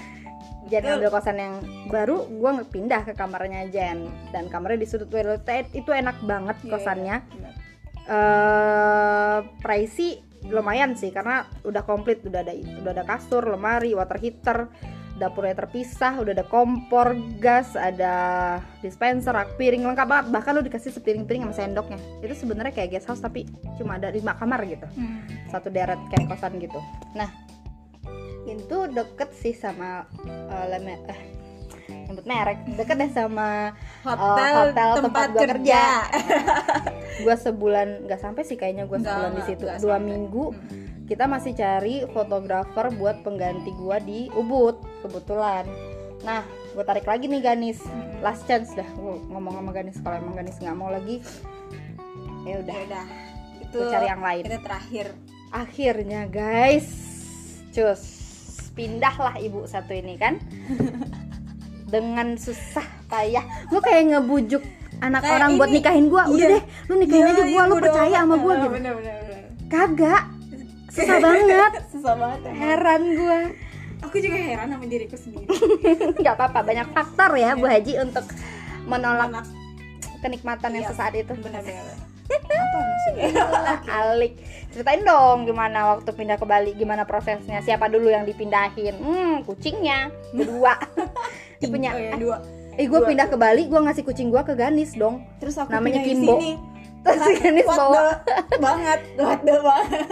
Jen 0.71 0.87
ambil 0.87 1.11
kosan 1.11 1.37
yang 1.37 1.55
baru 1.89 2.23
gue 2.27 2.51
pindah 2.69 3.03
ke 3.03 3.13
kamarnya 3.13 3.67
Jen. 3.69 4.07
Dan 4.31 4.47
kamarnya 4.47 4.83
di 4.83 4.89
sudut 4.89 5.09
toilet. 5.09 5.43
Itu 5.73 5.91
enak 5.91 6.23
banget 6.23 6.57
Iya, 6.63 6.71
kosannya. 6.71 7.17
iya. 7.33 7.51
eh 8.03 9.39
pricey 9.63 10.19
lumayan 10.51 10.99
sih 10.99 11.15
karena 11.15 11.47
udah 11.63 11.87
komplit 11.87 12.19
udah 12.27 12.43
ada 12.43 12.51
udah 12.83 12.93
ada 12.99 13.05
kasur 13.07 13.47
lemari 13.47 13.95
water 13.95 14.19
heater 14.19 14.67
dapurnya 15.15 15.55
terpisah 15.55 16.19
udah 16.19 16.35
ada 16.35 16.43
kompor 16.43 17.15
gas 17.39 17.79
ada 17.79 18.15
dispenser 18.83 19.31
rak 19.31 19.55
piring 19.55 19.87
lengkap 19.87 20.07
banget. 20.09 20.27
Bahkan 20.35 20.51
lu 20.51 20.63
dikasih 20.65 20.91
sepiring-piring 20.91 21.47
sama 21.47 21.55
sendoknya. 21.55 21.99
Itu 22.19 22.35
sebenarnya 22.35 22.75
kayak 22.75 22.91
guest 22.91 23.07
house 23.07 23.23
tapi 23.23 23.47
cuma 23.79 24.03
ada 24.03 24.11
lima 24.11 24.35
kamar 24.35 24.67
gitu. 24.67 24.87
Hmm. 24.99 25.23
satu 25.47 25.69
deret 25.69 26.01
kayak 26.11 26.27
kosan 26.27 26.59
gitu. 26.59 26.81
Nah 27.15 27.29
itu 28.63 28.79
deket 28.89 29.31
sih 29.33 29.53
sama 29.53 30.07
eh, 30.25 30.67
leme 30.69 30.95
eh 31.05 31.21
nyebut 32.05 32.25
merek 32.25 32.59
deket 32.73 32.97
deh 32.97 33.11
sama 33.11 33.75
Hotel, 34.03 34.71
hotel 34.71 34.91
tempat, 34.95 35.01
tempat 35.01 35.29
gua 35.29 35.43
kerja. 35.47 35.83
gua 37.25 37.37
sebulan 37.37 37.89
nggak 38.05 38.21
sampai 38.21 38.43
sih 38.43 38.55
kayaknya 38.55 38.85
gua 38.85 38.97
Nggak, 38.97 39.11
sebulan 39.11 39.33
di 39.33 39.43
situ 39.45 39.65
dua 39.65 39.77
sampai. 39.93 40.07
minggu 40.07 40.45
Hmm. 40.53 40.89
kita 41.05 41.25
masih 41.27 41.53
cari 41.53 41.95
fotografer 42.09 42.87
buat 42.93 43.21
pengganti 43.21 43.71
gua 43.75 43.99
di 43.99 44.31
Ubud 44.31 44.77
kebetulan 45.03 45.67
nah 46.23 46.41
gue 46.71 46.81
tarik 46.81 47.03
lagi 47.03 47.27
nih 47.27 47.43
Ganis 47.43 47.83
Hmm. 47.83 48.23
last 48.23 48.47
chance 48.47 48.71
dah 48.73 48.87
gua 48.95 49.19
ngomong 49.29 49.53
sama 49.55 49.71
Ganis 49.73 49.99
kalau 49.99 50.17
emang 50.17 50.35
Ganis 50.35 50.57
nggak 50.57 50.73
mau 50.75 50.89
lagi 50.89 51.19
ya 52.45 52.59
udah 52.59 52.73
Ya 52.73 52.85
udah. 52.87 53.05
Itu 53.61 53.77
Gua 53.79 53.91
cari 53.91 54.07
yang 54.07 54.23
lain 54.23 54.43
Itu 54.45 54.59
terakhir. 54.61 55.07
akhirnya 55.51 56.21
guys 56.25 56.87
cus 57.71 58.22
pindahlah 58.73 59.37
ibu 59.37 59.65
satu 59.65 59.93
ini 59.93 60.17
kan 60.17 60.41
dengan 61.87 62.37
susah 62.37 62.85
payah 63.07 63.45
gue 63.69 63.81
kayak 63.81 64.03
ngebujuk 64.11 64.63
anak 64.99 65.21
Kayak 65.21 65.37
orang 65.37 65.51
buat 65.55 65.69
ini, 65.69 65.77
nikahin 65.77 66.07
gue 66.07 66.23
udah 66.23 66.39
iya. 66.39 66.55
deh 66.55 66.63
lu 66.87 66.95
nikahin 66.97 67.27
aja 67.27 67.43
gue 67.45 67.63
lu 67.63 67.75
percaya 67.77 68.17
sama 68.19 68.37
gue 68.37 68.55
gitu 68.55 68.69
Bener, 68.71 68.93
bener, 68.95 69.15
bener. 69.21 69.43
kagak 69.67 70.23
susah 70.89 71.17
banget 71.19 71.73
Susah 71.93 72.15
banget. 72.15 72.41
emang. 72.43 72.57
heran 72.59 73.03
gue 73.13 73.39
Aku 74.03 74.19
juga 74.19 74.35
heran 74.35 74.67
sama 74.67 74.83
diriku 74.83 75.15
sendiri. 75.15 75.47
nggak 76.21 76.35
apa-apa 76.35 76.67
banyak 76.67 76.91
faktor 76.91 77.39
ya 77.39 77.55
Bu 77.55 77.71
Haji 77.71 78.03
untuk 78.03 78.27
menolak 78.83 79.47
kenikmatan 80.19 80.75
yang 80.75 80.83
Iya. 80.83 80.91
sesaat 80.91 81.15
itu 81.15 81.33
bener-bener. 81.39 82.02
Apa 82.43 82.79
maksudnya? 82.79 83.27
alik 83.85 84.33
ceritain 84.69 85.01
dong 85.01 85.45
gimana 85.45 85.93
waktu 85.93 86.11
pindah 86.11 86.35
ke 86.35 86.45
Bali 86.45 86.73
gimana 86.73 87.03
prosesnya 87.03 87.61
siapa 87.61 87.87
dulu 87.87 88.09
yang 88.09 88.23
dipindahin 88.23 88.97
hmm 88.97 89.45
kucingnya 89.45 90.09
kedua 90.31 90.81
dia 91.61 91.69
punya 91.69 91.91
Oh, 91.91 92.01
ya, 92.01 92.13
dua. 92.17 92.37
eh 92.73 92.85
gue 92.85 93.01
pindah 93.03 93.27
ke 93.27 93.37
Bali 93.37 93.65
gue 93.65 93.77
ngasih 93.77 94.01
kucing 94.03 94.29
gue 94.29 94.41
ke 94.41 94.55
Ganis 94.55 94.93
dong 94.93 95.21
Terus 95.37 95.57
aku 95.57 95.69
Namanya 95.71 96.01
Kimbo. 96.01 96.37
sini. 96.37 96.57
terus 97.05 97.21
si 97.21 97.33
Ganis 97.37 97.67
bawa 97.67 98.23
banget, 98.65 99.01
what 99.17 99.41
the 99.41 99.57
banget. 99.57 100.09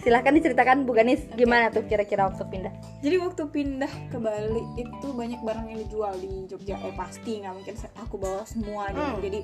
silahkan 0.00 0.32
diceritakan 0.32 0.76
Bu 0.82 0.92
Ganis 0.92 1.20
gimana 1.30 1.68
tuh 1.68 1.84
kira-kira 1.84 2.24
waktu 2.24 2.40
pindah 2.42 2.72
Jadi 2.98 3.16
waktu 3.16 3.42
pindah 3.46 3.92
ke 4.08 4.16
Bali 4.16 4.64
itu 4.74 5.06
banyak 5.06 5.38
barang 5.38 5.66
yang 5.66 5.78
dijual 5.78 6.12
di 6.16 6.28
Jogja. 6.46 6.76
Eh 6.78 6.94
pasti 6.94 7.38
nggak 7.38 7.52
mungkin 7.52 7.74
aku 7.94 8.16
bawa 8.16 8.42
semua 8.42 8.88
gitu. 8.88 8.96
Hmm. 8.98 9.20
Jadi 9.20 9.40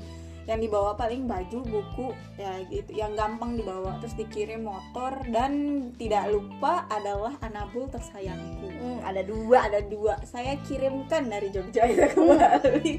yang 0.47 0.63
dibawa 0.63 0.95
paling 0.95 1.27
baju, 1.27 1.59
buku, 1.67 2.15
ya 2.39 2.63
gitu. 2.71 2.91
Yang 2.95 3.13
gampang 3.19 3.59
dibawa. 3.59 3.99
Terus 3.99 4.15
dikirim 4.15 4.63
motor 4.63 5.19
dan 5.35 5.53
tidak 5.99 6.31
lupa 6.31 6.87
adalah 6.91 7.35
anabul 7.43 7.91
tersayangku. 7.91 8.71
hmm, 8.71 8.99
ada 9.03 9.27
dua 9.27 9.59
Ada 9.67 9.81
dua. 9.91 10.15
Saya 10.23 10.55
kirimkan 10.67 11.27
dari 11.27 11.51
Jogja 11.51 11.83
itu 11.91 12.07
ke 12.07 12.21
Bali. 12.23 12.95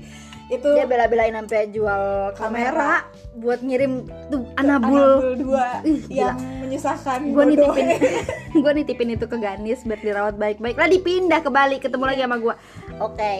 itu 0.47 0.69
dia 0.79 0.87
bela-belain 0.87 1.35
sampai 1.35 1.67
jual 1.75 2.31
kamera, 2.39 3.03
buat 3.35 3.59
ngirim 3.59 4.07
tuh 4.31 4.47
anabul 4.55 4.95
anabul 4.95 5.35
dua 5.35 5.83
Ih, 5.83 5.99
gila. 6.07 6.15
yang 6.15 6.37
menyusahkan. 6.63 7.19
gue 7.35 7.43
nitipin 7.51 7.87
gue 8.63 8.71
nitipin 8.79 9.09
itu 9.19 9.25
ke 9.27 9.37
Ganis 9.43 9.83
biar 9.83 9.99
dirawat 9.99 10.35
baik-baik 10.39 10.79
lah 10.79 10.87
dipindah 10.87 11.43
ke 11.43 11.51
Bali 11.51 11.83
ketemu 11.83 12.05
lagi 12.07 12.21
sama 12.23 12.37
gue 12.39 12.55
oke 13.03 13.33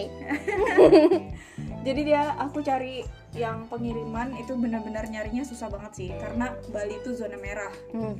jadi 1.88 2.02
dia 2.04 2.22
aku 2.36 2.60
cari 2.60 3.08
yang 3.38 3.69
pengiriman 3.69 4.34
itu 4.36 4.54
benar-benar 4.54 5.06
nyarinya 5.06 5.45
susah 5.45 5.69
banget 5.69 5.91
sih 5.93 6.10
karena 6.12 6.52
Bali 6.67 6.97
itu 6.97 7.13
zona 7.13 7.38
merah. 7.38 7.69
Hmm. 7.93 8.17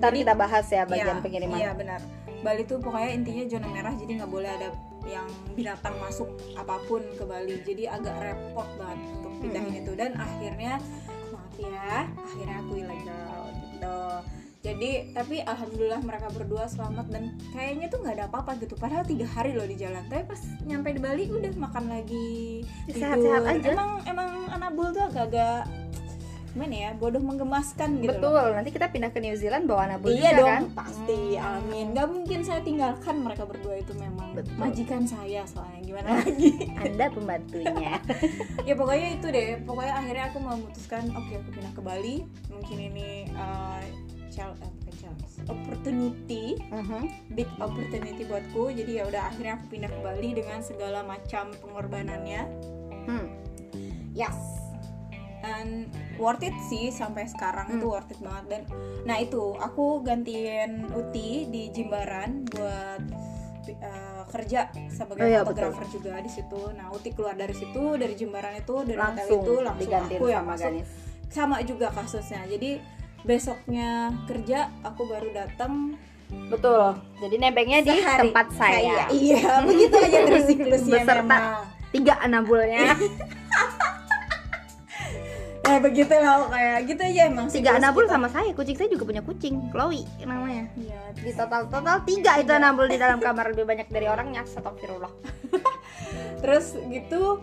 ntar 0.00 0.10
kita 0.10 0.34
bahas 0.34 0.66
ya 0.66 0.82
bagian 0.82 1.20
Iya, 1.20 1.22
pengiriman. 1.22 1.56
iya 1.56 1.70
benar. 1.72 2.00
Bali 2.42 2.64
itu 2.64 2.74
pokoknya 2.74 3.10
intinya 3.12 3.44
zona 3.46 3.68
merah 3.68 3.92
jadi 3.94 4.12
nggak 4.18 4.32
boleh 4.32 4.50
ada 4.50 4.68
yang 5.04 5.26
binatang 5.52 5.94
masuk 5.98 6.26
apa 6.54 6.80
pun 6.84 7.04
ke 7.12 7.22
Bali. 7.22 7.60
Jadi 7.60 7.86
agak 7.86 8.16
repot 8.18 8.66
banget 8.74 8.98
untuk 9.14 9.32
pindahin 9.38 9.68
Mm-mm. 9.68 9.80
itu. 9.84 9.92
Dan 9.94 10.10
akhirnya 10.16 10.72
maaf 11.30 11.54
ya 11.54 11.92
akhirnya 12.08 12.56
aku 12.58 12.72
ilegal 12.76 13.40
gitu 13.54 13.98
jadi 14.62 15.10
tapi 15.10 15.42
alhamdulillah 15.42 15.98
mereka 16.06 16.30
berdua 16.30 16.70
selamat 16.70 17.10
dan 17.10 17.34
kayaknya 17.50 17.90
tuh 17.90 17.98
nggak 17.98 18.14
ada 18.14 18.24
apa-apa 18.30 18.62
gitu. 18.62 18.78
Padahal 18.78 19.02
tiga 19.02 19.26
hari 19.26 19.58
loh 19.58 19.66
di 19.66 19.74
jalan. 19.74 20.06
Tapi 20.06 20.22
pas 20.22 20.38
nyampe 20.62 20.94
di 20.94 21.00
Bali 21.02 21.26
udah 21.34 21.52
makan 21.58 21.84
lagi 21.90 22.62
tidur. 22.86 23.02
Sehat-sehat 23.02 23.42
aja. 23.42 23.68
emang 23.74 23.90
emang 24.06 24.30
Anabul 24.54 24.94
tuh 24.94 25.02
agak-agak 25.10 25.66
gimana 26.52 26.76
ya 26.76 26.90
bodoh 26.92 27.16
menggemaskan 27.24 28.04
gitu 28.04 28.12
betul. 28.12 28.36
Loh. 28.36 28.52
nanti 28.52 28.68
kita 28.76 28.92
pindah 28.92 29.08
ke 29.08 29.24
New 29.24 29.32
Zealand 29.40 29.64
bawa 29.64 29.88
nabul 29.88 30.12
iya 30.12 30.36
juga 30.36 30.40
dong 30.44 30.52
kan? 30.52 30.62
pasti. 30.84 31.20
Amin. 31.40 31.96
Nggak 31.96 32.08
mungkin 32.12 32.38
saya 32.44 32.60
tinggalkan 32.60 33.24
mereka 33.24 33.48
berdua 33.48 33.80
itu 33.80 33.96
memang 33.96 34.36
Betul. 34.36 34.60
majikan 34.60 35.02
saya 35.08 35.42
soalnya. 35.48 35.80
Gimana 35.80 36.08
lagi? 36.22 36.50
Anda 36.78 37.06
pembantunya. 37.10 37.92
Ya 38.68 38.78
pokoknya 38.78 39.08
itu 39.18 39.26
deh. 39.26 39.58
Pokoknya 39.66 39.94
akhirnya 39.96 40.24
aku 40.30 40.38
memutuskan 40.38 41.10
oke 41.16 41.32
aku 41.34 41.50
pindah 41.50 41.72
ke 41.74 41.82
Bali. 41.82 42.16
Mungkin 42.52 42.78
ini 42.78 43.26
uh, 43.34 43.82
chal- 44.32 44.56
eh, 44.56 44.72
bukan 44.80 44.94
challenge 44.96 45.34
opportunity. 45.46 46.44
Mhm. 46.64 47.02
big 47.30 47.50
opportunity 47.58 48.24
buatku. 48.24 48.72
Jadi 48.72 48.92
ya 48.96 49.04
udah 49.04 49.22
akhirnya 49.28 49.52
aku 49.54 49.66
pindah 49.70 49.88
ke 49.88 50.00
Bali 50.00 50.30
dengan 50.32 50.58
segala 50.60 51.04
macam 51.04 51.52
pengorbanannya. 51.54 52.42
Hmm. 53.04 53.26
yes. 54.12 54.38
And 55.42 55.90
worth 56.16 56.40
it 56.40 56.54
sih 56.64 56.88
sampai 56.88 57.26
sekarang. 57.26 57.66
Itu 57.72 57.84
Hmm. 57.84 57.92
worth 57.92 58.08
it 58.08 58.20
banget. 58.20 58.44
Dan 58.48 58.62
nah 59.02 59.18
itu 59.18 59.52
aku 59.54 60.00
gantiin 60.00 60.86
Uti 60.88 61.46
di 61.46 61.66
Jimbaran 61.68 62.46
buat 62.46 63.02
uh, 63.74 64.22
kerja 64.28 64.70
sebagai 64.86 65.18
Oh 65.18 65.28
iya, 65.28 65.42
fotografer 65.42 65.82
juga 65.90 66.14
di 66.16 66.30
situ. 66.30 66.70
Nah 66.72 66.88
Uti 66.90 67.10
keluar 67.10 67.34
dari 67.34 67.52
situ 67.52 67.94
dari 67.96 68.14
Jimbaran 68.14 68.54
itu 68.54 68.74
dari 68.80 68.94
hotel 68.94 69.02
langsung 69.18 69.40
itu 69.40 69.54
langsung 69.60 69.92
aku 69.92 70.24
yang 70.26 70.42
sama 70.42 70.52
masuk. 70.54 70.66
Ganis. 70.70 70.88
Sama 71.26 71.56
juga 71.64 71.86
kasusnya. 71.90 72.42
Jadi 72.46 72.70
besoknya 73.22 74.10
kerja 74.26 74.70
aku 74.82 75.06
baru 75.06 75.30
datang. 75.30 75.94
Betul. 76.48 76.96
Jadi 77.20 77.34
nebengnya 77.36 77.84
di 77.84 77.92
sehari. 77.92 78.20
tempat 78.24 78.46
saya, 78.56 79.04
iya 79.12 79.60
begitu 79.60 79.92
aja 79.94 80.18
terus 80.28 80.44
siklusnya 80.48 81.04
Beserta 81.04 81.20
memang. 81.20 81.44
tiga 81.92 82.14
anabulnya. 82.20 82.96
Ya 85.62 85.78
begitu 85.78 86.10
lah 86.10 86.50
kayak 86.50 86.78
gitu 86.84 87.00
aja 87.00 87.20
emang 87.30 87.46
tiga 87.48 87.78
anabul 87.78 88.04
kita. 88.04 88.12
sama 88.18 88.28
saya. 88.28 88.50
Kucing 88.52 88.76
saya 88.76 88.92
juga 88.92 89.08
punya 89.08 89.22
kucing. 89.22 89.70
Chloe 89.70 90.04
namanya. 90.20 90.68
Iya, 90.74 91.00
di 91.16 91.32
total 91.32 91.70
total 91.70 92.02
tiga 92.04 92.36
itu 92.36 92.50
anabul 92.50 92.90
di 92.90 92.98
dalam 92.98 93.22
kamar. 93.24 93.54
Lebih 93.54 93.64
banyak 93.64 93.88
dari 93.88 94.04
orangnya. 94.04 94.42
Astagfirullah. 94.44 95.08
Terus 96.44 96.76
gitu 96.90 97.40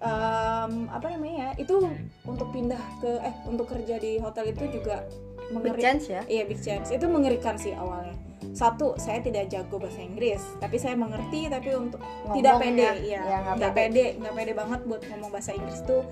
em, 0.00 0.72
apa 0.92 1.06
namanya 1.12 1.36
ya? 1.36 1.50
Itu 1.60 1.84
untuk 2.26 2.48
pindah 2.52 2.80
ke 3.00 3.10
eh 3.20 3.34
untuk 3.48 3.66
kerja 3.70 3.96
di 3.96 4.18
hotel 4.20 4.52
itu 4.52 4.80
juga 4.80 5.06
big 5.50 5.54
mengeri 5.54 5.82
chance 5.82 6.06
ya? 6.10 6.22
Iya 6.26 6.42
big 6.48 6.60
chance. 6.60 6.88
Itu 6.92 7.06
mengerikan 7.08 7.56
sih 7.56 7.72
awalnya. 7.72 8.16
Satu 8.52 8.96
saya 8.96 9.20
tidak 9.20 9.48
jago 9.52 9.80
bahasa 9.80 10.00
Inggris 10.00 10.40
tapi 10.60 10.76
saya 10.76 10.96
mengerti 10.96 11.48
tapi 11.48 11.72
untuk 11.72 12.00
tidak 12.36 12.60
pede 12.60 12.88
iya. 13.04 13.20
ya, 13.24 13.36
nggak 13.42 13.54
nggak 13.60 13.72
pede. 13.72 13.92
pede 13.92 14.04
nggak 14.20 14.34
pede 14.36 14.52
banget 14.52 14.80
buat 14.84 15.02
ngomong 15.08 15.30
bahasa 15.32 15.50
Inggris 15.56 15.80
tuh 15.84 16.04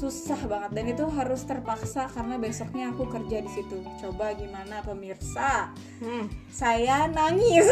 susah 0.00 0.40
banget. 0.48 0.70
Dan 0.72 0.84
itu 0.96 1.04
harus 1.12 1.44
terpaksa 1.44 2.08
karena 2.08 2.40
besoknya 2.40 2.88
aku 2.88 3.04
kerja 3.04 3.44
di 3.44 3.50
situ. 3.52 3.84
Coba 4.00 4.32
gimana 4.32 4.80
pemirsa? 4.80 5.76
Hmm. 6.00 6.32
saya 6.48 7.04
nangis. 7.12 7.68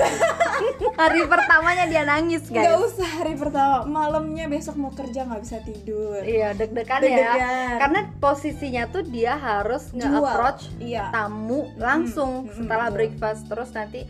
Hari 1.01 1.25
pertamanya 1.25 1.89
dia 1.89 2.05
nangis 2.05 2.45
nggak 2.45 2.61
guys. 2.61 2.93
usah 2.93 3.09
hari 3.09 3.35
pertama. 3.41 3.89
Malamnya 3.89 4.47
besok 4.53 4.77
mau 4.77 4.93
kerja 4.93 5.25
nggak 5.25 5.43
bisa 5.43 5.59
tidur. 5.65 6.21
Iya 6.21 6.53
deg-degan 6.53 7.01
ya. 7.01 7.09
Deg-degan. 7.09 7.77
karena 7.81 8.01
posisinya 8.21 8.83
tuh 8.93 9.03
dia 9.09 9.35
harus 9.35 9.91
nge-approach 9.97 10.69
iya. 10.79 11.09
tamu 11.09 11.73
langsung 11.81 12.47
mm, 12.47 12.55
setelah 12.61 12.93
betul. 12.93 12.97
breakfast. 13.01 13.43
Terus 13.49 13.71
nanti 13.73 14.01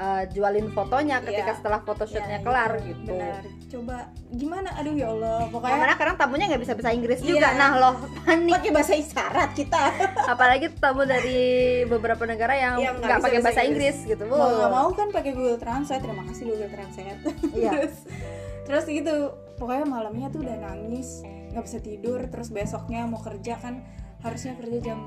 uh, 0.00 0.22
jualin 0.32 0.72
fotonya 0.72 1.20
ketika 1.20 1.52
Iya. 1.52 1.58
setelah 1.60 1.80
photoshootnya 1.84 2.38
Ya, 2.40 2.44
kelar 2.44 2.72
itu, 2.80 2.86
gitu. 2.96 3.12
Benar 3.12 3.55
coba 3.66 3.96
gimana? 4.30 4.70
Aduh 4.78 4.94
ya 4.94 5.10
Allah 5.10 5.50
pokoknya 5.50 5.76
karena 5.76 5.94
kadang 5.94 6.16
tamunya 6.16 6.44
nggak 6.46 6.62
bisa 6.62 6.72
bahasa 6.72 6.90
Inggris 6.90 7.18
Iya. 7.18 7.28
juga. 7.28 7.48
Nah 7.52 7.70
loh 7.74 7.94
panik. 8.22 8.52
Pakai 8.54 8.70
bahasa 8.70 8.94
isyarat 8.94 9.50
kita. 9.52 9.82
Apalagi 10.32 10.66
tamu 10.72 11.02
dari 11.02 11.40
beberapa 11.84 12.22
negara 12.24 12.54
yang 12.54 12.78
Yang 12.78 12.94
nggak 13.02 13.18
pakai 13.18 13.40
bahasa 13.42 13.48
bahasa 13.58 13.62
Inggris, 13.66 13.96
gitu 14.02 14.22
mau 14.24 14.38
nggak 14.38 14.70
mau 14.70 14.88
kan 14.94 15.08
pakai 15.10 15.30
Google 15.34 15.58
Translate. 15.58 16.02
Terima 16.02 16.22
kasih 16.24 16.42
Google 16.46 16.70
Translate. 16.70 17.20
Iya. 17.58 17.70
terus 17.74 17.94
terus 18.66 18.84
gitu. 18.86 19.16
Pokoknya 19.56 19.84
malamnya 19.84 20.28
tuh 20.28 20.46
udah 20.46 20.56
nangis 20.62 21.26
nggak 21.26 21.64
bisa 21.64 21.78
tidur. 21.80 22.20
Terus 22.30 22.48
besoknya 22.48 23.02
mau 23.04 23.18
kerja 23.18 23.58
kan 23.58 23.82
harusnya 24.22 24.54
kerja 24.54 24.78
jam 24.80 24.98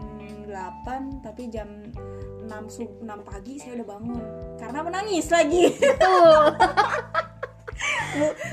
8 0.45 1.23
tapi 1.23 1.47
jam 1.47 1.67
6 2.43 2.49
sub 2.67 2.89
6 2.99 3.07
pagi 3.23 3.55
saya 3.55 3.79
udah 3.79 3.87
bangun. 3.87 4.23
Karena 4.57 4.79
menangis 4.81 5.27
lagi. 5.29 5.71
Betul 5.71 6.43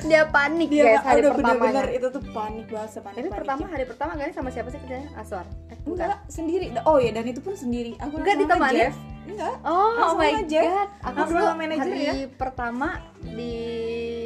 dia 0.03 0.23
panik 0.27 0.69
dia 0.69 0.85
guys 0.93 1.03
hari 1.03 1.21
udah 1.21 1.33
pertamanya. 1.33 1.61
bener-bener 1.61 1.87
itu 1.93 2.07
tuh 2.11 2.23
panik 2.31 2.67
banget 2.67 2.91
sepanik 2.93 3.17
tapi 3.19 3.29
pertama 3.33 3.65
hari 3.67 3.85
pertama 3.85 4.11
gak 4.15 4.29
sama 4.33 4.51
siapa 4.51 4.69
sih 4.69 4.79
kerjanya? 4.79 5.09
Aswar. 5.15 5.47
Eh, 5.69 5.77
bukan. 5.83 6.07
Enggak 6.07 6.21
sendiri. 6.29 6.67
Oh 6.83 6.97
ya 6.97 7.11
dan 7.11 7.25
itu 7.25 7.41
pun 7.41 7.55
sendiri. 7.55 7.93
Aku 7.99 8.15
Enggak 8.17 8.37
ditemani? 8.39 8.79
Jeff. 8.79 8.97
Enggak 9.27 9.55
Oh, 9.63 9.91
oh 9.97 10.13
my 10.15 10.33
Jeff. 10.47 10.63
god, 10.65 10.89
aku 11.03 11.19
dulu 11.27 11.45
hari 11.75 11.91
ya? 11.99 12.15
pertama 12.31 12.89
di 13.21 13.55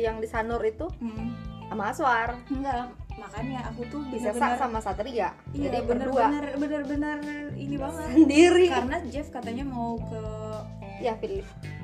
yang 0.01 0.17
di 0.19 0.29
Sanur 0.29 0.61
itu 0.61 0.87
hmm, 1.01 1.29
sama 1.69 1.85
Aswar, 1.89 2.29
enggak 2.47 2.89
makanya 3.17 3.69
aku 3.69 3.85
tuh 3.87 4.01
bisa 4.09 4.33
bener-bener 4.33 4.57
sama 4.57 4.79
Satria, 4.81 5.29
iya 5.53 5.69
jadi 5.69 5.79
berdua. 5.85 6.25
bener-bener 6.33 6.57
bener-bener 6.57 7.19
ini 7.55 7.77
banget. 7.77 8.07
Sendiri. 8.17 8.65
karena 8.73 8.97
Jeff 9.07 9.29
katanya 9.29 9.65
mau 9.65 10.01
ke 10.01 10.23
Ya 11.01 11.17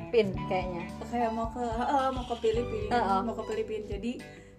Filipin 0.09 0.27
kayaknya. 0.47 0.85
kayak 1.05 1.31
mau 1.31 1.47
ke 1.49 1.63
eh, 1.63 2.09
mau 2.09 2.25
ke 2.25 2.35
Filipina 2.37 2.91
Heeh. 2.93 3.19
mau 3.21 3.35
ke 3.35 3.43
Filipina 3.45 3.85
jadi 3.89 4.13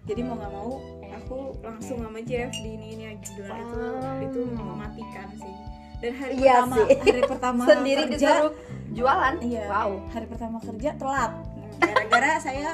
jadi 0.04 0.20
mau 0.22 0.34
nggak 0.34 0.52
mau 0.54 0.70
aku 1.10 1.36
langsung 1.58 1.98
sama 1.98 2.20
Jeff 2.20 2.52
di 2.54 2.70
ini 2.70 2.86
ini 2.94 3.04
gila 3.18 3.56
itu 3.56 3.80
itu 4.22 4.40
mematikan 4.50 5.26
sih 5.34 5.54
dan 5.98 6.12
hari 6.14 6.32
Iya 6.36 6.54
pertama 6.62 6.76
sih. 6.78 6.86
hari 7.02 7.22
pertama 7.24 7.62
sendiri 7.70 8.02
kerja 8.06 8.16
disuruh 8.18 8.52
jualan. 8.90 9.34
iya 9.42 9.62
Wow. 9.66 9.90
hari 10.08 10.26
pertama 10.26 10.56
kerja 10.58 10.90
telat 10.94 11.32
gara-gara 11.78 12.30
saya 12.46 12.70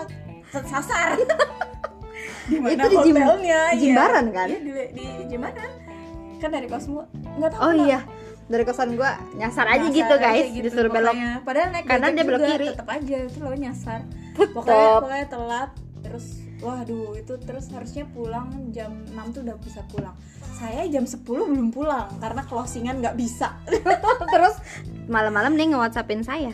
di 2.44 2.56
mana 2.56 2.72
Itu 2.76 2.86
di 2.86 2.96
Jim- 3.02 3.16
hotelnya 3.16 3.60
iya. 3.66 3.78
Jimbaran 3.80 4.26
kan? 4.30 4.46
Iya, 4.46 4.58
di, 4.60 4.70
di 4.92 5.04
Jimbaran 5.26 5.70
kan 6.36 6.48
dari 6.50 6.68
kosmo 6.68 7.08
nggak 7.34 7.50
tahu 7.50 7.62
Oh 7.62 7.72
iya, 7.80 8.00
dari 8.46 8.62
kosan 8.62 8.92
gua 8.92 9.16
nyasar 9.32 9.66
aja 9.66 9.82
Nyasar 9.82 9.94
gitu 9.94 10.14
aja 10.14 10.22
guys, 10.22 10.46
gitu, 10.48 10.64
disuruh 10.64 10.90
belok. 10.90 11.14
padahal 11.42 11.68
naik 11.70 11.84
Kanan 11.84 12.12
dia 12.12 12.24
belok 12.24 12.40
kiri. 12.44 12.68
tetap 12.70 12.88
aja 12.88 13.16
itu 13.22 13.38
lo 13.38 13.52
nyasar 13.52 14.00
Tetep. 14.34 14.52
pokoknya 14.52 14.86
pokoknya 14.98 15.26
telat 15.28 15.70
terus 16.00 16.26
waduh 16.58 17.12
itu 17.14 17.32
terus 17.40 17.66
harusnya 17.68 18.04
pulang 18.06 18.46
jam 18.70 18.92
6 19.06 19.34
tuh 19.34 19.40
udah 19.42 19.56
bisa 19.58 19.80
pulang 19.86 20.12
saya 20.54 20.84
jam 20.86 21.02
10 21.02 21.24
belum 21.24 21.68
pulang 21.70 22.08
karena 22.18 22.42
closingan 22.42 23.00
nggak 23.00 23.16
bisa 23.16 23.52
Terus 24.32 24.54
malam-malam 25.06 25.54
dia 25.54 25.66
nge-whatsappin 25.66 26.20
saya. 26.20 26.52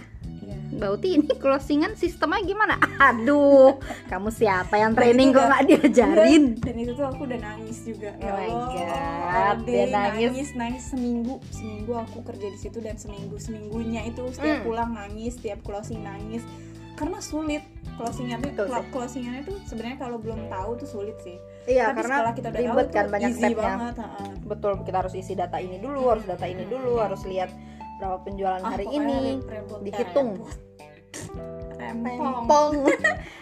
Iya 0.70 0.78
Mbak 0.78 0.90
Uti 0.92 1.09
ini 1.12 1.30
closingan 1.35 1.92
sistemnya 1.92 2.40
gimana? 2.40 2.78
Aduh, 3.00 3.74
kamu 4.06 4.30
siapa 4.30 4.74
yang 4.76 4.94
training 4.94 5.28
itu 5.28 5.37
kok 5.37 5.44
nggak 5.44 5.64
diajarin? 5.66 6.44
dan 6.56 6.74
itu 6.76 6.92
tuh 6.92 7.04
aku 7.04 7.20
udah 7.24 7.40
nangis 7.40 7.78
juga 7.83 8.11
Oh 8.14 8.30
my 8.30 8.48
God, 8.48 9.56
Ade, 9.59 9.66
dia 9.66 9.85
nangis. 9.88 10.30
nangis 10.30 10.48
nangis 10.54 10.85
seminggu 10.87 11.35
seminggu 11.50 11.92
aku 11.92 12.18
kerja 12.22 12.46
di 12.46 12.56
situ 12.56 12.78
dan 12.78 12.94
seminggu 12.94 13.35
seminggunya 13.37 14.04
itu 14.04 14.22
setiap 14.30 14.48
Hmm. 14.52 14.64
pulang 14.64 14.90
nangis 14.92 15.35
setiap 15.35 15.59
closing 15.61 16.00
nangis 16.00 16.46
karena 16.92 17.18
sulit 17.18 17.64
closingnya 17.96 18.37
tuh 18.40 18.68
closingannya 18.90 19.42
tuh 19.42 19.56
sebenarnya 19.64 19.98
kalau 19.98 20.16
belum 20.16 20.46
tahu 20.46 20.70
tuh 20.76 20.88
sulit 20.90 21.16
sih 21.18 21.37
Iya, 21.62 21.92
tapi 21.92 22.02
karena 22.02 22.16
kita 22.30 22.48
udah 22.48 22.61
ribet 22.61 22.87
tahu 22.87 22.96
kan 22.96 23.06
banyak 23.06 23.30
stepnya. 23.33 23.56
banget. 23.61 23.94
Betul, 24.42 24.72
kita 24.80 24.96
harus 24.98 25.14
isi 25.14 25.33
data 25.33 25.56
ini 25.56 25.76
dulu, 25.76 26.09
harus 26.09 26.24
data 26.24 26.42
ini 26.44 26.64
dulu, 26.64 26.98
harus 26.98 27.20
lihat 27.22 27.52
berapa 28.00 28.16
penjualan 28.18 28.58
Ah, 28.58 28.72
hari 28.72 28.86
ini. 28.88 29.44
repot, 29.44 29.84
dihitung. 29.84 30.30
repot. 30.40 30.56
rempong 31.76 32.18
Rempong. 32.18 32.72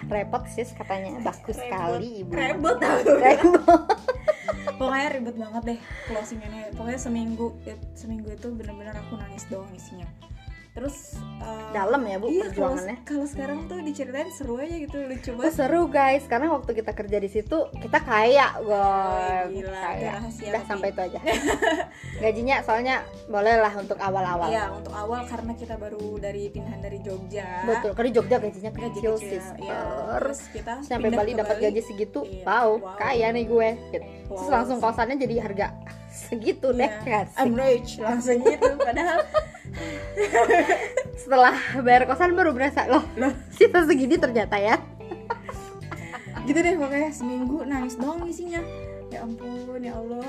Repot 0.09 0.43
sis 0.49 0.71
katanya, 0.73 1.21
bagus 1.21 1.55
Repot. 1.55 1.63
sekali 1.63 2.09
ibu. 2.23 2.31
tau 2.75 2.99
Rempong. 2.99 3.83
pokoknya 4.79 5.09
ribet 5.11 5.37
banget 5.37 5.63
deh 5.67 5.81
closingannya 6.07 6.71
pokoknya 6.71 7.01
seminggu 7.01 7.51
seminggu 7.95 8.31
itu 8.31 8.47
bener-bener 8.55 8.95
aku 8.95 9.19
nangis 9.19 9.43
doang 9.49 9.67
isinya 9.75 10.07
terus 10.79 11.19
eh, 11.43 11.67
Dalam 11.69 12.01
ya 12.01 12.17
bu 12.17 12.27
iya 12.29 12.47
perjuangannya. 12.47 12.97
kalau 13.03 13.27
sekarang 13.27 13.67
tuh 13.67 13.83
diceritain 13.83 14.31
seru 14.31 14.57
aja 14.57 14.73
gitu 14.73 14.95
lucu 15.03 15.29
Oh, 15.29 15.37
banget 15.37 15.53
seru 15.53 15.83
guys, 15.87 16.25
karena 16.25 16.49
waktu 16.49 16.71
kita 16.73 16.93
kerja 16.93 17.19
di 17.19 17.27
situ 17.27 17.59
kita 17.75 17.99
kaya, 18.01 18.47
Oh, 18.57 18.63
gue 19.45 19.59
itu 19.59 19.67
kaya. 19.69 20.23
Udah 20.23 20.63
sampai 20.65 20.89
itu 20.89 21.01
aja. 21.03 21.19
Gajinya 22.23 22.57
soalnya 22.63 22.97
boleh 23.27 23.55
lah 23.57 23.75
untuk 23.75 23.99
awal-awal. 23.99 24.49
Iya 24.49 24.71
untuk 24.71 24.93
awal 24.93 25.27
karena 25.27 25.53
kita 25.53 25.75
baru 25.75 26.17
dari 26.17 26.47
pindahan 26.49 26.79
dari 26.79 26.99
Jogja 26.99 27.47
Betul, 27.65 27.91
karena 27.93 28.11
Jogja 28.13 28.37
gajinya 28.39 28.71
gaji 28.71 28.89
kecil 28.95 29.13
kecil 29.13 29.15
sis. 29.21 29.47
ya. 29.59 29.79
Terus 30.15 30.17
terus 30.19 30.41
kita 30.51 30.73
sampai 30.83 31.11
Bali 31.11 31.33
dapat 31.33 31.57
gaji 31.59 31.81
segitu, 31.81 32.23
Iya, 32.23 32.45
wow, 32.45 32.69
wow. 32.77 32.97
kaya 32.97 33.29
nih 33.29 33.45
gue. 33.45 33.69
Gitu. 33.91 34.07
Terus 34.27 34.47
Wow. 34.47 34.53
langsung 34.55 34.79
kosannya 34.79 35.17
jadi 35.17 35.37
harga 35.41 35.67
segitu 36.23 36.71
deh 36.71 36.85
Iya, 36.85 37.01
kan. 37.03 37.27
I'm 37.37 37.53
rich 37.53 37.97
langsung 37.99 38.41
gitu 38.41 38.73
padahal 38.77 39.25
Setelah 41.23 41.55
bayar 41.83 42.07
kosan 42.09 42.35
baru 42.35 42.55
berasa 42.55 42.87
loh, 42.89 43.05
Loh. 43.19 43.33
kita 43.55 43.85
segini 43.85 44.17
ternyata 44.17 44.57
ya. 44.59 44.79
gitu 46.49 46.65
deh 46.65 46.81
pokoknya 46.81 47.11
seminggu 47.13 47.61
nangis 47.69 48.01
doang 48.01 48.25
isinya. 48.25 48.65
Ya 49.09 49.25
ampun 49.25 49.81
ya 49.81 49.97
Allah 49.97 50.21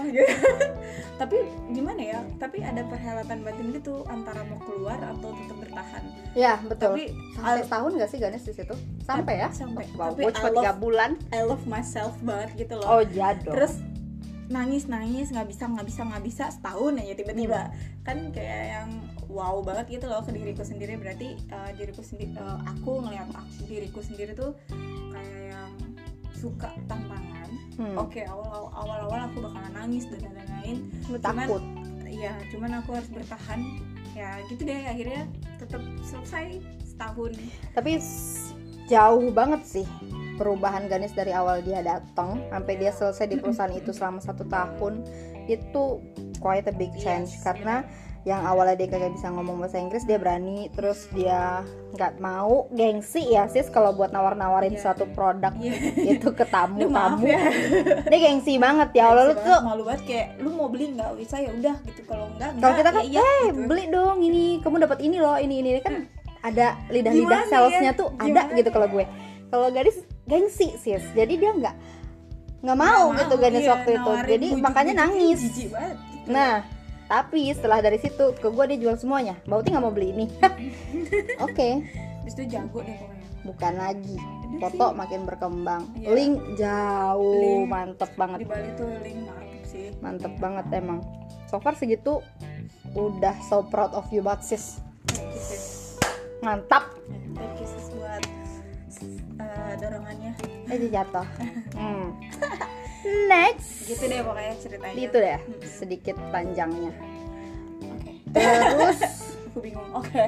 tapi 1.20 1.44
gimana 1.76 2.00
ya 2.00 2.20
tapi 2.40 2.64
ada 2.64 2.80
perhelatan 2.88 3.44
batin 3.44 3.76
gitu 3.76 4.08
antara 4.08 4.40
mau 4.48 4.56
keluar 4.64 4.96
atau 5.04 5.36
tetap 5.36 5.58
bertahan. 5.60 6.04
Ya 6.32 6.56
betul. 6.64 6.96
Tapi 6.96 7.04
sampai 7.36 7.62
setahun 7.68 7.92
gak 8.00 8.10
sih 8.10 8.20
Ganes 8.24 8.44
di 8.48 8.54
situ? 8.56 8.76
Sampai 9.04 9.44
ya? 9.44 9.52
Sampai. 9.52 9.84
Wow 10.00 10.16
tapi 10.16 10.32
gue 10.32 10.34
cuma 10.40 10.50
tiga 10.56 10.74
bulan. 10.80 11.12
I 11.36 11.44
love 11.44 11.68
myself 11.68 12.16
banget 12.24 12.56
gitu 12.56 12.80
loh. 12.80 12.88
Oh 12.88 13.02
jadul 13.04 13.52
terus 13.52 13.84
nangis 14.50 14.88
nangis 14.90 15.30
nggak 15.30 15.46
bisa 15.46 15.70
nggak 15.70 15.86
bisa 15.86 16.02
nggak 16.08 16.24
bisa 16.24 16.44
setahun 16.48 16.94
aja 17.04 17.14
tiba-tiba. 17.20 17.62
Hmm. 17.68 17.76
kan 18.08 18.18
kayak 18.32 18.64
yang 18.80 18.90
wow 19.30 19.62
banget 19.62 20.02
gitu 20.02 20.06
loh 20.10 20.26
ke 20.26 20.34
diriku 20.34 20.66
sendiri. 20.66 20.98
Berarti 20.98 21.38
uh, 21.54 21.72
diriku 21.78 22.02
sendiri 22.02 22.34
aku 22.66 23.06
ngelihat 23.06 23.30
aku, 23.32 23.70
diriku 23.70 24.02
sendiri 24.02 24.34
tuh 24.34 24.58
kayak 25.14 25.54
yang 25.54 25.72
suka 26.34 26.74
tantangan. 26.90 27.50
Hmm, 27.80 27.96
oke 27.96 28.20
awal 28.28 28.74
awal 28.76 29.00
awal 29.08 29.20
aku 29.30 29.38
bakalan 29.46 29.72
nangis 29.72 30.10
dan 30.10 30.34
lain-lain. 30.34 30.78
Takut? 31.22 31.64
Iya, 32.10 32.36
cuman 32.52 32.82
aku 32.84 32.90
harus 32.98 33.10
bertahan. 33.14 33.62
Ya 34.18 34.42
gitu 34.52 34.68
deh. 34.68 34.84
Akhirnya 34.90 35.30
tetap 35.62 35.80
selesai 36.04 36.60
setahun. 36.84 37.32
tapi 37.72 37.96
jauh 38.92 39.32
banget 39.32 39.62
sih 39.64 39.88
perubahan 40.36 40.92
Ganes 40.92 41.16
dari 41.16 41.32
awal 41.32 41.64
dia 41.64 41.80
datang 41.80 42.44
sampai 42.52 42.74
dia 42.76 42.92
selesai 42.92 43.28
di 43.28 43.38
perusahaan 43.40 43.72
itu 43.72 43.92
selama 43.96 44.20
satu 44.20 44.44
tahun. 44.48 45.04
Itu 45.48 46.04
quite 46.40 46.68
a 46.68 46.76
big 46.76 46.92
change. 47.00 47.36
Yes, 47.36 47.44
karena 47.44 47.84
yang 48.28 48.44
awalnya 48.44 48.76
dia 48.76 48.92
kagak 48.92 49.16
bisa 49.16 49.32
ngomong 49.32 49.64
bahasa 49.64 49.80
Inggris 49.80 50.04
dia 50.04 50.20
berani 50.20 50.68
terus 50.76 51.08
dia 51.16 51.64
nggak 51.96 52.20
mau 52.20 52.68
gengsi 52.70 53.32
ya 53.32 53.48
sis 53.48 53.72
kalau 53.72 53.96
buat 53.96 54.12
nawar-nawarin 54.12 54.76
Iya. 54.76 54.82
suatu 54.84 55.08
produk 55.08 55.56
Iya. 55.56 56.20
itu 56.20 56.28
ke 56.36 56.44
tamu 56.44 56.84
tamu 56.92 57.24
ya. 57.24 57.40
dia 58.06 58.20
gengsi 58.20 58.60
banget 58.60 58.92
ya 58.92 59.16
Allah 59.16 59.32
lu 59.32 59.36
tuh 59.40 59.60
malu 59.64 59.88
banget 59.88 60.02
kayak 60.04 60.28
lu 60.44 60.52
mau 60.52 60.68
beli 60.68 61.00
nggak 61.00 61.16
bisa 61.16 61.40
ya 61.40 61.52
udah 61.56 61.76
gitu 61.88 62.02
kalau 62.04 62.28
enggak 62.36 62.52
kalau 62.60 62.74
kita 62.76 62.90
kan 62.92 63.04
ya, 63.04 63.08
iya, 63.08 63.24
eh 63.24 63.44
gitu. 63.50 63.62
beli 63.72 63.84
dong 63.88 64.18
ini 64.20 64.44
kamu 64.60 64.76
dapat 64.84 65.00
ini 65.00 65.18
loh 65.18 65.38
ini 65.40 65.56
ini 65.64 65.70
ini 65.74 65.82
kan 65.82 65.96
ada 66.40 66.68
lidah-lidah 66.92 67.40
Gimana 67.44 67.52
salesnya 67.52 67.92
ya? 67.96 68.00
tuh 68.00 68.08
ada 68.16 68.48
Gimana 68.48 68.58
gitu 68.60 68.70
kalau 68.72 68.88
ya? 68.88 68.94
gue 68.94 69.06
kalau 69.48 69.68
gadis 69.72 69.98
gengsi 70.28 70.68
sis 70.76 71.04
jadi 71.16 71.34
dia 71.40 71.52
nggak 71.56 71.76
nggak 72.68 72.78
mau 72.78 73.16
Nggak 73.16 73.24
gitu 73.24 73.36
gadis 73.40 73.64
iya, 73.64 73.72
waktu 73.72 73.90
itu 73.96 74.12
jadi 74.28 74.48
makanya 74.60 74.94
nangis 75.08 75.40
gitu. 75.56 75.72
nah 76.28 76.68
tapi 77.10 77.50
setelah 77.50 77.82
dari 77.82 77.98
situ 77.98 78.32
ke 78.34 78.48
gue 78.48 78.66
dia 78.68 78.80
jual 78.80 78.96
semuanya 78.96 79.34
Bauti 79.44 79.74
nggak 79.74 79.82
mau 79.82 79.90
beli 79.90 80.14
ini 80.14 80.26
oke 81.46 81.70
Habis 82.22 82.34
itu 82.36 82.44
jago 82.48 82.80
deh 82.80 82.94
pokoknya. 82.94 83.26
bukan 83.42 83.74
lagi 83.76 84.18
Udah 84.50 84.60
foto 84.64 84.86
sih. 84.86 84.96
makin 84.96 85.22
berkembang 85.26 85.82
Iya. 85.96 86.08
link 86.12 86.36
jauh 86.56 87.34
Link. 87.36 87.66
mantep 87.66 88.10
di 88.10 88.16
banget 88.16 88.40
Bali 88.46 88.70
tuh 88.76 88.90
link 89.02 89.20
mantep 89.26 89.62
sih. 89.66 89.86
mantep 90.00 90.34
banget 90.38 90.66
emang 90.72 91.00
so 91.46 91.58
far 91.58 91.74
segitu 91.74 92.22
udah 92.92 93.34
so 93.44 93.62
proud 93.64 93.90
of 93.92 94.06
you 94.10 94.22
banget 94.22 94.46
sis 94.46 94.78
Thank 95.08 95.26
you 95.28 95.42
sis. 95.42 95.66
mantap 96.40 96.94
Thank 97.32 97.58
you 97.58 97.68
sis 97.68 97.86
buat 97.90 98.22
uh, 99.40 99.74
dorongannya. 99.78 100.32
eh 100.68 100.90
jatuh 100.90 101.26
hmm. 101.80 102.06
Next 103.26 103.88
Gitu 103.88 104.04
deh 104.04 104.22
pokoknya 104.22 104.54
ceritanya. 104.58 104.96
itu 104.96 105.18
deh 105.18 105.40
Hmm. 105.40 105.62
sedikit 105.64 106.16
panjangnya 106.30 106.92
Oke. 107.86 108.12
terus 108.30 109.00
aku 109.50 109.58
bingung 109.60 109.90
oke 109.92 110.24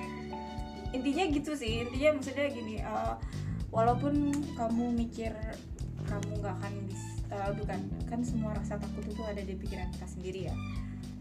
intinya 0.96 1.24
gitu 1.28 1.52
sih 1.54 1.84
intinya 1.84 2.16
maksudnya 2.16 2.46
gini 2.48 2.76
eh, 2.78 3.14
walaupun 3.68 4.14
kamu 4.54 4.84
mikir 4.96 5.30
kamu 6.02 6.30
nggak 6.36 6.56
akan 6.58 6.74
bisa 6.84 7.08
bukan 7.54 7.78
kan 8.04 8.20
semua 8.20 8.50
rasa 8.52 8.74
takut 8.74 9.06
itu 9.06 9.22
ada 9.22 9.38
di 9.38 9.54
pikiran 9.54 9.86
kita 9.92 10.06
sendiri 10.08 10.40
ya 10.50 10.54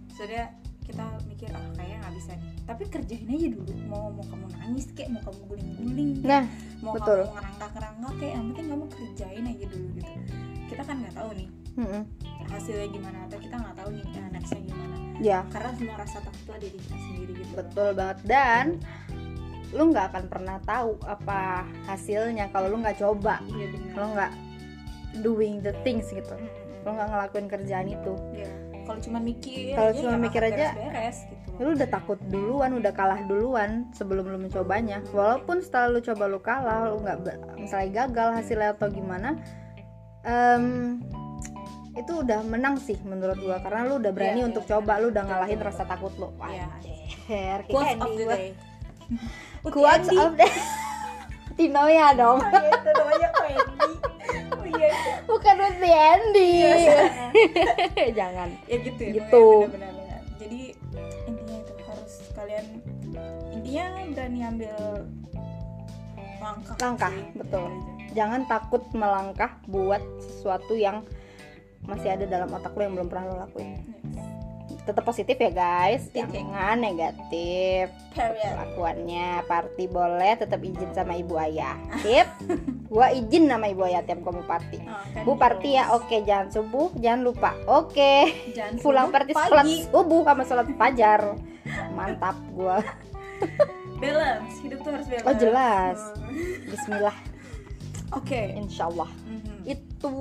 maksudnya 0.10 0.50
kita 0.82 1.06
mikir 1.30 1.54
ah 1.54 1.62
kayaknya 1.78 1.98
nggak 2.02 2.16
bisa 2.18 2.32
nih 2.34 2.50
tapi 2.66 2.84
kerjain 2.90 3.30
aja 3.30 3.48
dulu 3.54 3.74
mau 3.86 4.10
mau 4.10 4.26
kamu 4.26 4.46
nangis 4.58 4.90
kayak 4.90 5.14
mau 5.14 5.22
kamu 5.22 5.42
guling-guling 5.46 6.12
nah 6.26 6.50
mau 6.82 6.98
betul. 6.98 7.22
kamu 7.22 7.34
ngerangkak-ngerangkak 7.38 8.14
kayak 8.18 8.34
yang 8.34 8.46
penting 8.50 8.68
kamu 8.68 8.86
kerjain 8.90 9.46
aja 9.46 9.66
dulu 9.70 9.88
gitu 9.94 10.12
kita 10.70 10.84
kan 10.86 10.96
nggak 11.02 11.16
tahu 11.18 11.30
nih 11.34 11.48
mm-mm. 11.82 12.04
hasilnya 12.54 12.88
gimana 12.94 13.18
atau 13.26 13.38
kita 13.42 13.56
nggak 13.58 13.76
tahu 13.76 13.90
nih 13.94 14.04
eh, 14.06 14.30
nextnya 14.34 14.62
gimana. 14.66 14.96
Ya. 15.20 15.40
Karena 15.52 15.72
semua 15.76 15.96
rasa 16.00 16.18
takut 16.24 16.40
itu 16.40 16.52
ada 16.56 16.68
di 16.72 16.80
kita 16.80 16.96
sendiri 16.96 17.32
gitu. 17.36 17.52
Betul 17.60 17.90
banget. 17.92 18.18
Dan 18.24 18.66
lu 19.70 19.84
nggak 19.94 20.06
akan 20.16 20.24
pernah 20.32 20.58
tahu 20.64 20.98
apa 21.06 21.68
hasilnya 21.86 22.50
kalau 22.56 22.72
lu 22.72 22.78
nggak 22.80 22.98
coba. 22.98 23.44
Iya 23.52 23.68
benar. 23.76 23.92
Kalau 23.94 24.08
nggak 24.16 24.32
doing 25.26 25.56
the 25.60 25.74
things 25.84 26.08
gitu. 26.10 26.34
Mm-mm. 26.34 26.82
kalau 26.86 26.94
nggak 26.96 27.10
ngelakuin 27.12 27.48
kerjaan 27.52 27.88
itu. 27.92 28.14
Iya. 28.34 28.52
Kalau 28.90 29.00
cuma 29.06 29.20
mikir, 29.22 29.78
Kalau 29.78 29.92
cuma 29.94 30.02
ya 30.02 30.10
nggak 30.10 30.24
mikir 30.26 30.42
aja, 30.42 30.68
beres-beres 30.74 31.18
gitu. 31.30 31.50
lu 31.62 31.70
udah 31.78 31.90
takut 31.94 32.18
duluan 32.34 32.72
udah 32.74 32.90
kalah 32.90 33.22
duluan 33.30 33.86
sebelum 33.94 34.26
lu 34.34 34.42
mencobanya. 34.42 35.06
Walaupun 35.14 35.62
setelah 35.62 35.94
lu 35.94 36.00
coba 36.02 36.24
lu 36.26 36.40
kalah 36.42 36.90
lu 36.90 36.98
nggak 37.06 37.22
misalnya 37.62 37.90
gagal 38.08 38.30
hasilnya 38.42 38.74
atau 38.74 38.90
gimana 38.90 39.38
em, 40.22 40.66
itu 41.94 42.14
udah 42.16 42.40
menang 42.44 42.76
sih 42.78 42.96
menurut 43.02 43.38
gua 43.38 43.60
karena 43.60 43.84
lu 43.84 43.98
udah 43.98 44.12
berani 44.12 44.40
Iya, 44.40 44.48
untuk 44.48 44.64
iya, 44.64 44.72
coba 44.72 44.94
benar. 44.94 45.00
lu 45.00 45.08
udah 45.10 45.24
ngalahin 45.26 45.60
rasa 45.60 45.84
takut 45.84 46.14
lu 46.16 46.28
Iya. 46.38 46.68
Wajar, 46.68 47.60
kayak 47.62 47.68
Quotes 47.68 47.98
of 47.98 48.12
the 48.14 48.26
day. 48.26 48.48
quotes 49.66 50.10
of 50.10 50.32
the 50.36 50.48
Tinoya 51.58 52.08
dong 52.14 52.40
Oh, 52.40 52.50
iya, 52.50 52.72
itu 52.72 52.90
namanya 52.90 53.30
Wendy. 53.36 53.92
Oh 54.50 54.66
iya. 54.66 54.90
bukan 55.26 55.56
the 55.76 55.92
Andy 55.92 56.52
Iya, 58.00 58.08
jangan 58.14 58.50
ya 58.66 58.78
gitu 58.80 59.02
ya. 59.02 59.12
Gitu. 59.14 59.44
pokoknya 59.44 59.70
benar-benar. 59.70 60.22
Jadi 60.38 60.62
intinya 61.28 61.58
itu 61.60 61.74
harus 61.84 62.14
kalian 62.32 62.66
intinya 63.52 63.86
berani 64.10 64.40
ambil 64.42 64.76
langkah. 66.40 66.76
Langkah, 66.80 67.12
betul. 67.36 67.70
Jangan 68.20 68.52
takut 68.52 68.84
melangkah 68.92 69.56
buat 69.72 70.04
sesuatu 70.20 70.76
yang 70.76 71.08
masih 71.88 72.20
ada 72.20 72.28
dalam 72.28 72.52
otak 72.52 72.76
lo 72.76 72.84
yang 72.84 73.00
belum 73.00 73.08
pernah 73.08 73.32
lo 73.32 73.36
lakuin. 73.48 73.80
Yes. 74.12 74.84
tetap 74.84 75.06
positif 75.06 75.38
ya 75.40 75.52
guys. 75.54 76.12
Jangan 76.12 76.82
negatif. 76.82 77.94
Period. 78.12 78.42
kelakuannya 78.42 79.46
party 79.48 79.86
boleh 79.88 80.34
tetap 80.36 80.60
izin 80.60 80.92
sama 80.92 81.16
ibu 81.16 81.40
ayah. 81.40 81.80
Sip. 82.04 82.28
Gua 82.92 83.14
izin 83.14 83.48
sama 83.48 83.72
ibu 83.72 83.86
ayah 83.88 84.02
tiap 84.02 84.20
gua 84.26 84.34
mau 84.34 84.46
party. 84.50 84.82
Oh, 84.82 84.98
kan 85.14 85.24
bu 85.24 85.32
party 85.38 85.70
ya 85.78 85.94
oke. 85.94 86.18
Jangan 86.26 86.50
subuh 86.50 86.90
jangan 86.98 87.22
lupa. 87.22 87.54
Oke. 87.70 88.34
Jangan 88.52 88.76
pulang 88.84 89.08
party 89.14 89.32
pagi. 89.32 89.48
sholat 89.48 89.66
subuh 89.94 90.22
sama 90.26 90.44
sholat 90.44 90.68
fajar. 90.74 91.22
Mantap 91.94 92.36
gua. 92.52 92.82
Balance. 94.02 94.58
Hidup 94.66 94.82
tuh 94.82 94.92
harus 94.92 95.06
balance. 95.06 95.28
Oh, 95.30 95.36
jelas. 95.38 95.98
Oh. 96.02 96.66
Bismillah 96.66 97.29
oke. 98.12 98.42
Insyaallah. 98.56 99.10
Mhm. 99.26 99.56
itu. 99.66 100.16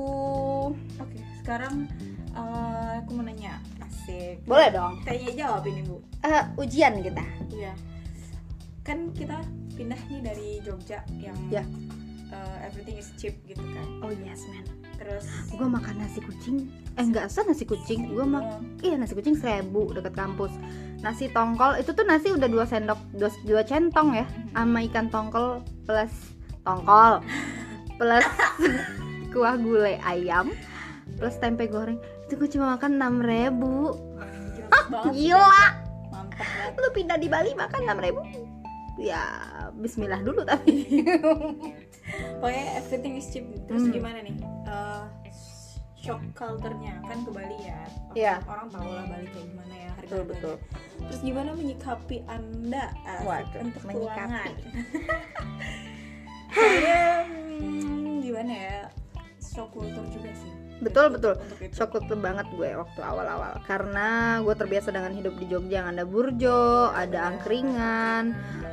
Oke 0.98 1.18
sekarang 1.40 1.88
eh, 2.30 2.92
aku 3.00 3.10
mau 3.14 3.24
nanya. 3.24 3.56
Asik. 3.80 4.44
Boleh 4.44 4.68
dong. 4.68 5.00
Tanya 5.02 5.32
jawab 5.32 5.64
ini 5.64 5.80
bu. 5.82 5.96
Eh, 6.20 6.42
ujian 6.56 7.00
kita. 7.00 7.24
Iya. 7.48 7.72
Kan 8.82 9.12
kita 9.12 9.40
pindah 9.72 10.00
nih 10.08 10.20
dari 10.20 10.48
Jogja 10.60 11.00
yang 11.14 11.36
Ya. 11.48 11.62
eh, 12.28 12.56
everything 12.60 12.96
is 12.96 13.08
cheap 13.16 13.32
gitu 13.44 13.60
kan. 13.62 13.86
Oh 14.00 14.12
yes 14.12 14.44
man. 14.46 14.64
Terus 14.98 15.24
gue 15.48 15.64
makan 15.64 15.94
nasi 15.96 16.20
kucing. 16.20 16.68
Eh 16.94 17.04
nggak 17.04 17.30
usah 17.30 17.46
nasi 17.46 17.64
kucing. 17.64 18.10
Gue 18.10 18.22
mak 18.22 18.44
eh, 18.82 18.92
iya 18.92 18.96
nasi 18.98 19.14
kucing 19.14 19.32
seribu 19.32 19.88
deket 19.92 20.12
kampus. 20.12 20.52
Nasi 20.98 21.30
tongkol 21.30 21.78
itu 21.78 21.94
tuh 21.94 22.02
nasi 22.02 22.34
udah 22.34 22.44
dua 22.44 22.66
sendok 22.66 22.98
dua, 23.14 23.30
dua 23.46 23.62
centong 23.62 24.12
ya 24.12 24.26
sama 24.50 24.82
ikan 24.84 25.06
tongkol 25.06 25.62
plus 25.86 26.10
tongkol 26.60 27.22
plus 27.98 28.24
kuah 29.32 29.54
gulai 29.54 29.98
ayam 30.00 30.54
plus 31.14 31.36
tempe 31.36 31.66
goreng. 31.66 31.98
Itu 32.24 32.36
gue 32.36 32.48
cuma 32.48 32.72
makan 32.72 32.96
enam 32.96 33.14
ribu. 33.18 33.98
Gila 34.54 34.78
banget 34.88 35.12
gila. 35.14 35.64
Lu 36.74 36.88
pindah 36.92 37.18
di 37.18 37.26
Bali 37.26 37.52
makan 37.52 37.80
enam 37.82 37.98
ribu? 37.98 38.20
Ya 38.96 39.22
Bismillah 39.74 40.22
dulu 40.22 40.42
tapi. 40.42 40.86
Pokoknya 42.40 42.64
everything 42.76 43.14
is 43.14 43.28
cheap. 43.28 43.44
Terus 43.66 43.84
Hmm. 43.84 43.92
gimana 43.92 44.18
nih? 44.22 44.34
Eh, 44.64 45.04
shock 45.94 46.22
culture-nya. 46.32 46.98
Kan 47.04 47.22
ke 47.22 47.30
Bali 47.30 47.58
ya. 47.60 47.78
Orang, 47.84 48.16
Iya. 48.16 48.34
orang 48.46 48.66
tahu 48.70 48.88
lah 48.88 49.04
Bali 49.06 49.26
kayak 49.28 49.46
gimana 49.50 49.74
ya 49.74 49.90
harga 49.90 50.02
betul 50.08 50.22
betul. 50.24 50.54
Terus 50.98 51.20
gimana 51.20 51.50
menyikapi 51.52 52.16
anda 52.26 52.84
asik, 53.04 53.26
Waduh, 53.26 53.60
untuk 53.60 53.82
menyikapi. 53.84 54.50
saya 56.52 57.24
hmm, 57.28 58.24
gimana 58.24 58.52
ya 58.52 58.78
shock 59.58 59.74
culture 59.74 60.06
juga 60.14 60.30
sih. 60.38 60.52
Betul 60.78 61.18
betul. 61.18 61.34
shock 61.74 61.90
culture 61.90 62.18
banget 62.18 62.46
gue 62.54 62.70
waktu 62.78 63.00
awal-awal. 63.02 63.58
Karena 63.66 64.38
gue 64.46 64.54
terbiasa 64.54 64.94
dengan 64.94 65.10
hidup 65.10 65.34
di 65.34 65.50
Jogja. 65.50 65.82
Yang 65.82 65.86
ada 65.98 66.04
burjo, 66.06 66.62
ada 66.94 67.18
angkringan, 67.34 68.24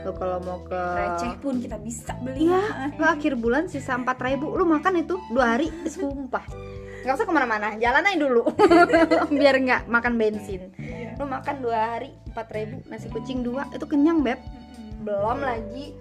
lo 0.06 0.14
kalau 0.14 0.38
mau 0.46 0.62
ke 0.62 0.78
receh 0.78 1.34
pun 1.42 1.58
kita 1.58 1.82
bisa 1.82 2.14
beli. 2.22 2.46
Iya, 2.46 2.94
lo 3.02 3.06
akhir 3.10 3.34
bulan 3.42 3.66
sisa 3.66 3.98
4000 3.98 4.38
ribu, 4.38 4.54
lo 4.54 4.70
makan 4.70 5.02
itu 5.02 5.18
dua 5.34 5.58
hari, 5.58 5.74
sumpah. 5.90 6.46
nggak 7.06 7.22
usah 7.22 7.28
ke 7.30 7.34
mana-mana 7.38 7.78
jalan 7.78 8.02
aja 8.02 8.18
dulu. 8.18 8.42
Biar 9.42 9.56
nggak 9.62 9.82
makan 9.90 10.14
bensin. 10.18 10.74
Iya. 10.78 11.18
lu 11.22 11.30
makan 11.30 11.64
dua 11.64 11.96
hari 11.96 12.12
4000 12.34 12.92
nasi 12.92 13.08
kucing 13.14 13.46
dua 13.46 13.70
itu 13.74 13.86
kenyang 13.86 14.26
beb. 14.26 14.42
Belum 15.06 15.38
lagi 15.38 15.94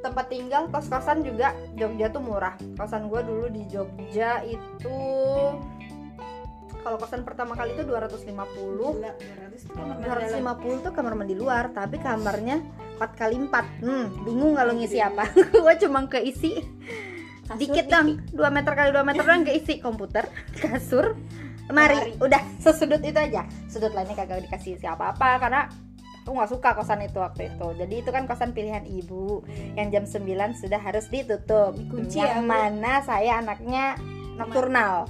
tempat 0.00 0.26
tinggal 0.32 0.66
kos-kosan 0.72 1.22
juga 1.22 1.52
Jogja 1.76 2.08
tuh 2.08 2.24
murah. 2.24 2.56
Kosan 2.76 3.08
gue 3.12 3.20
dulu 3.24 3.46
di 3.52 3.62
Jogja 3.68 4.40
itu 4.44 4.98
kalau 6.80 6.96
kosan 6.96 7.22
pertama 7.28 7.52
kali 7.52 7.76
itu 7.76 7.84
250 7.84 8.24
Gila, 8.24 9.12
200 9.52 9.68
tuh 9.68 9.74
kamar 9.76 9.96
dalam. 10.00 10.56
250 10.56 10.84
tuh 10.88 10.92
kamar 10.96 11.12
mandi 11.12 11.34
luar 11.36 11.64
tapi 11.76 12.00
kamarnya 12.00 12.64
4 12.96 13.20
kali 13.20 13.36
4 13.36 13.84
hmm, 13.84 14.04
bingung 14.24 14.52
kalau 14.56 14.72
ngisi 14.72 14.98
apa. 15.00 15.28
Gue 15.62 15.74
cuma 15.76 16.08
keisi. 16.08 16.64
Dikit 17.50 17.86
dong 17.90 18.24
2 18.32 18.56
meter 18.56 18.72
kali 18.72 18.90
2 18.96 19.04
meter 19.04 19.22
doang 19.26 19.44
keisi 19.44 19.82
komputer 19.82 20.24
kasur 20.60 21.16
Lemari. 21.68 22.18
udah. 22.18 22.42
Sesudut 22.58 22.98
itu 23.04 23.14
aja. 23.14 23.46
Sudut 23.70 23.92
lainnya 23.94 24.16
kagak 24.16 24.42
dikasih 24.48 24.80
siapa 24.80 25.14
apa 25.14 25.38
karena 25.38 25.68
aku 26.22 26.30
nggak 26.36 26.50
suka 26.50 26.68
kosan 26.76 27.00
itu 27.04 27.18
waktu 27.18 27.50
itu. 27.52 27.66
Jadi 27.76 27.94
itu 28.04 28.10
kan 28.12 28.24
kosan 28.28 28.52
pilihan 28.52 28.84
ibu 28.86 29.42
yang 29.74 29.88
jam 29.90 30.04
9 30.04 30.60
sudah 30.60 30.80
harus 30.80 31.06
ditutup. 31.08 31.74
Dikunci 31.74 32.20
yang 32.20 32.44
ya, 32.44 32.46
Bu? 32.46 32.50
mana 32.50 32.94
saya 33.02 33.40
anaknya 33.40 33.96
nocturnal. 34.36 35.08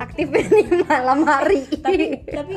Aktifnya 0.00 0.42
di 0.48 0.82
malam 0.88 1.22
hari. 1.22 1.68
Tapi 1.68 2.20
tapi 2.38 2.56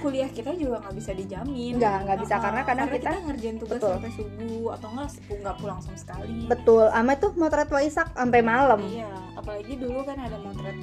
kuliah 0.00 0.30
kita 0.32 0.56
juga 0.56 0.80
nggak 0.80 0.94
bisa 0.96 1.12
dijamin. 1.12 1.76
Nggak, 1.76 1.96
nggak 2.08 2.18
bisa, 2.24 2.34
karena 2.40 2.60
kadang 2.64 2.88
kita- 2.88 3.20
ngerjain 3.26 3.56
tugas 3.60 3.76
Betul. 3.76 3.92
sampai 4.00 4.12
subuh 4.16 4.66
atau 4.80 4.88
nggak 4.94 5.08
nggak 5.44 5.56
pulang 5.60 5.78
sama 5.82 5.98
sekali. 5.98 6.46
Betul. 6.46 6.86
Ama 6.88 7.12
tuh 7.20 7.36
motret 7.36 7.68
Waisak 7.68 8.14
sampai 8.16 8.40
malam. 8.40 8.80
Iya 8.86 9.26
apalagi 9.36 9.78
dulu 9.78 10.02
kan 10.02 10.18
ada 10.18 10.42
motret 10.42 10.74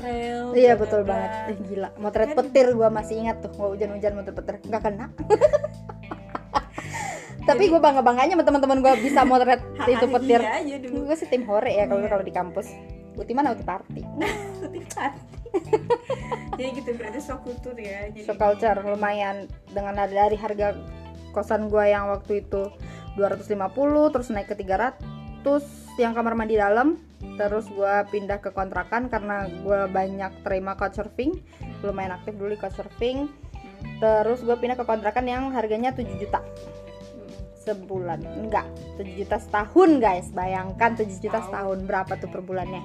Trail 0.00 0.44
Iya 0.52 0.72
bla, 0.72 0.80
betul 0.80 1.00
bla. 1.02 1.10
banget, 1.12 1.30
Ih, 1.46 1.58
gila. 1.62 1.88
Motret 1.96 2.28
Kan- 2.28 2.38
petir 2.40 2.66
gua 2.72 2.88
masih 2.88 3.14
ingat 3.18 3.36
tuh, 3.38 3.52
gua 3.52 3.68
hujan-hujan 3.70 4.12
motret 4.14 4.34
petir, 4.34 4.54
nggak 4.64 4.82
kena. 4.82 5.06
Tapi 7.40 7.66
gue 7.66 7.80
bangga 7.80 7.98
bangganya 8.00 8.36
sama 8.36 8.44
teman-teman 8.44 8.78
gue 8.78 8.92
bisa 9.02 9.24
motret 9.24 9.58
itu 9.90 10.06
petir. 10.08 10.40
Gue 10.86 11.14
sih 11.14 11.26
tim 11.26 11.42
hore 11.44 11.72
ya 11.72 11.84
kalau 11.84 12.00
Iya. 12.00 12.08
kalau 12.08 12.22
di 12.22 12.30
kampus. 12.30 12.68
Uti 13.12 13.32
mana 13.32 13.50
uti 13.50 13.64
party. 13.64 14.02
Tipat. 14.70 15.12
jadi 16.54 16.70
gitu 16.72 16.94
berarti 16.94 17.18
sok 17.18 17.42
kultur 17.42 17.74
ya 17.74 18.06
jadi 18.06 18.22
So 18.22 18.38
culture 18.38 18.78
lumayan 18.80 19.50
dengan 19.66 19.98
dari 19.98 20.38
harga 20.38 20.78
kosan 21.34 21.66
gua 21.66 21.90
yang 21.90 22.06
waktu 22.06 22.46
itu 22.46 22.70
250 23.18 23.58
terus 24.14 24.30
naik 24.30 24.46
ke 24.46 24.54
300 24.54 24.94
yang 25.98 26.12
kamar 26.16 26.32
mandi 26.36 26.56
dalam 26.56 26.96
terus 27.36 27.68
gua 27.72 28.08
pindah 28.08 28.40
ke 28.40 28.52
kontrakan 28.52 29.12
karena 29.12 29.44
gua 29.60 29.84
banyak 29.88 30.32
terima 30.44 30.72
couchsurfing 30.76 31.36
lumayan 31.84 32.16
aktif 32.16 32.36
dulu 32.36 32.52
di 32.52 32.60
couchsurfing. 32.60 33.18
Terus 34.00 34.44
gue 34.44 34.56
pindah 34.56 34.76
ke 34.76 34.84
kontrakan 34.84 35.24
yang 35.28 35.52
harganya 35.52 35.92
7 35.92 36.04
juta. 36.20 36.40
Sebulan. 37.64 38.20
Enggak 38.24 38.68
7 38.96 39.08
juta 39.16 39.36
setahun 39.40 39.90
guys. 40.00 40.28
Bayangkan 40.32 40.96
7 40.96 41.08
juta 41.20 41.40
Setahun. 41.40 41.44
setahun 41.48 41.78
berapa 41.88 42.12
tuh 42.20 42.28
per 42.28 42.40
bulannya? 42.44 42.82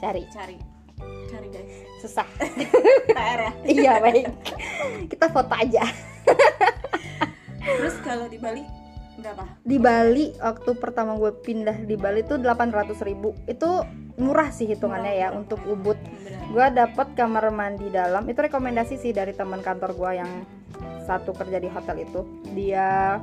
Cari. 0.00 0.24
Cari. 0.32 0.56
Cari 1.32 1.48
guys. 1.48 1.72
Susah. 2.00 2.28
PR 3.16 3.40
ya? 3.40 3.52
Iya 3.64 3.92
baik. 4.00 4.24
Kita 5.12 5.32
foto 5.32 5.52
aja. 5.56 5.84
Terus 7.60 7.96
kalau 8.04 8.28
di 8.28 8.38
Bali 8.40 8.62
berapa? 9.18 9.44
Di 9.64 9.76
Bali 9.80 10.24
waktu 10.38 10.70
pertama 10.76 11.16
gue 11.16 11.32
pindah 11.42 11.84
di 11.84 11.96
Bali 11.96 12.22
tuh 12.22 12.38
800 12.40 12.96
ribu. 13.02 13.32
Itu 13.48 13.84
murah 14.16 14.48
sih 14.52 14.68
hitungannya 14.68 15.12
Murah, 15.12 15.22
ya 15.22 15.28
murah. 15.32 15.40
untuk 15.40 15.60
Ubud. 15.66 15.98
Gue 16.52 16.66
dapet 16.72 17.08
kamar 17.16 17.50
mandi 17.52 17.88
dalam. 17.90 18.24
Itu 18.28 18.40
rekomendasi 18.44 19.00
sih 19.00 19.12
dari 19.16 19.32
teman 19.32 19.60
kantor 19.60 19.96
gue 19.96 20.10
yang 20.20 20.30
satu 21.04 21.32
kerja 21.32 21.58
di 21.58 21.68
hotel 21.72 22.04
itu. 22.04 22.20
Dia 22.52 23.18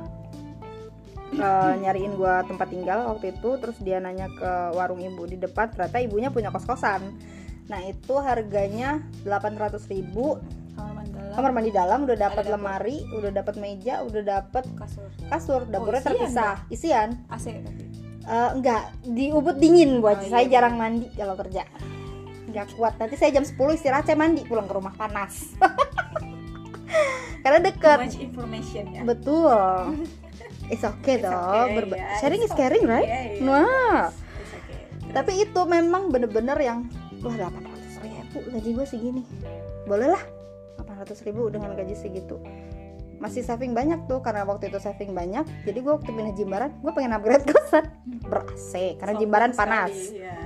eh, 1.34 1.72
nyariin 1.80 2.14
gue 2.18 2.34
tempat 2.50 2.68
tinggal 2.68 3.10
waktu 3.14 3.34
itu 3.34 3.50
terus 3.62 3.78
dia 3.82 3.98
nanya 3.98 4.30
ke 4.32 4.52
warung 4.76 5.02
ibu 5.02 5.24
di 5.24 5.38
depan. 5.38 5.72
Ternyata 5.72 5.98
ibunya 6.02 6.28
punya 6.28 6.52
kos 6.52 6.66
kosan 6.66 7.02
nah 7.64 7.80
itu 7.80 8.14
harganya 8.20 9.00
800 9.24 9.80
ribu 9.88 10.36
kamar 10.74 10.92
mandi 10.92 11.10
dalam. 11.10 11.32
Kamar 11.32 11.50
mandi 11.50 11.70
dalam 11.70 11.98
udah 12.02 12.16
dapat 12.20 12.44
lemari 12.46 12.96
udah 13.10 13.30
dapat 13.32 13.54
meja 13.56 13.94
udah 14.00 14.22
dapat 14.22 14.64
kasur. 14.74 15.08
kasur. 15.26 15.60
Dapurnya 15.64 16.00
isian 16.00 16.10
terpisah. 16.10 16.54
Isian. 16.68 17.08
AC 17.26 17.46
tapi 17.56 17.82
Eh, 18.24 18.50
enggak. 18.52 18.82
Di 19.02 19.26
Ubud 19.30 19.56
dingin 19.56 20.00
buat 20.00 20.16
Oh, 20.18 20.26
saya 20.26 20.44
iya. 20.44 20.52
jarang 20.56 20.74
mandi 20.74 21.12
kalau 21.12 21.36
kerja. 21.36 21.68
Nggak 22.46 22.72
kuat. 22.72 22.96
Nanti 22.96 23.14
saya 23.14 23.30
jam 23.30 23.44
10 23.44 23.52
istirahat 23.74 24.04
saya 24.04 24.16
mandi 24.16 24.40
pulang 24.42 24.64
ke 24.64 24.72
rumah 24.72 24.92
panas. 24.92 25.52
Karena 27.44 27.58
too 27.60 27.66
deket 27.68 27.98
much 28.00 28.16
information 28.18 28.84
ya. 28.90 29.00
Betul. 29.04 29.52
It's 30.72 30.80
okay 30.82 31.20
It's 31.20 31.28
dong. 31.28 31.36
okay, 31.68 31.76
Berba- 31.76 32.00
ya. 32.00 32.08
sharing 32.16 32.40
is 32.40 32.52
caring 32.52 32.84
right? 32.84 33.04
okay, 33.04 33.36
ya. 33.36 33.44
wah. 33.44 34.08
It's 34.08 34.54
okay. 34.56 35.12
tapi 35.12 35.32
itu 35.38 35.60
memang 35.68 36.08
bener-bener 36.08 36.56
yang 36.56 36.88
wah 37.20 37.36
800 37.36 37.52
ribu 38.00 38.38
gaji 38.48 38.70
gue 38.72 38.86
segini. 38.88 39.22
Boleh 39.84 40.08
lah 40.08 40.22
800 40.76 41.26
ribu 41.26 41.48
dengan 41.48 41.72
gaji 41.72 41.94
segitu. 41.94 42.38
Masih 43.22 43.40
saving 43.40 43.72
banyak 43.72 44.04
tuh 44.04 44.20
karena 44.20 44.44
waktu 44.44 44.68
itu 44.68 44.76
saving 44.76 45.16
banyak 45.16 45.46
jadi 45.64 45.78
gue 45.80 45.92
waktu 45.96 46.10
pindah 46.12 46.34
Jimbaran 46.36 46.70
gue 46.82 46.92
pengen 46.92 47.14
upgrade 47.16 47.46
kosan. 47.50 47.88
Ber 48.26 48.44
AC 48.52 48.98
karena 49.00 49.14
Sombong 49.16 49.20
Jimbaran 49.22 49.50
sekali, 49.54 49.70
panas. 49.70 49.94
ya. 50.12 50.36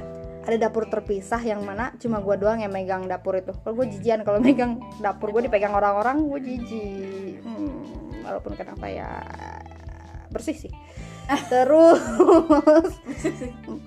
ada 0.49 0.57
dapur 0.65 0.89
terpisah 0.89 1.45
yang 1.45 1.61
mana 1.61 1.93
cuma 2.01 2.25
gue 2.25 2.37
doang 2.41 2.57
yang 2.61 2.73
megang 2.73 3.05
dapur 3.05 3.37
itu. 3.37 3.53
Kalau 3.53 3.75
gue 3.77 3.87
jijian 3.93 4.25
kalau 4.25 4.41
megang 4.41 4.81
dapur 4.97 5.29
gue 5.29 5.45
dipegang 5.45 5.77
orang-orang 5.77 6.25
gue 6.25 6.41
jijik. 6.41 7.45
Hmm, 7.45 7.85
walaupun 8.25 8.57
kenapa 8.57 8.89
ya 8.89 9.11
bersih 10.33 10.57
sih. 10.57 10.73
Terus 11.53 12.01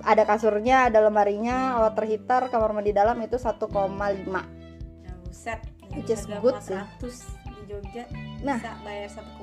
ada 0.05 0.23
kasurnya 0.29 0.93
ada 0.93 1.01
lemarinya 1.01 1.81
water 1.81 2.05
heater 2.05 2.53
kamar 2.53 2.69
mandi 2.69 2.93
dalam 2.93 3.17
itu 3.25 3.41
1,5 3.41 3.57
Nah, 4.29 4.45
buset. 5.25 5.57
Which 5.93 6.09
is 6.09 6.23
Harga 6.23 6.39
good 6.39 6.57
sih. 6.61 6.77
400 6.99 7.37
di 7.51 7.63
Jogja 7.67 8.03
Nah. 8.41 8.57
bisa 8.57 8.73
bayar 8.81 9.07
1,5 9.07 9.37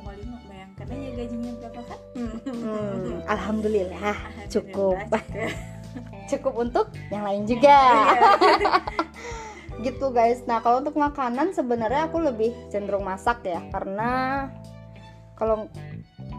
bayangkan 0.44 0.86
aja 0.88 1.08
gajinya 1.14 1.50
berapa 1.56 1.80
kan? 1.82 2.00
hmm, 2.14 3.16
alhamdulillah 3.32 4.16
cukup 4.48 4.96
Alhamdulillah, 5.06 5.54
cukup 6.30 6.54
untuk 6.56 6.86
yang 7.08 7.22
lain 7.22 7.42
juga 7.44 7.78
Iya. 7.78 8.74
gitu 9.80 10.10
guys 10.10 10.42
nah 10.44 10.58
kalau 10.58 10.82
untuk 10.82 10.94
makanan 10.94 11.52
sebenarnya 11.52 12.10
aku 12.10 12.18
lebih 12.20 12.50
cenderung 12.68 13.06
masak 13.06 13.38
ya 13.42 13.62
karena 13.70 14.50
kalau 15.32 15.70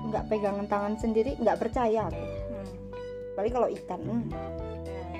nggak 0.05 0.27
pegangan 0.27 0.67
tangan 0.67 0.93
sendiri 0.95 1.37
nggak 1.37 1.55
percaya 1.57 2.11
aku 2.11 2.19
Hmm. 2.19 2.67
apalagi 3.31 3.53
kalau 3.53 3.69
ikan 3.71 3.99
hmm. 4.01 4.27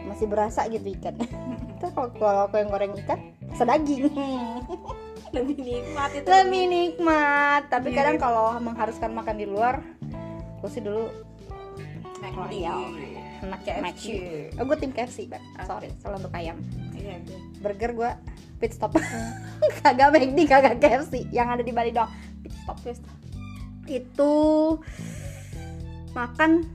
Masih 0.10 0.26
berasa 0.26 0.66
gitu 0.66 0.89
ikan 0.97 1.14
Terus 1.80 1.91
kalau 1.93 2.10
kalau 2.12 2.41
aku 2.43 2.57
yang 2.57 2.68
goreng 2.68 2.91
ikan 2.99 3.20
sedaging 3.53 4.10
lebih 5.36 5.55
nikmat 5.55 6.10
itu 6.12 6.26
lebih 6.26 6.64
nikmat 6.66 7.70
tapi 7.70 7.89
Iya. 7.89 7.97
kadang 8.01 8.18
kalau 8.18 8.57
mengharuskan 8.57 9.14
makan 9.14 9.36
di 9.36 9.45
luar 9.45 9.80
aku 10.57 10.68
sih 10.68 10.82
dulu 10.82 11.05
McD. 12.20 12.51
Iya. 12.60 12.76
enak 13.39 13.62
KFC. 13.64 14.03
Oh 14.60 14.66
gue 14.66 14.76
tim 14.76 14.91
KFC 14.91 15.24
Bang. 15.26 15.39
sorry 15.64 15.88
salah 15.95 16.18
untuk 16.18 16.34
ayam 16.34 16.60
Iya, 16.91 17.22
gue. 17.24 17.39
burger 17.62 17.91
gue 17.93 18.12
pit 18.57 18.76
stop 18.76 18.91
kagak 19.80 20.12
McD 20.12 20.39
kagak 20.43 20.76
KFC 20.78 21.30
yang 21.30 21.47
ada 21.47 21.62
di 21.62 21.72
Bali 21.72 21.93
doang 21.93 22.12
pit 22.41 22.51
stop 22.57 22.76
Terus, 22.82 22.99
itu 23.88 24.34
makan 26.12 26.68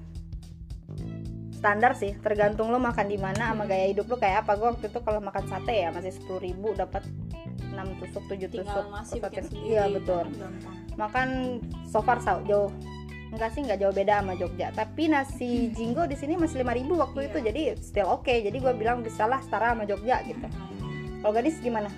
standar 1.64 1.96
sih 1.96 2.12
tergantung 2.20 2.68
lo 2.68 2.76
makan 2.76 3.08
di 3.08 3.16
mana 3.16 3.48
sama 3.48 3.64
gaya 3.64 3.88
hidup 3.88 4.04
lo. 4.04 4.20
Kayak 4.20 4.44
apa 4.44 4.52
gue 4.54 4.68
waktu 4.68 4.86
itu 4.86 5.00
kalau 5.00 5.16
makan 5.18 5.48
sate 5.48 5.72
ya 5.72 5.88
masih 5.88 6.12
sepuluh 6.12 6.44
ribu 6.44 6.76
dapat 6.76 7.00
6 7.72 7.72
tusuk 8.04 8.20
7 8.28 8.52
tinggal 8.52 8.84
tusuk 9.00 9.24
iya 9.64 9.88
betul. 9.88 10.28
makan 10.94 11.58
so 11.82 12.04
far 12.04 12.20
sau- 12.20 12.44
jauh. 12.44 12.68
Enggak 13.32 13.50
sih 13.50 13.64
nggak 13.64 13.80
jauh 13.80 13.90
beda 13.90 14.20
sama 14.20 14.36
Jogja. 14.36 14.68
Tapi 14.70 15.08
nasi 15.08 15.72
jinggo 15.72 16.04
di 16.04 16.14
sini 16.14 16.36
masih 16.36 16.60
5000 16.60 16.94
waktu 16.94 17.18
Iya. 17.18 17.26
itu 17.26 17.38
jadi 17.42 17.62
still 17.80 18.08
oke 18.12 18.28
jadi 18.30 18.54
gue 18.54 18.72
bilang 18.76 19.00
bisa 19.00 19.24
lah 19.24 19.40
setara 19.40 19.72
sama 19.72 19.88
Jogja 19.88 20.20
gitu. 20.22 20.44
Kalau 21.18 21.32
gadis 21.32 21.56
gimana? 21.58 21.88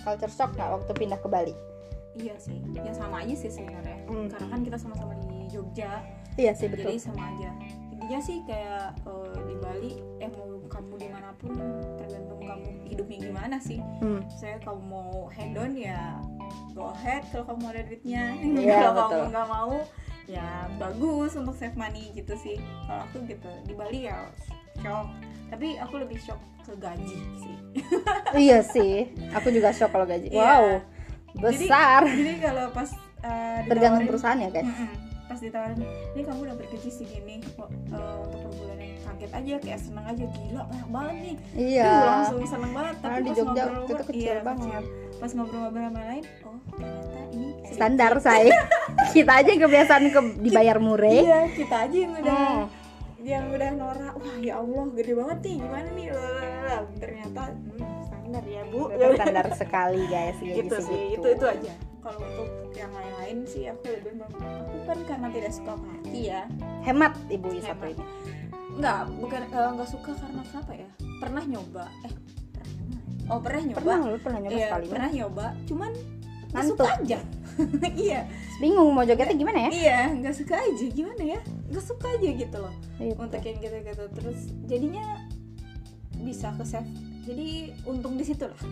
Culture 0.00 0.30
shock 0.30 0.54
nggak 0.54 0.70
waktu 0.72 0.92
pindah 0.94 1.18
ke 1.18 1.26
Bali? 1.28 1.54
Iya 2.14 2.38
sih. 2.38 2.56
Ya 2.72 2.94
sama 2.94 3.20
aja 3.20 3.34
sih 3.34 3.50
sebenarnya. 3.50 3.98
Hmm. 4.06 4.30
karena 4.30 4.46
kan 4.48 4.60
kita 4.62 4.76
sama-sama 4.78 5.12
di 5.20 5.50
Jogja. 5.50 6.06
Iya 6.38 6.54
sih 6.54 6.70
betul. 6.70 6.94
Jadi 6.94 7.02
sama 7.02 7.20
aja 7.26 7.50
intinya 8.08 8.24
sih 8.24 8.40
kayak 8.42 8.96
eh, 9.04 9.36
di 9.44 9.54
Bali 9.58 9.92
eh 10.18 10.32
mau 10.32 10.48
kamu 10.64 10.96
di 10.96 11.08
mana 11.08 11.28
pun 11.36 11.52
tergantung 11.94 12.40
kamu 12.40 12.68
hidupnya 12.86 13.18
gimana 13.22 13.56
sih 13.60 13.84
Hmm. 14.00 14.24
saya 14.30 14.56
kamu 14.58 14.80
mau 14.80 15.28
hedon 15.28 15.76
ya 15.76 16.16
go 16.72 16.88
ahead 16.88 17.20
kalau 17.28 17.44
kamu 17.46 17.64
ada 17.68 17.82
duitnya 17.84 18.22
Iya, 18.40 18.64
kalau 18.80 18.92
betul. 18.94 19.04
kamu 19.12 19.24
nggak 19.28 19.48
mau 19.50 19.74
ya 20.24 20.48
bagus 20.76 21.32
untuk 21.34 21.52
save 21.52 21.76
money 21.76 22.08
gitu 22.12 22.32
sih 22.34 22.56
kalau 22.84 23.04
aku 23.04 23.20
gitu 23.26 23.50
di 23.62 23.74
Bali 23.74 24.00
ya 24.02 24.24
shock 24.78 25.08
tapi 25.46 25.76
aku 25.76 25.94
lebih 25.98 26.16
shock 26.16 26.40
ke 26.64 26.72
gaji 26.74 27.18
sih 27.36 27.56
iya 28.48 28.64
sih 28.64 29.04
aku 29.30 29.52
juga 29.52 29.68
shock 29.68 29.88
kalau 29.90 30.04
gaji 30.04 30.28
Iya. 30.28 30.40
wow 30.40 30.64
besar 31.38 32.08
jadi, 32.08 32.16
jadi 32.18 32.34
kalau 32.42 32.64
pas 32.72 32.88
uh, 33.20 33.60
tergantung 33.68 34.04
perusahaan 34.06 34.36
ya 34.38 34.48
guys 34.50 34.64
Mm-mm. 34.64 34.88
Pas 35.38 35.46
ditawarin 35.46 35.78
ini 35.86 36.22
kamu 36.26 36.40
dapat 36.50 36.66
gaji 36.66 36.90
segini 36.90 37.34
kok 37.54 37.70
uh, 37.94 38.26
untuk 38.26 38.38
per 38.42 38.50
bulannya 38.58 38.90
kaget 38.98 39.30
aja 39.30 39.54
kayak 39.62 39.78
seneng 39.78 40.02
aja. 40.02 40.24
Gila 40.26 40.62
banyak 40.66 40.88
banget 40.90 41.14
nih. 41.22 41.36
Iya. 41.54 41.86
Duh, 41.86 42.02
langsung 42.10 42.42
seneng 42.42 42.72
banget. 42.74 42.94
Tapi 42.98 43.06
Karena 43.06 43.22
di 43.22 43.22
pas 43.22 43.36
Jogja 43.38 43.46
ngobrol 43.62 43.78
waktu 43.78 43.92
itu 43.94 44.04
kecil 44.04 44.18
iya, 44.18 44.42
banget. 44.42 44.84
pas 45.18 45.30
ngobrol-ngobrol 45.30 45.82
sama 45.82 46.02
lain 46.06 46.24
oh 46.42 46.58
ternyata 46.70 47.20
ini 47.28 47.48
standar 47.70 48.12
saya 48.18 48.54
kita 49.14 49.32
aja 49.34 49.48
yang 49.50 49.62
kebiasaan 49.62 50.04
ke 50.10 50.20
dibayar 50.42 50.76
murah. 50.78 51.10
iya 51.10 51.40
kita 51.50 51.76
aja 51.86 51.96
yang 51.96 52.12
udah 52.14 52.38
Hmm. 52.38 52.66
yang 53.22 53.44
udah 53.50 53.70
norak. 53.74 54.14
Wah 54.14 54.36
ya 54.38 54.54
Allah 54.58 54.84
gede 54.94 55.12
banget 55.14 55.38
nih 55.42 55.54
gimana 55.58 55.88
nih? 55.90 56.06
Lalalala. 56.10 56.78
ternyata 56.98 57.42
hmm, 57.50 57.98
standar 58.06 58.42
ya 58.42 58.62
bu. 58.66 58.80
Standar 58.90 59.46
sekali 59.54 60.02
guys 60.06 60.38
gitu 60.38 60.76
sih 60.78 60.98
segitu. 61.14 61.22
itu 61.22 61.28
itu 61.34 61.46
aja 61.46 61.72
kalau 61.98 62.22
untuk 62.22 62.48
yang 62.72 62.90
lain-lain 62.90 63.38
sih 63.44 63.66
aku 63.66 63.90
lebih 63.90 64.12
mem- 64.16 64.38
aku 64.38 64.76
kan 64.86 64.98
karena 65.04 65.28
tidak 65.34 65.52
suka 65.52 65.72
party 65.74 66.20
ya. 66.30 66.42
Hemat 66.82 67.12
ibu 67.28 67.48
satu 67.58 67.84
Hemat. 67.84 67.92
ini. 67.94 68.04
Nggak 68.78 69.00
bukan 69.18 69.40
nggak 69.50 69.90
suka 69.90 70.10
karena 70.14 70.42
kenapa 70.46 70.72
ya? 70.74 70.88
Pernah 71.18 71.44
nyoba. 71.44 71.84
Eh 72.06 72.12
pernah. 72.54 73.00
Oh 73.28 73.38
pernah 73.42 73.62
nyoba? 73.66 73.80
Pernah 73.82 73.98
lu 74.06 74.18
pernah 74.22 74.40
nyoba 74.40 74.54
Iya, 74.56 74.66
sekali. 74.70 74.86
pernah 74.86 75.10
nyoba. 75.10 75.46
Cuman 75.66 75.90
nggak 76.54 76.64
suka 76.64 76.84
aja. 77.02 77.18
Iya. 77.98 78.22
Bingung 78.62 78.94
mau 78.94 79.02
jogetnya 79.02 79.34
gimana 79.34 79.66
ya? 79.66 79.70
iya 79.74 79.98
nggak 80.14 80.30
suka 80.30 80.62
aja. 80.62 80.86
Gimana 80.94 81.22
ya? 81.26 81.40
Nggak 81.66 81.84
suka 81.84 82.06
aja 82.14 82.28
gitu 82.30 82.56
loh. 82.56 82.74
Gitu. 83.02 83.18
untuk 83.18 83.42
yang 83.42 83.58
gitu-gitu. 83.58 84.04
Terus 84.14 84.38
jadinya 84.70 85.26
bisa 86.22 86.54
ke 86.54 86.62
save. 86.62 86.86
Jadi 87.26 87.74
untung 87.82 88.14
di 88.14 88.22
situ 88.22 88.46
lah 88.46 88.56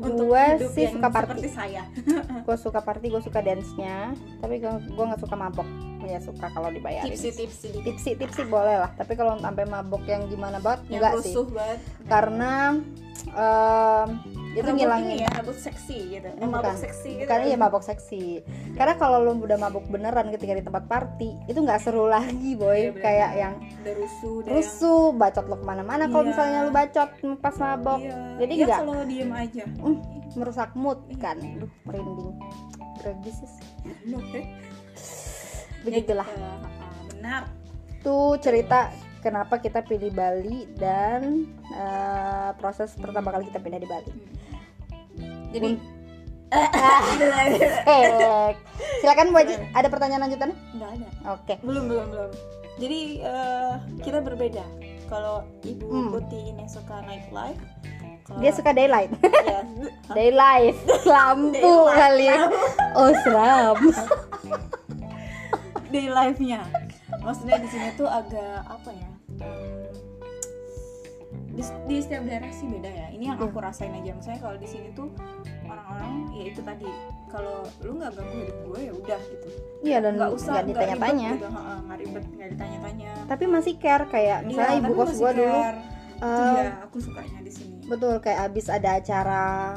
Gue 0.00 0.44
sih 0.72 0.86
suka 0.88 1.08
party. 1.12 1.28
seperti 1.28 1.48
saya. 1.52 1.82
Gue 2.48 2.56
suka 2.56 2.80
party 2.80 3.06
gue 3.12 3.22
suka 3.22 3.40
dance 3.44 3.70
nya 3.76 4.16
tapi 4.40 4.56
gue 4.60 5.04
nggak 5.04 5.20
suka 5.20 5.36
mabok. 5.36 5.68
Ya 6.00 6.16
suka 6.18 6.48
kalau 6.48 6.72
dibayarin. 6.72 7.12
Tipsi 7.12 7.28
tipsi 7.36 7.68
tipsi 7.84 8.10
tipsi 8.16 8.42
boleh 8.48 8.80
lah. 8.80 8.90
Tapi 8.96 9.12
kalau 9.14 9.36
sampai 9.36 9.68
mabok 9.68 10.02
yang 10.08 10.24
gimana 10.32 10.56
banget 10.58 10.88
yang 10.88 11.04
enggak 11.04 11.20
sih. 11.20 11.36
banget. 11.52 11.78
Karena 12.08 12.52
em, 13.36 14.08
itu 14.50 14.60
Mabuk 14.60 14.74
ngilangin. 14.74 15.12
ini 15.12 15.22
ya 15.22 15.30
mabuk 15.32 15.54
seksi 15.56 15.96
gitu. 16.10 16.28
Eh, 16.28 16.48
mabuk 16.48 16.74
seksi 16.76 17.08
gitu. 17.12 17.22
Bukan 17.22 17.40
iya 17.44 17.56
mabok 17.56 17.82
seksi. 17.82 18.24
Karena 18.74 18.94
kalau 18.96 19.18
lu 19.20 19.38
udah 19.38 19.54
mabok 19.56 19.84
beneran 19.86 20.26
ketika 20.28 20.52
di 20.52 20.60
tempat 20.60 20.84
party 20.84 21.38
itu 21.46 21.54
nggak 21.56 21.78
seru 21.78 22.06
lagi 22.06 22.54
boy. 22.54 22.74
Iya, 22.76 22.90
bener. 22.90 23.00
kayak 23.00 23.30
yang 23.36 23.54
udah 23.80 23.94
rusuh 23.94 24.32
udah 24.36 24.50
rusuh 24.50 25.04
bacot 25.12 25.44
lo 25.44 25.54
ke 25.54 25.64
mana-mana 25.64 26.04
kalau 26.04 26.22
Iya. 26.22 26.30
misalnya 26.30 26.58
lu 26.62 26.70
bacot 26.70 27.10
pas 27.38 27.54
mabok. 27.56 27.98
Yang, 27.98 28.10
iya. 28.10 28.18
Jadi 28.36 28.52
Iya, 28.52 28.64
nggak- 28.66 28.80
kalau 28.80 28.96
diem 29.04 29.30
aja. 29.32 29.64
Hmm, 29.78 29.96
merusak 30.32 30.70
mood 30.74 30.98
kan. 31.16 31.36
Duh, 31.38 31.70
merinding. 31.84 32.34
Tragis 32.98 33.36
sih. 33.40 33.64
Loh, 34.06 34.20
eh. 34.32 34.46
begitulah. 35.80 36.26
Ya, 36.26 36.34
gitu. 36.34 36.44
Ah, 36.44 37.00
benar. 37.08 37.42
Tuh 38.00 38.36
cerita 38.36 38.90
kenapa 39.20 39.56
kita 39.56 39.80
pilih 39.80 40.10
Bali 40.10 40.64
dan 40.74 41.44
eh, 41.70 42.50
proses 42.56 42.92
pertama 42.94 43.30
kali 43.30 43.46
kita 43.46 43.58
pindah 43.58 43.78
di 43.78 43.86
Bali. 43.86 44.12
jadi 45.50 45.66
Un- 45.70 45.98
Eh, 47.86 48.50
silakan 48.98 49.30
Bu 49.30 49.38
Haji, 49.38 49.54
ada 49.70 49.86
pertanyaan 49.86 50.22
lanjutannya? 50.24 50.56
nggak 50.74 50.90
ada 50.92 51.08
Oke. 51.30 51.54
belum 51.62 51.86
belum 51.86 52.06
belum 52.10 52.30
jadi 52.76 53.00
eh, 53.22 53.72
kita 54.00 54.18
berbeda 54.18 54.64
kalau 55.06 55.46
ibu 55.62 55.86
Hmm. 55.86 56.10
Putih 56.10 56.50
ini 56.50 56.66
suka 56.66 57.02
nightlife 57.02 57.60
Dia 58.38 58.50
suka 58.50 58.70
daylight. 58.70 59.10
Hah? 59.18 59.66
daylight, 60.16 60.78
lampu 61.02 61.66
kali. 61.98 62.30
Oh, 62.94 63.10
seram. 63.20 63.78
day 65.88 66.06
life-nya 66.06 66.62
maksudnya 67.30 67.62
di 67.62 67.68
sini 67.70 67.88
tuh 67.94 68.10
agak 68.10 68.66
apa 68.66 68.90
ya? 68.90 69.10
Di, 71.50 71.62
di 71.86 71.96
setiap 72.02 72.22
daerah 72.26 72.50
sih 72.50 72.66
beda 72.66 72.90
ya. 72.90 73.06
Ini 73.14 73.24
yang 73.30 73.38
aku 73.38 73.58
rasain 73.62 73.94
aja. 73.94 74.10
Misalnya 74.18 74.40
kalau 74.42 74.56
di 74.58 74.66
sini 74.66 74.90
tuh 74.98 75.14
orang-orang 75.62 76.12
ya 76.34 76.44
itu 76.50 76.60
tadi. 76.66 76.90
Kalau 77.30 77.62
lu 77.86 78.02
nggak 78.02 78.10
ganggu 78.18 78.34
hidup 78.42 78.58
gue 78.66 78.80
ya 78.82 78.92
udah 78.98 79.20
gitu. 79.22 79.48
Iya 79.86 79.96
dan 80.02 80.12
nggak 80.18 80.32
usah 80.34 80.50
nggak 80.58 80.66
ditanya-tanya. 80.74 81.30
gitu, 81.38 81.48
nggak 81.54 81.98
ribet 82.02 82.24
nggak 82.34 82.50
ditanya-tanya. 82.58 83.10
Tapi 83.30 83.44
masih 83.46 83.74
care 83.78 84.04
kayak 84.10 84.38
misalnya 84.42 84.74
Iya, 84.74 84.82
ibu 84.82 84.92
kos 84.98 85.10
gua 85.14 85.30
dulu 85.30 85.60
itu 86.20 86.26
eh, 86.26 86.52
ya 86.60 86.72
aku 86.84 86.96
sukanya 87.00 87.40
di 87.40 87.48
sini. 87.48 87.76
betul 87.88 88.14
kayak 88.20 88.52
abis 88.52 88.66
ada 88.68 89.00
acara 89.00 89.72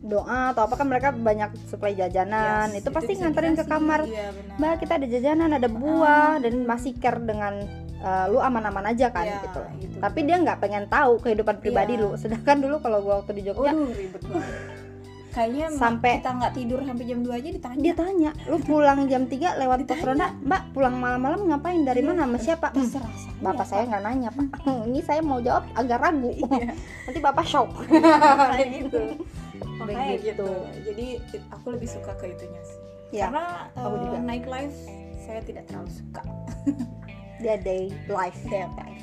doa 0.00 0.50
atau 0.50 0.64
apa 0.64 0.74
kan 0.74 0.86
mereka 0.86 1.08
banyak 1.10 1.52
suplai 1.66 1.92
jajanan. 1.92 2.72
Yes, 2.72 2.80
itu 2.80 2.88
pasti 2.88 3.12
bisa 3.12 3.20
nganterin 3.22 3.52
ke 3.52 3.64
kamar. 3.64 4.00
iya, 4.02 4.32
benar. 4.32 4.56
mbak 4.56 4.74
kita 4.78 4.92
ada 4.94 5.06
jajanan 5.06 5.50
ada 5.52 5.68
buah 5.68 6.40
dan 6.40 6.64
masih 6.64 6.96
care 6.96 7.20
dengan 7.20 7.60
eh, 7.98 8.26
lu 8.26 8.38
aman-aman 8.38 8.88
aja 8.88 9.08
kan 9.08 9.22
Iya, 9.22 9.44
gitu. 9.44 9.60
gitu. 9.78 9.96
tapi 10.00 10.24
dia 10.24 10.36
nggak 10.36 10.56
pengen 10.58 10.88
tahu 10.88 11.20
kehidupan 11.20 11.60
pribadi 11.60 11.94
Iya. 11.94 12.02
lu. 12.02 12.10
Sedangkan 12.16 12.56
dulu 12.58 12.76
kalau 12.78 12.98
gua 13.00 13.20
waktu 13.20 13.36
di 13.36 13.42
Jogja 13.42 13.72
ribet 13.72 14.22
banget. 14.22 14.48
Kayaknya 15.30 15.66
Sampai- 15.70 16.18
kita 16.18 16.30
nggak 16.34 16.52
tidur 16.56 16.82
sampai 16.82 17.04
jam 17.06 17.20
2 17.20 17.30
aja 17.30 17.48
ditanya. 17.52 17.78
Dia 17.78 17.94
tanya 17.94 18.30
lu 18.48 18.58
pulang 18.58 19.06
jam 19.06 19.22
3 19.24 19.54
lewat 19.54 19.86
pos 19.86 20.00
ronda? 20.00 20.34
Mbak 20.40 20.62
pulang 20.74 20.96
malam-malam 20.96 21.46
ngapain? 21.46 21.84
Dari 21.84 22.00
Iya. 22.00 22.08
mana? 22.10 22.24
Sama 22.24 22.38
siapa? 22.40 22.66
Hmm, 22.68 22.82
terserah 22.82 23.12
saya. 23.14 23.34
Bapak 23.38 23.62
saya 23.64 23.82
nggak 23.86 24.02
nanya 24.02 24.28
pak 24.32 24.46
ini 24.88 25.00
saya 25.00 25.20
mau 25.20 25.38
jawab 25.38 25.68
agak 25.72 25.98
ragu. 26.00 26.32
Iya. 26.32 26.72
nanti 27.04 27.20
bapak 27.20 27.44
shock. 27.44 27.68
Kayak 28.50 28.68
gitu 28.80 29.00
makanya 29.76 30.16
Begitu. 30.16 30.26
gitu 30.30 30.50
jadi 30.84 31.06
aku 31.50 31.66
lebih 31.72 31.88
suka 31.88 32.12
ke 32.16 32.30
itunya 32.30 32.62
sih 32.64 32.80
Ya, 33.10 33.26
karena 33.26 33.66
aku 33.74 33.90
eh, 33.90 34.02
juga. 34.06 34.18
nightlife 34.22 34.78
saya 35.18 35.42
tidak 35.42 35.66
terlalu 35.66 35.90
suka 35.90 36.22
dia 37.42 37.58
day 37.58 37.90
life 38.06 38.38
day 38.46 38.62
life 38.70 39.02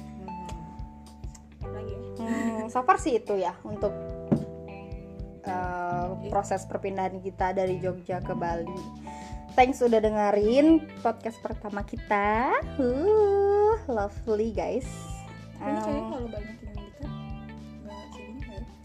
lagi 1.68 1.92
ya? 1.92 2.00
Hmm, 2.24 2.72
so 2.72 2.80
far 2.82 2.96
sih 2.96 3.20
itu 3.20 3.36
ya 3.36 3.52
untuk 3.68 3.92
uh, 5.44 6.16
proses 6.32 6.64
perpindahan 6.64 7.20
kita 7.20 7.52
dari 7.52 7.78
Jogja 7.78 8.24
ke 8.24 8.32
Bali. 8.32 8.80
Thanks 9.56 9.82
udah 9.82 10.00
dengerin 10.00 10.86
podcast 11.02 11.42
pertama 11.42 11.84
kita. 11.84 12.54
Uh, 12.78 13.76
lovely 13.90 14.54
guys. 14.54 14.88
ini 15.58 15.80
kayaknya 15.82 16.04
kalau 16.06 16.28
banyak 16.30 16.58
yang 16.62 16.76
dekat 16.78 17.12
nggak 17.84 18.02
kali 18.08 18.32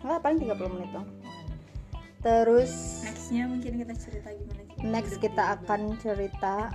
nggak, 0.02 0.18
paling 0.18 0.38
30 0.40 0.74
menit 0.74 0.90
dong. 0.90 1.08
Terus 2.22 3.02
nextnya 3.02 3.44
mungkin 3.50 3.72
kita 3.82 3.94
cerita 3.98 4.30
gimana 4.30 4.62
next 4.82 5.18
kita 5.22 5.58
akan 5.58 5.94
cerita 6.02 6.74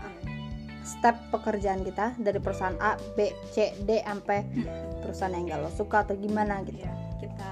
step 0.88 1.16
pekerjaan 1.32 1.84
kita 1.84 2.16
dari 2.16 2.40
perusahaan 2.40 2.80
A, 2.80 2.96
B, 3.20 3.36
C, 3.52 3.76
D 3.84 4.00
sampai 4.00 4.48
perusahaan 5.04 5.36
yang 5.36 5.52
gak 5.52 5.60
lo 5.68 5.72
suka 5.76 6.08
atau 6.08 6.16
gimana 6.16 6.64
gitu. 6.64 6.80
Iya, 6.80 6.96
kita 7.20 7.50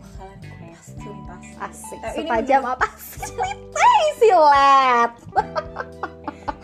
bakalan 0.00 0.38
kupas 0.40 0.86
tuntas 0.96 1.46
Asik. 1.60 2.00
Ini 2.00 2.28
Setajam 2.28 2.62
apa? 2.64 2.86
Silet, 2.96 3.60
silet. 4.16 5.12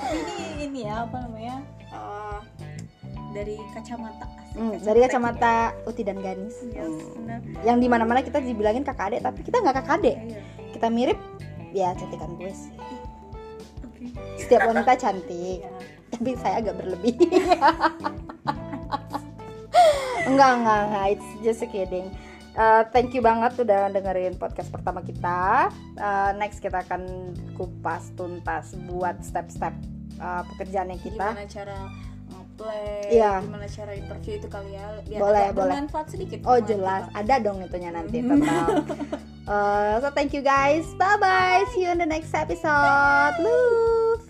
ini 0.08 0.34
ini 0.64 0.80
ya 0.88 1.04
apa 1.04 1.16
namanya 1.28 1.56
eh, 1.92 2.38
dari 3.36 3.60
kacamata 3.76 4.24
Hmm, 4.56 4.72
dari 4.80 5.04
kacamata 5.04 5.54
Uti 5.84 6.00
dan 6.00 6.16
Ganis. 6.18 6.56
Yes, 6.66 6.88
Hmm. 6.88 7.12
benar. 7.20 7.40
Yang 7.62 7.76
di 7.76 7.88
mana 7.88 8.04
mana 8.04 8.20
kita 8.20 8.40
dibilangin 8.40 8.82
kakak 8.82 9.12
adik, 9.12 9.20
tapi 9.20 9.40
kita 9.44 9.60
nggak 9.60 9.76
kakak 9.76 9.94
adik. 10.00 10.16
Iya, 10.18 10.40
Kita 10.72 10.86
mirip, 10.88 11.18
ya 11.72 11.92
cantikan 11.92 12.36
gue 12.36 12.48
sih. 12.48 12.72
Setiap 14.36 14.68
wanita 14.68 14.92
cantik, 14.94 15.60
Iya. 15.60 15.70
tapi 16.10 16.30
saya 16.36 16.60
agak 16.60 16.74
berlebih. 16.74 17.16
enggak, 20.28 20.50
enggak, 20.56 20.80
enggak. 20.84 21.06
It's 21.12 21.28
just 21.40 21.60
a 21.60 21.68
kidding. 21.68 22.08
Uh, 22.56 22.88
thank 22.88 23.12
you 23.12 23.20
banget 23.20 23.52
udah 23.60 23.92
dengerin 23.92 24.36
podcast 24.36 24.72
pertama 24.72 25.04
kita. 25.04 25.68
Uh, 25.96 26.32
next 26.36 26.64
kita 26.64 26.80
akan 26.80 27.32
kupas 27.52 28.16
tuntas 28.16 28.72
buat 28.88 29.20
step-step 29.20 29.76
uh, 30.16 30.40
pekerjaannya 30.54 30.96
kita. 30.96 31.36
gimana 31.36 31.44
cara 31.46 31.76
ngeplay 32.56 33.12
Iya. 33.12 33.44
gimana 33.44 33.66
cara 33.68 33.92
interview 33.92 34.32
itu 34.34 34.48
kali 34.48 34.70
ya 34.72 34.86
biar 35.04 35.20
Boleh, 35.20 35.44
agak 35.44 35.54
boleh. 35.54 35.64
bermanfaat 35.68 36.06
sedikit 36.08 36.38
Oh 36.42 36.58
jelas, 36.58 37.02
kita. 37.06 37.18
ada 37.20 37.34
dong 37.38 37.58
itunya 37.60 37.90
nanti 37.92 38.18
tetap. 38.18 38.68
Uh, 39.44 39.94
so 40.02 40.08
thank 40.10 40.32
you 40.32 40.40
guys, 40.40 40.88
bye 40.96 41.20
bye. 41.20 41.62
See 41.70 41.84
you 41.84 41.92
in 41.92 42.00
the 42.00 42.08
next 42.08 42.32
episode. 42.32 43.36
Lu. 43.38 44.25